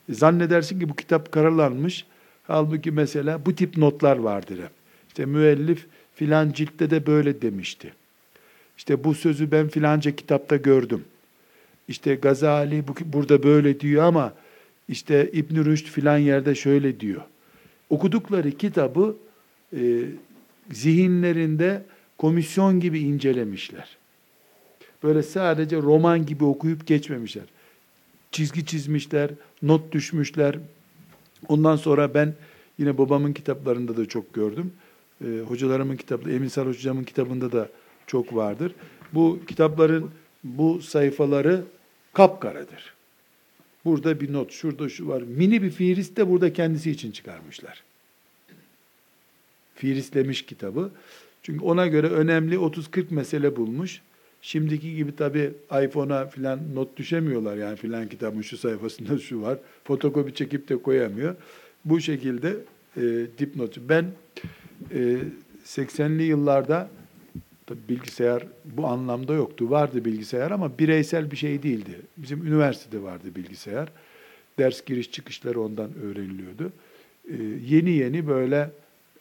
E, 0.09 0.13
zannedersin 0.13 0.79
ki 0.79 0.89
bu 0.89 0.95
kitap 0.95 1.31
karalanmış. 1.31 2.05
Halbuki 2.49 2.91
mesela 2.91 3.45
bu 3.45 3.55
tip 3.55 3.77
notlar 3.77 4.17
vardır 4.17 4.57
hep. 4.57 4.71
İşte 5.07 5.25
müellif 5.25 5.85
filan 6.15 6.51
ciltte 6.51 6.89
de 6.89 7.05
böyle 7.05 7.41
demişti. 7.41 7.93
İşte 8.77 9.03
bu 9.03 9.13
sözü 9.13 9.51
ben 9.51 9.67
filanca 9.67 10.15
kitapta 10.15 10.55
gördüm. 10.55 11.03
İşte 11.87 12.15
Gazali 12.15 12.87
bu, 12.87 12.93
burada 13.13 13.43
böyle 13.43 13.79
diyor 13.79 14.03
ama 14.03 14.33
işte 14.87 15.29
İbn 15.33 15.65
Rüşd 15.65 15.85
filan 15.85 16.17
yerde 16.17 16.55
şöyle 16.55 16.99
diyor. 16.99 17.21
Okudukları 17.89 18.51
kitabı 18.51 19.15
e, 19.73 19.79
zihinlerinde 20.71 21.83
komisyon 22.17 22.79
gibi 22.79 22.99
incelemişler. 22.99 23.97
Böyle 25.03 25.23
sadece 25.23 25.77
roman 25.77 26.25
gibi 26.25 26.43
okuyup 26.43 26.87
geçmemişler. 26.87 27.45
Çizgi 28.31 28.65
çizmişler, 28.65 29.31
not 29.61 29.91
düşmüşler. 29.91 30.55
Ondan 31.47 31.75
sonra 31.75 32.13
ben 32.13 32.33
yine 32.77 32.97
babamın 32.97 33.33
kitaplarında 33.33 33.97
da 33.97 34.05
çok 34.05 34.33
gördüm. 34.33 34.73
E, 35.25 35.39
hocalarımın 35.47 35.97
kitabı, 35.97 36.31
Emin 36.31 36.47
Sarı 36.47 36.69
hocamın 36.69 37.03
kitabında 37.03 37.51
da 37.51 37.69
çok 38.07 38.35
vardır. 38.35 38.75
Bu 39.13 39.39
kitapların 39.47 40.11
bu 40.43 40.81
sayfaları 40.81 41.63
kapkaradır. 42.13 42.93
Burada 43.85 44.19
bir 44.21 44.33
not, 44.33 44.51
şurada 44.51 44.89
şu 44.89 45.07
var. 45.07 45.21
Mini 45.21 45.63
bir 45.63 45.71
fiilist 45.71 46.17
de 46.17 46.29
burada 46.29 46.53
kendisi 46.53 46.91
için 46.91 47.11
çıkarmışlar. 47.11 47.83
Fiilistlemiş 49.75 50.45
kitabı. 50.45 50.91
Çünkü 51.43 51.65
ona 51.65 51.87
göre 51.87 52.07
önemli 52.07 52.55
30-40 52.55 53.05
mesele 53.09 53.55
bulmuş. 53.55 54.01
Şimdiki 54.41 54.95
gibi 54.95 55.15
tabi 55.15 55.51
iPhone'a 55.83 56.25
filan 56.25 56.59
not 56.75 56.97
düşemiyorlar 56.97 57.57
yani 57.57 57.75
filan 57.75 58.09
kitabın 58.09 58.41
şu 58.41 58.57
sayfasında 58.57 59.17
şu 59.17 59.41
var. 59.41 59.57
Fotokopi 59.83 60.33
çekip 60.33 60.69
de 60.69 60.81
koyamıyor. 60.81 61.35
Bu 61.85 62.01
şekilde 62.01 62.57
e, 62.97 63.01
dipnot. 63.37 63.77
Ben 63.89 64.05
e, 64.93 65.17
80'li 65.65 66.23
yıllarda 66.23 66.89
tabi 67.67 67.79
bilgisayar 67.89 68.47
bu 68.65 68.87
anlamda 68.87 69.33
yoktu. 69.33 69.69
Vardı 69.69 70.05
bilgisayar 70.05 70.51
ama 70.51 70.79
bireysel 70.79 71.31
bir 71.31 71.37
şey 71.37 71.63
değildi. 71.63 72.01
Bizim 72.17 72.47
üniversitede 72.47 73.03
vardı 73.03 73.35
bilgisayar. 73.35 73.89
Ders 74.59 74.85
giriş 74.85 75.11
çıkışları 75.11 75.61
ondan 75.61 75.89
öğreniliyordu. 76.03 76.71
E, 77.29 77.35
yeni 77.67 77.91
yeni 77.91 78.27
böyle 78.27 78.71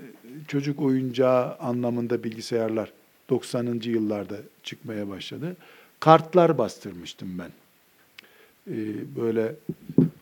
e, 0.01 0.05
çocuk 0.49 0.81
oyuncağı 0.81 1.57
anlamında 1.57 2.25
bilgisayarlar 2.25 2.93
90. 3.29 3.81
yıllarda 3.85 4.37
çıkmaya 4.63 5.09
başladı. 5.09 5.57
Kartlar 6.01 6.59
bastırmıştım 6.59 7.39
ben. 7.39 7.51
Ee, 8.71 9.17
böyle 9.17 9.55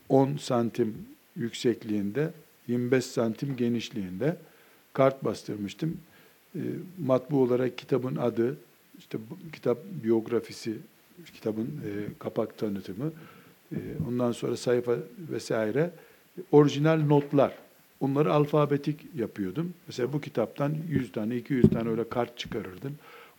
10 0.09 0.37
santim 0.37 0.95
yüksekliğinde, 1.37 2.31
25 2.69 3.05
santim 3.05 3.57
genişliğinde 3.57 4.37
kart 4.93 5.25
bastırmıştım. 5.25 5.97
Ee, 6.57 6.61
matbu 6.99 7.43
olarak 7.43 7.79
kitabın 7.79 8.17
adı, 8.17 8.57
işte 8.99 9.19
kitap 9.53 9.79
biyografisi, 10.05 10.75
kitabın 11.35 11.65
e, 11.65 11.91
kapak 12.19 12.59
tanıtımı, 12.59 13.13
e, 13.73 13.77
ondan 14.09 14.33
sonra 14.33 14.57
sayfa 14.57 14.97
vesaire, 15.31 15.91
orijinal 16.53 17.01
notlar 17.01 17.53
Onları 18.01 18.33
alfabetik 18.33 19.01
yapıyordum. 19.15 19.75
Mesela 19.87 20.13
bu 20.13 20.21
kitaptan 20.21 20.75
100 20.89 21.13
tane, 21.13 21.37
200 21.37 21.71
tane 21.71 21.89
öyle 21.89 22.09
kart 22.09 22.39
çıkarırdım. 22.39 22.95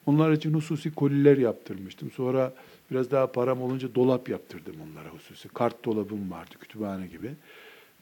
Onlar 0.05 0.31
için 0.31 0.53
hususi 0.53 0.95
koliler 0.95 1.37
yaptırmıştım. 1.37 2.11
Sonra 2.11 2.53
biraz 2.91 3.11
daha 3.11 3.31
param 3.31 3.61
olunca 3.61 3.95
dolap 3.95 4.29
yaptırdım 4.29 4.75
onlara 4.91 5.09
hususi. 5.09 5.49
Kart 5.49 5.85
dolabım 5.85 6.31
vardı, 6.31 6.55
kütüphane 6.59 7.07
gibi. 7.07 7.31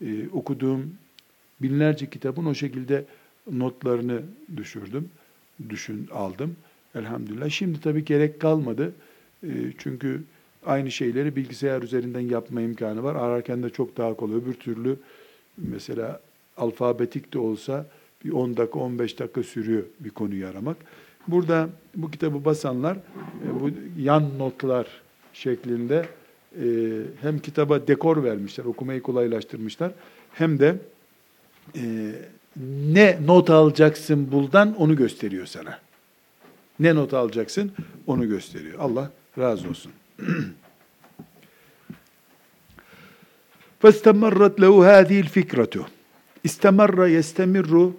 Ee, 0.01 0.29
okuduğum 0.33 0.93
binlerce 1.61 2.09
kitabın 2.09 2.45
o 2.45 2.53
şekilde 2.53 3.05
notlarını 3.51 4.21
düşürdüm. 4.57 5.09
Düşün, 5.69 6.07
aldım. 6.13 6.55
Elhamdülillah. 6.95 7.49
Şimdi 7.49 7.81
tabii 7.81 8.05
gerek 8.05 8.41
kalmadı. 8.41 8.93
Ee, 9.43 9.47
çünkü 9.77 10.23
aynı 10.65 10.91
şeyleri 10.91 11.35
bilgisayar 11.35 11.81
üzerinden 11.81 12.19
yapma 12.19 12.61
imkanı 12.61 13.03
var. 13.03 13.15
Ararken 13.15 13.63
de 13.63 13.69
çok 13.69 13.97
daha 13.97 14.13
kolay. 14.13 14.35
Öbür 14.35 14.53
türlü 14.53 14.97
mesela 15.57 16.19
alfabetik 16.56 17.32
de 17.34 17.38
olsa 17.38 17.86
bir 18.24 18.32
10 18.32 18.56
dakika 18.56 18.78
15 18.78 19.18
dakika 19.18 19.42
sürüyor 19.42 19.82
bir 20.00 20.10
konuyu 20.10 20.46
aramak. 20.46 20.76
Burada 21.28 21.68
bu 21.96 22.10
kitabı 22.10 22.44
basanlar 22.44 22.96
e, 22.96 23.60
bu 23.60 23.70
yan 23.98 24.38
notlar 24.38 24.86
şeklinde 25.32 26.08
e, 26.56 26.66
hem 27.20 27.38
kitaba 27.38 27.86
dekor 27.86 28.24
vermişler, 28.24 28.64
okumayı 28.64 29.02
kolaylaştırmışlar 29.02 29.92
hem 30.32 30.58
de 30.58 30.76
e, 31.76 32.12
ne 32.92 33.18
not 33.26 33.50
alacaksın 33.50 34.32
buldan 34.32 34.76
onu 34.76 34.96
gösteriyor 34.96 35.46
sana. 35.46 35.78
Ne 36.80 36.94
not 36.94 37.14
alacaksın 37.14 37.72
onu 38.06 38.28
gösteriyor. 38.28 38.78
Allah 38.78 39.10
razı 39.38 39.68
olsun. 39.68 39.92
فاستمرت 43.82 44.54
له 44.60 44.72
هذه 44.92 45.18
الفكرة 45.26 45.74
İstemarra 46.45 47.07
yestemirru 47.07 47.93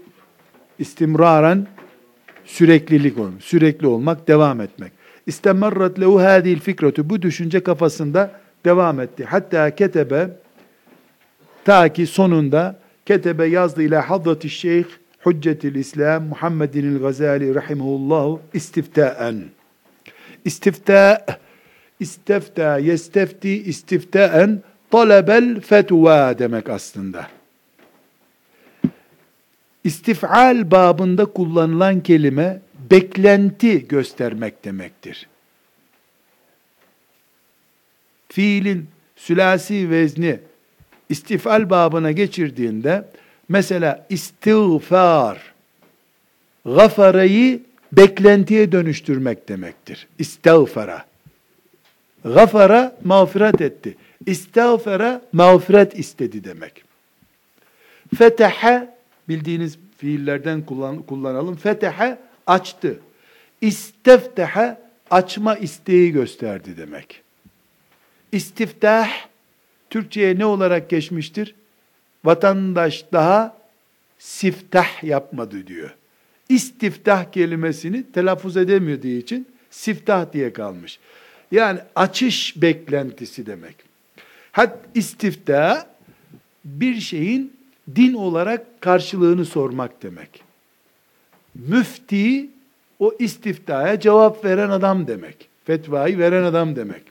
istimraran 0.79 1.67
süreklilik 2.45 3.19
olmak, 3.19 3.43
sürekli 3.43 3.87
olmak, 3.87 4.29
devam 4.29 4.61
etmek. 4.61 4.93
İstemarrat 5.27 6.01
lehu 6.01 6.21
hadil 6.21 6.61
fikretu 6.61 7.11
bu 7.11 7.23
düşünce 7.23 7.63
kafasında 7.63 8.41
devam 8.65 9.01
etti. 9.01 9.25
Hatta 9.25 9.75
ketebe 9.75 10.31
ta 11.65 11.93
ki 11.93 12.07
sonunda 12.07 12.79
ketebe 13.07 13.47
yazdı 13.47 13.83
ile 13.83 13.99
hadrati 13.99 14.51
şeyh 14.51 14.85
Hüccetil 15.27 15.75
İslam 15.75 16.25
Muhammedin 16.25 16.99
Gazali 16.99 17.55
rahimehullah 17.55 18.39
istiftaen. 18.55 19.45
İstifta 20.45 21.27
istifta 22.01 22.79
yestefti 22.79 23.63
istiftaen 23.63 24.63
talebel 24.91 25.61
fetva 25.61 26.39
demek 26.39 26.69
aslında. 26.69 27.36
İstifal 29.87 30.71
babında 30.71 31.25
kullanılan 31.25 32.01
kelime 32.01 32.61
beklenti 32.91 33.89
göstermek 33.89 34.65
demektir. 34.65 35.29
fiilin 38.29 38.89
sülasi 39.17 39.91
vezni 39.91 40.39
istifal 41.09 41.71
babına 41.71 42.13
geçirdiğinde 42.13 43.09
mesela 43.49 44.07
istiğfar 44.09 45.55
gafarayı 46.65 47.63
beklentiye 47.93 48.73
dönüştürmek 48.73 49.49
demektir. 49.49 50.09
İstiğfara. 50.19 51.05
Gafara 52.25 52.97
mağfiret 53.05 53.61
etti. 53.61 53.97
İstiğfara 54.27 55.23
mağfiret 55.33 55.99
istedi 55.99 56.45
demek. 56.45 56.85
Fetehe 58.19 58.96
bildiğiniz 59.29 59.79
fiillerden 59.99 60.63
kullan, 60.63 61.03
kullanalım. 61.03 61.57
Fetehe 61.57 62.19
açtı. 62.47 63.01
İsteftehe 63.61 64.79
açma 65.11 65.57
isteği 65.57 66.13
gösterdi 66.13 66.75
demek. 66.77 67.23
İstiftah 68.33 69.11
Türkçe'ye 69.91 70.39
ne 70.39 70.47
olarak 70.47 70.91
geçmiştir? 70.91 71.55
Vatandaş 72.25 73.05
daha 73.13 73.57
siftah 74.19 75.05
yapmadı 75.05 75.67
diyor. 75.67 75.95
İstiftah 76.49 77.33
kelimesini 77.33 78.13
telaffuz 78.13 78.57
edemediği 78.57 79.23
için 79.23 79.49
siftah 79.71 80.33
diye 80.33 80.53
kalmış. 80.53 80.99
Yani 81.53 81.81
açış 81.95 82.63
beklentisi 82.63 83.47
demek. 83.47 83.77
Hat 84.53 84.79
istiftah 84.95 85.87
bir 86.65 87.01
şeyin 87.01 87.56
din 87.95 88.15
olarak 88.15 88.81
karşılığını 88.81 89.45
sormak 89.45 90.03
demek. 90.03 90.43
Müfti 91.55 92.51
o 92.99 93.13
istiftaya 93.19 94.01
cevap 94.01 94.45
veren 94.45 94.71
adam 94.71 95.07
demek. 95.07 95.49
Fetvayı 95.65 96.19
veren 96.19 96.43
adam 96.43 96.77
demek. 96.77 97.03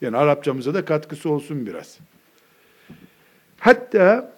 Yani 0.00 0.16
Arapçamıza 0.16 0.74
da 0.74 0.84
katkısı 0.84 1.30
olsun 1.30 1.66
biraz. 1.66 1.98
Hatta 3.58 4.32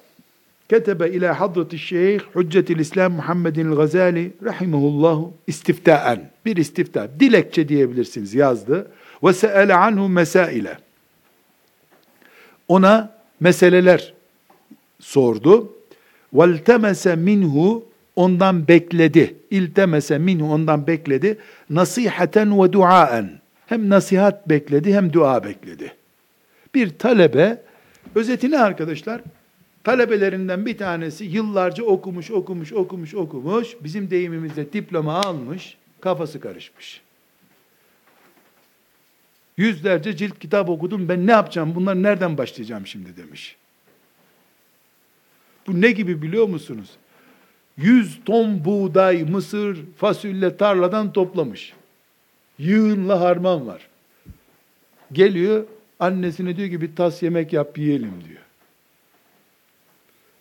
ketebe 0.68 1.10
ila 1.10 1.40
hadrati 1.40 1.78
şeyh 1.78 2.20
Hüccetil 2.34 2.78
İslam 2.78 3.12
Muhammedin 3.12 3.74
Gazali 3.74 4.32
rahimahullahu 4.44 5.34
istiftaen 5.46 6.30
bir 6.44 6.56
istifta 6.56 7.08
dilekçe 7.20 7.68
diyebilirsiniz 7.68 8.34
yazdı 8.34 8.90
ve 9.22 9.32
seele 9.32 9.74
anhu 9.74 10.08
mesaile 10.08 10.78
ona 12.68 13.12
meseleler 13.40 14.14
sordu. 15.02 15.72
Veltemese 16.32 17.16
minhu 17.16 17.84
ondan 18.16 18.68
bekledi. 18.68 19.36
İltemese 19.50 20.18
minhu 20.18 20.52
ondan 20.52 20.86
bekledi. 20.86 21.38
Nasihaten 21.70 22.62
ve 22.62 22.72
duaen. 22.72 23.30
Hem 23.66 23.88
nasihat 23.88 24.48
bekledi 24.48 24.94
hem 24.94 25.12
dua 25.12 25.44
bekledi. 25.44 25.94
Bir 26.74 26.98
talebe 26.98 27.62
özetini 28.14 28.58
arkadaşlar 28.58 29.20
talebelerinden 29.84 30.66
bir 30.66 30.78
tanesi 30.78 31.24
yıllarca 31.24 31.84
okumuş, 31.84 32.30
okumuş, 32.30 32.72
okumuş, 32.72 33.14
okumuş. 33.14 33.76
Bizim 33.80 34.10
deyimimizde 34.10 34.72
diploma 34.72 35.20
almış, 35.20 35.76
kafası 36.00 36.40
karışmış. 36.40 37.00
Yüzlerce 39.56 40.16
cilt 40.16 40.38
kitap 40.38 40.68
okudum. 40.68 41.08
Ben 41.08 41.26
ne 41.26 41.30
yapacağım? 41.30 41.74
Bunlar 41.74 42.02
nereden 42.02 42.38
başlayacağım 42.38 42.86
şimdi 42.86 43.16
demiş. 43.16 43.56
Bu 45.66 45.80
ne 45.80 45.90
gibi 45.90 46.22
biliyor 46.22 46.48
musunuz? 46.48 46.90
Yüz 47.76 48.20
ton 48.24 48.64
buğday, 48.64 49.22
mısır, 49.22 49.78
fasulye 49.96 50.56
tarladan 50.56 51.12
toplamış. 51.12 51.72
Yığınla 52.58 53.20
harman 53.20 53.66
var. 53.66 53.88
Geliyor, 55.12 55.64
annesine 56.00 56.56
diyor 56.56 56.70
ki 56.70 56.80
bir 56.80 56.96
tas 56.96 57.22
yemek 57.22 57.52
yap 57.52 57.78
yiyelim 57.78 58.14
diyor. 58.28 58.40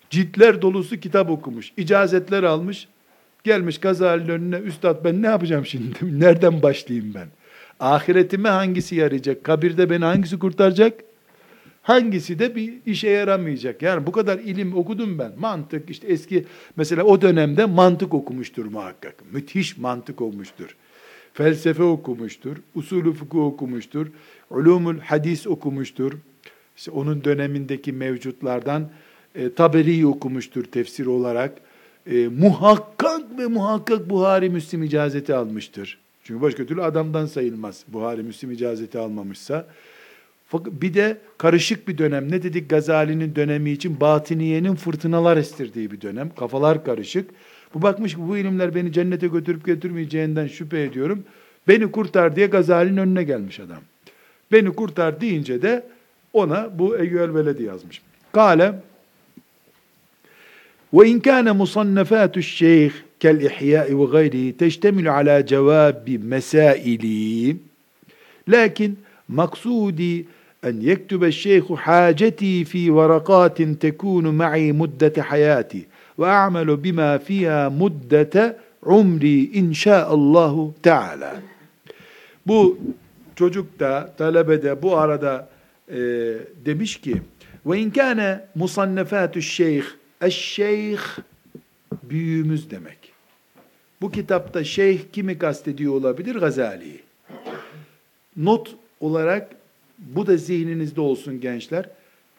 Ciltler 0.10 0.62
dolusu 0.62 1.00
kitap 1.00 1.30
okumuş, 1.30 1.74
icazetler 1.78 2.44
almış, 2.44 2.88
gelmiş 3.44 3.78
Gazali'nin 3.80 4.30
önüne, 4.30 4.58
üstad 4.58 5.06
ben 5.06 5.22
ne 5.22 5.28
yapacağım 5.28 5.66
şimdi, 5.66 5.98
nereden 6.20 6.62
başlayayım 6.62 7.14
ben? 7.14 7.28
Ahiretime 7.80 8.50
hangisi 8.50 8.96
yarayacak? 8.96 9.44
Kabirde 9.44 9.90
beni 9.90 10.06
hangisi 10.06 10.40
kurtaracak? 10.40 10.94
Hangisi 11.82 12.40
de 12.40 12.56
bir 12.56 12.74
işe 12.86 13.10
yaramayacak. 13.10 13.82
Yani 13.82 14.08
bu 14.08 14.12
kadar 14.12 14.40
ilim 14.40 14.78
okudum 14.78 15.20
ben. 15.20 15.32
Mantık 15.38 15.90
işte 15.90 16.08
eski 16.08 16.46
mesela 16.76 17.04
o 17.04 17.22
dönemde 17.22 17.66
mantık 17.66 18.14
okumuştur 18.14 18.66
muhakkak. 18.66 19.16
Müthiş 19.32 19.78
mantık 19.78 20.22
olmuştur. 20.22 20.76
Felsefe 21.34 21.84
okumuştur. 21.84 22.58
Usulü 22.76 23.14
fıkıh 23.14 23.40
okumuştur. 23.40 24.08
Ulumul 24.50 25.00
hadis 25.00 25.48
okumuştur. 25.48 26.14
İşte 26.78 26.92
onun 26.92 27.24
dönemindeki 27.24 27.92
mevcutlardan 27.92 28.90
e, 29.36 29.54
Taberi 29.54 30.06
okumuştur 30.06 30.64
tefsir 30.64 31.06
olarak. 31.06 31.58
E, 32.12 32.28
muhakkak 32.28 33.40
ve 33.40 33.48
muhakkak 33.48 34.10
Buhari 34.10 34.50
Müslim 34.50 34.84
icazeti 34.84 35.36
almıştır. 35.36 35.98
Çünkü 36.24 36.42
başka 36.42 36.66
türlü 36.66 36.84
adamdan 36.84 37.26
sayılmaz. 37.26 37.84
Buhari 37.88 38.24
Müslim 38.24 38.52
icazeti 38.52 39.00
almamışsa. 39.00 39.68
Bir 40.54 40.94
de 40.94 41.18
karışık 41.38 41.88
bir 41.88 41.98
dönem. 41.98 42.32
Ne 42.32 42.44
dedik 42.44 42.70
Gazali'nin 42.70 43.36
dönemi 43.36 43.72
için? 43.72 44.00
Batiniyenin 44.00 44.76
fırtınalar 44.76 45.38
estirdiği 45.38 45.92
bir 45.92 46.02
dönem. 46.02 46.32
Kafalar 46.36 46.86
karışık. 46.86 47.30
Bu 47.74 47.82
bakmış 47.82 48.18
bu 48.18 48.38
ilimler 48.38 48.76
beni 48.76 48.94
cennete 48.94 49.28
götürüp 49.28 49.66
götürmeyeceğinden 49.66 50.48
şüphe 50.48 50.84
ediyorum. 50.84 51.24
Beni 51.68 51.92
kurtar 51.92 52.36
diye 52.36 52.48
Gazali'nin 52.48 52.98
önüne 52.98 53.24
gelmiş 53.24 53.60
adam. 53.60 53.82
Beni 54.52 54.74
kurtar 54.74 55.22
deyince 55.22 55.62
de 55.62 55.84
ona 56.34 56.80
bu 56.80 56.98
Eyyüel 56.98 57.36
Veledi 57.36 57.64
yazmış. 57.64 58.02
Kale 58.32 58.74
ve 60.94 61.08
in 61.08 61.20
kana 61.20 61.54
musannafatu 61.54 62.42
şeyh 62.42 62.92
kel 63.20 63.42
ihya 63.42 63.86
ve 63.86 64.06
gayrihi 64.12 64.58
teştemil 64.58 65.16
ala 65.16 65.46
cevabi 65.46 66.18
mesaili 66.18 67.58
lakin 68.48 69.00
maksudi 69.28 70.26
en 70.64 70.80
yektube 70.80 71.32
şeyhu 71.32 71.76
haceti 71.76 72.66
fi 72.66 72.96
varakatin 72.96 73.76
tekunu 73.76 74.32
ma'i 74.32 74.74
muddete 74.74 75.22
hayati 75.22 75.86
ve 76.20 76.28
a'melu 76.28 76.84
bima 76.84 77.20
fiha 77.20 77.70
muddete 77.70 78.58
umri 78.86 79.44
inşaallahu 79.44 80.76
teala. 80.84 81.36
Bu 82.48 82.80
çocuk 83.36 83.80
da 83.80 84.14
talebe 84.18 84.82
bu 84.82 84.98
arada 84.98 85.50
e, 85.90 85.98
demiş 86.66 87.02
ki 87.02 87.22
ve 87.66 87.80
in 87.80 87.92
kana 87.92 88.46
musannefatu 88.56 89.42
şeyh 89.42 89.84
eşşeyh 90.22 91.00
büyüğümüz 92.04 92.72
demek. 92.72 92.98
Bu 94.02 94.12
kitapta 94.12 94.64
şeyh 94.64 95.00
kimi 95.14 95.38
kastediyor 95.38 95.94
olabilir? 95.94 96.36
Gazali'yi. 96.36 97.00
Not 98.38 98.76
olarak 99.00 99.61
bu 100.02 100.28
da 100.28 100.38
zihninizde 100.38 101.02
olsun 101.02 101.42
gençler. 101.42 101.90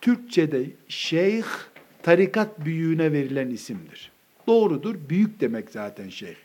Türkçe'de 0.01 0.67
şeyh 0.89 1.45
tarikat 2.03 2.65
büyüğüne 2.65 3.13
verilen 3.13 3.51
isimdir. 3.51 4.13
Doğrudur. 4.47 4.95
Büyük 5.09 5.41
demek 5.41 5.71
zaten 5.71 6.09
şeyh. 6.09 6.37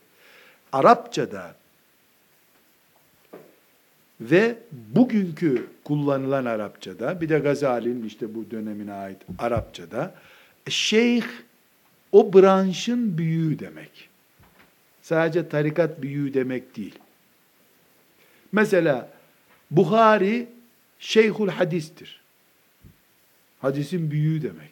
Arapçada 0.72 1.56
ve 4.22 4.58
bugünkü 4.96 5.68
kullanılan 5.84 6.46
Arapçada 6.46 7.22
bir 7.22 7.30
de 7.30 7.40
Gazali'nin 7.40 8.06
işte 8.06 8.36
bu 8.36 8.52
dönemine 8.52 8.94
ait 8.94 9.18
Arapçada 9.40 10.16
şeyh 10.70 11.26
o 12.12 12.34
branşın 12.34 13.18
büyüğü 13.18 13.60
demek. 13.60 14.10
Sadece 15.02 15.50
tarikat 15.50 16.02
büyüğü 16.02 16.34
demek 16.34 16.78
değil. 16.78 17.00
Mesela 18.52 19.10
Buhari 19.72 20.48
şeyhul 21.00 21.50
hadistir. 21.50 22.22
Hadisin 23.60 24.12
büyüğü 24.12 24.42
demek. 24.42 24.72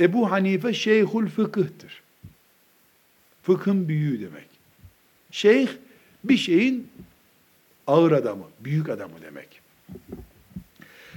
Ebu 0.00 0.30
Hanife 0.30 0.74
şeyhul 0.74 1.26
fıkıhtır. 1.26 2.02
Fıkhın 3.42 3.88
büyüğü 3.88 4.20
demek. 4.20 4.48
Şeyh 5.30 5.68
bir 6.24 6.36
şeyin 6.36 6.90
ağır 7.86 8.12
adamı, 8.12 8.44
büyük 8.60 8.88
adamı 8.88 9.22
demek. 9.22 9.60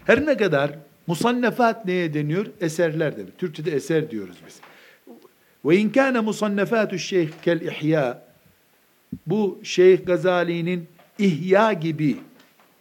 Her 0.05 0.25
ne 0.25 0.37
kadar 0.37 0.79
musannefat 1.07 1.85
neye 1.85 2.13
deniyor? 2.13 2.45
Eserler 2.61 3.17
demek. 3.17 3.37
Türkçe'de 3.37 3.71
eser 3.71 4.11
diyoruz 4.11 4.37
biz. 4.47 4.59
Ve 5.65 5.77
in 5.77 5.89
kana 5.89 6.21
musannefatu 6.21 6.99
şeyh 6.99 7.29
kel 7.41 7.61
ihya 7.61 8.23
bu 9.27 9.59
Şeyh 9.63 10.05
Gazali'nin 10.05 10.87
İhya 11.19 11.73
gibi 11.73 12.17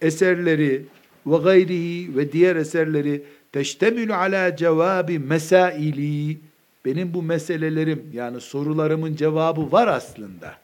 eserleri 0.03 0.85
ve 1.27 1.37
gayrihi 1.37 2.17
ve 2.17 2.33
diğer 2.33 2.57
eserleri 2.57 3.23
teştemülü 3.53 4.15
ala 4.15 4.57
cevabi 4.57 5.19
mesaili 5.19 6.39
benim 6.85 7.15
bu 7.15 7.23
meselelerim 7.23 8.11
yani 8.13 8.41
sorularımın 8.41 9.17
cevabı 9.17 9.73
var 9.73 9.89
aslında. 9.89 10.55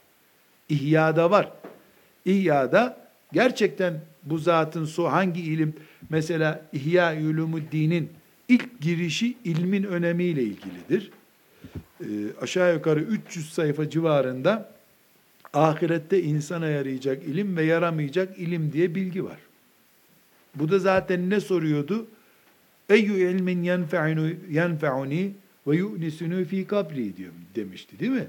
İhya'da 0.69 1.31
var. 1.31 1.53
İhya'da 2.25 3.09
gerçekten 3.33 4.01
bu 4.23 4.39
zatın 4.39 4.85
su 4.85 5.05
hangi 5.05 5.41
ilim 5.41 5.75
mesela 6.11 6.63
İhya 6.73 7.17
Ulumuddin'in 7.17 8.11
ilk 8.49 8.81
girişi 8.81 9.37
ilmin 9.45 9.83
önemiyle 9.83 10.43
ilgilidir. 10.43 11.11
Ee, 12.01 12.07
aşağı 12.43 12.75
yukarı 12.75 13.01
300 13.01 13.53
sayfa 13.53 13.91
civarında 13.91 14.73
ahirette 15.55 16.23
insana 16.23 16.67
yarayacak 16.67 17.23
ilim 17.23 17.57
ve 17.57 17.65
yaramayacak 17.65 18.39
ilim 18.39 18.73
diye 18.73 18.95
bilgi 18.95 19.25
var. 19.25 19.39
Bu 20.55 20.71
da 20.71 20.79
zaten 20.79 21.31
ne 21.31 21.41
soruyordu? 21.41 22.07
Eyyü 22.89 23.31
ilmin 23.31 23.63
yenfe'uni 24.51 25.33
ve 25.67 25.77
yu'nisunu 25.77 26.45
fi 26.45 26.67
kabri 26.67 27.17
diyor 27.17 27.33
demişti 27.55 27.99
değil 27.99 28.13
mi? 28.13 28.27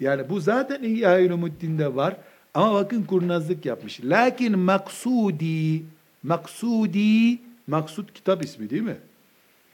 Yani 0.00 0.28
bu 0.28 0.40
zaten 0.40 0.82
İhya 0.82 1.20
Ulumuddin'de 1.20 1.94
var. 1.96 2.16
Ama 2.54 2.74
bakın 2.74 3.02
kurnazlık 3.02 3.66
yapmış. 3.66 4.00
Lakin 4.04 4.58
maksudi, 4.58 5.82
maksudi, 6.22 7.38
maksud 7.66 8.08
kitap 8.14 8.44
ismi 8.44 8.70
değil 8.70 8.82
mi? 8.82 8.96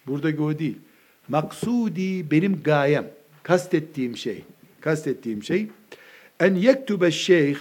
Buradaki 0.07 0.43
o 0.43 0.59
değil. 0.59 0.79
Maksudi 1.29 2.31
benim 2.31 2.63
gayem, 2.63 3.11
kastettiğim 3.43 4.17
şey, 4.17 4.45
kastettiğim 4.81 5.43
şey, 5.43 5.69
en 6.41 6.55
yektube 6.55 7.11
şeyh, 7.11 7.59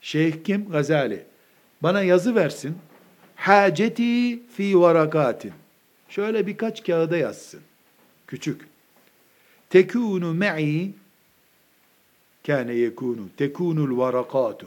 şeyh 0.00 0.44
kim? 0.44 0.70
Gazali. 0.70 1.24
Bana 1.82 2.02
yazı 2.02 2.34
versin. 2.34 2.78
Haceti 3.36 4.46
fi 4.46 4.80
varakatin. 4.80 5.52
Şöyle 6.08 6.46
birkaç 6.46 6.84
kağıda 6.84 7.16
yazsın. 7.16 7.60
Küçük. 8.26 8.60
Tekunu 9.70 10.34
me'i 10.34 10.92
kâne 12.46 12.72
yekunu 12.72 13.28
tekunul 13.36 13.98
varakatu. 13.98 14.66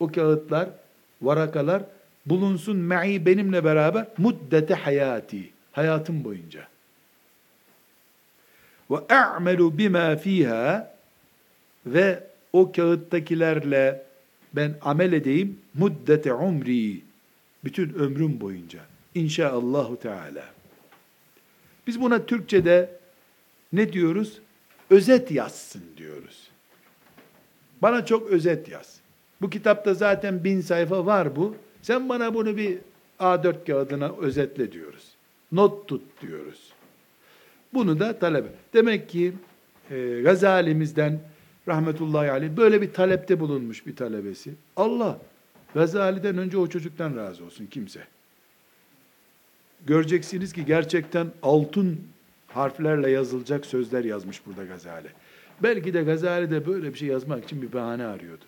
O 0.00 0.12
kağıtlar, 0.12 0.68
varakalar 1.22 1.82
bulunsun 2.26 2.76
me'i 2.76 3.26
benimle 3.26 3.64
beraber 3.64 4.06
muddete 4.18 4.74
hayati. 4.74 5.50
Hayatım 5.72 6.24
boyunca. 6.24 6.68
Ve 8.90 9.14
a'melu 9.14 9.78
bima 9.78 10.16
fiha 10.16 10.94
ve 11.86 12.24
o 12.52 12.72
kağıttakilerle 12.72 14.02
ben 14.52 14.74
amel 14.82 15.12
edeyim 15.12 15.58
muddete 15.74 16.32
umri 16.32 17.00
bütün 17.64 17.94
ömrüm 17.94 18.40
boyunca 18.40 18.80
inşaallahu 19.14 19.98
teala. 19.98 20.44
Biz 21.86 22.00
buna 22.00 22.26
Türkçe'de 22.26 22.90
ne 23.72 23.92
diyoruz? 23.92 24.40
Özet 24.90 25.30
yazsın 25.30 25.82
diyoruz. 25.96 26.48
Bana 27.82 28.06
çok 28.06 28.30
özet 28.30 28.68
yaz. 28.68 29.00
Bu 29.40 29.50
kitapta 29.50 29.94
zaten 29.94 30.44
bin 30.44 30.60
sayfa 30.60 31.06
var 31.06 31.36
bu. 31.36 31.56
Sen 31.82 32.08
bana 32.08 32.34
bunu 32.34 32.56
bir 32.56 32.78
A4 33.20 33.66
kağıdına 33.66 34.12
özetle 34.18 34.72
diyoruz. 34.72 35.04
Not 35.52 35.88
tut 35.88 36.02
diyoruz. 36.22 36.72
Bunu 37.74 38.00
da 38.00 38.18
talep. 38.18 38.44
Demek 38.74 39.08
ki 39.08 39.32
e, 39.90 40.20
Gazali'mizden 40.22 41.20
rahmetullahi 41.70 42.30
aleyh 42.30 42.56
böyle 42.56 42.82
bir 42.82 42.92
talepte 42.92 43.40
bulunmuş 43.40 43.86
bir 43.86 43.96
talebesi. 43.96 44.54
Allah 44.76 45.18
Gazali'den 45.74 46.38
önce 46.38 46.58
o 46.58 46.66
çocuktan 46.66 47.16
razı 47.16 47.44
olsun 47.44 47.66
kimse. 47.66 48.00
Göreceksiniz 49.86 50.52
ki 50.52 50.64
gerçekten 50.64 51.26
altın 51.42 52.00
harflerle 52.48 53.10
yazılacak 53.10 53.66
sözler 53.66 54.04
yazmış 54.04 54.46
burada 54.46 54.64
Gazali. 54.64 55.08
Belki 55.62 55.94
de 55.94 56.02
Gazali 56.02 56.50
de 56.50 56.66
böyle 56.66 56.92
bir 56.92 56.98
şey 56.98 57.08
yazmak 57.08 57.44
için 57.44 57.62
bir 57.62 57.72
bahane 57.72 58.04
arıyordu. 58.04 58.44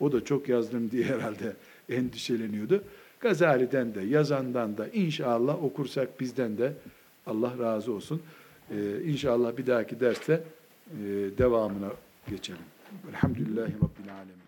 O 0.00 0.12
da 0.12 0.24
çok 0.24 0.48
yazdım 0.48 0.90
diye 0.90 1.04
herhalde 1.14 1.56
endişeleniyordu. 1.88 2.84
Gazali'den 3.20 3.94
de 3.94 4.00
yazandan 4.00 4.78
da 4.78 4.88
inşallah 4.88 5.64
okursak 5.64 6.20
bizden 6.20 6.58
de 6.58 6.72
Allah 7.26 7.52
razı 7.58 7.92
olsun. 7.92 8.22
Ee, 8.70 9.02
inşallah 9.04 9.56
bir 9.56 9.66
dahaki 9.66 10.00
derste 10.00 10.32
e, 10.32 11.04
devamına 11.38 11.90
geçelim. 12.28 12.64
Elhamdülillahi 13.08 13.74
Rabbil 13.74 14.14
Alemin. 14.14 14.41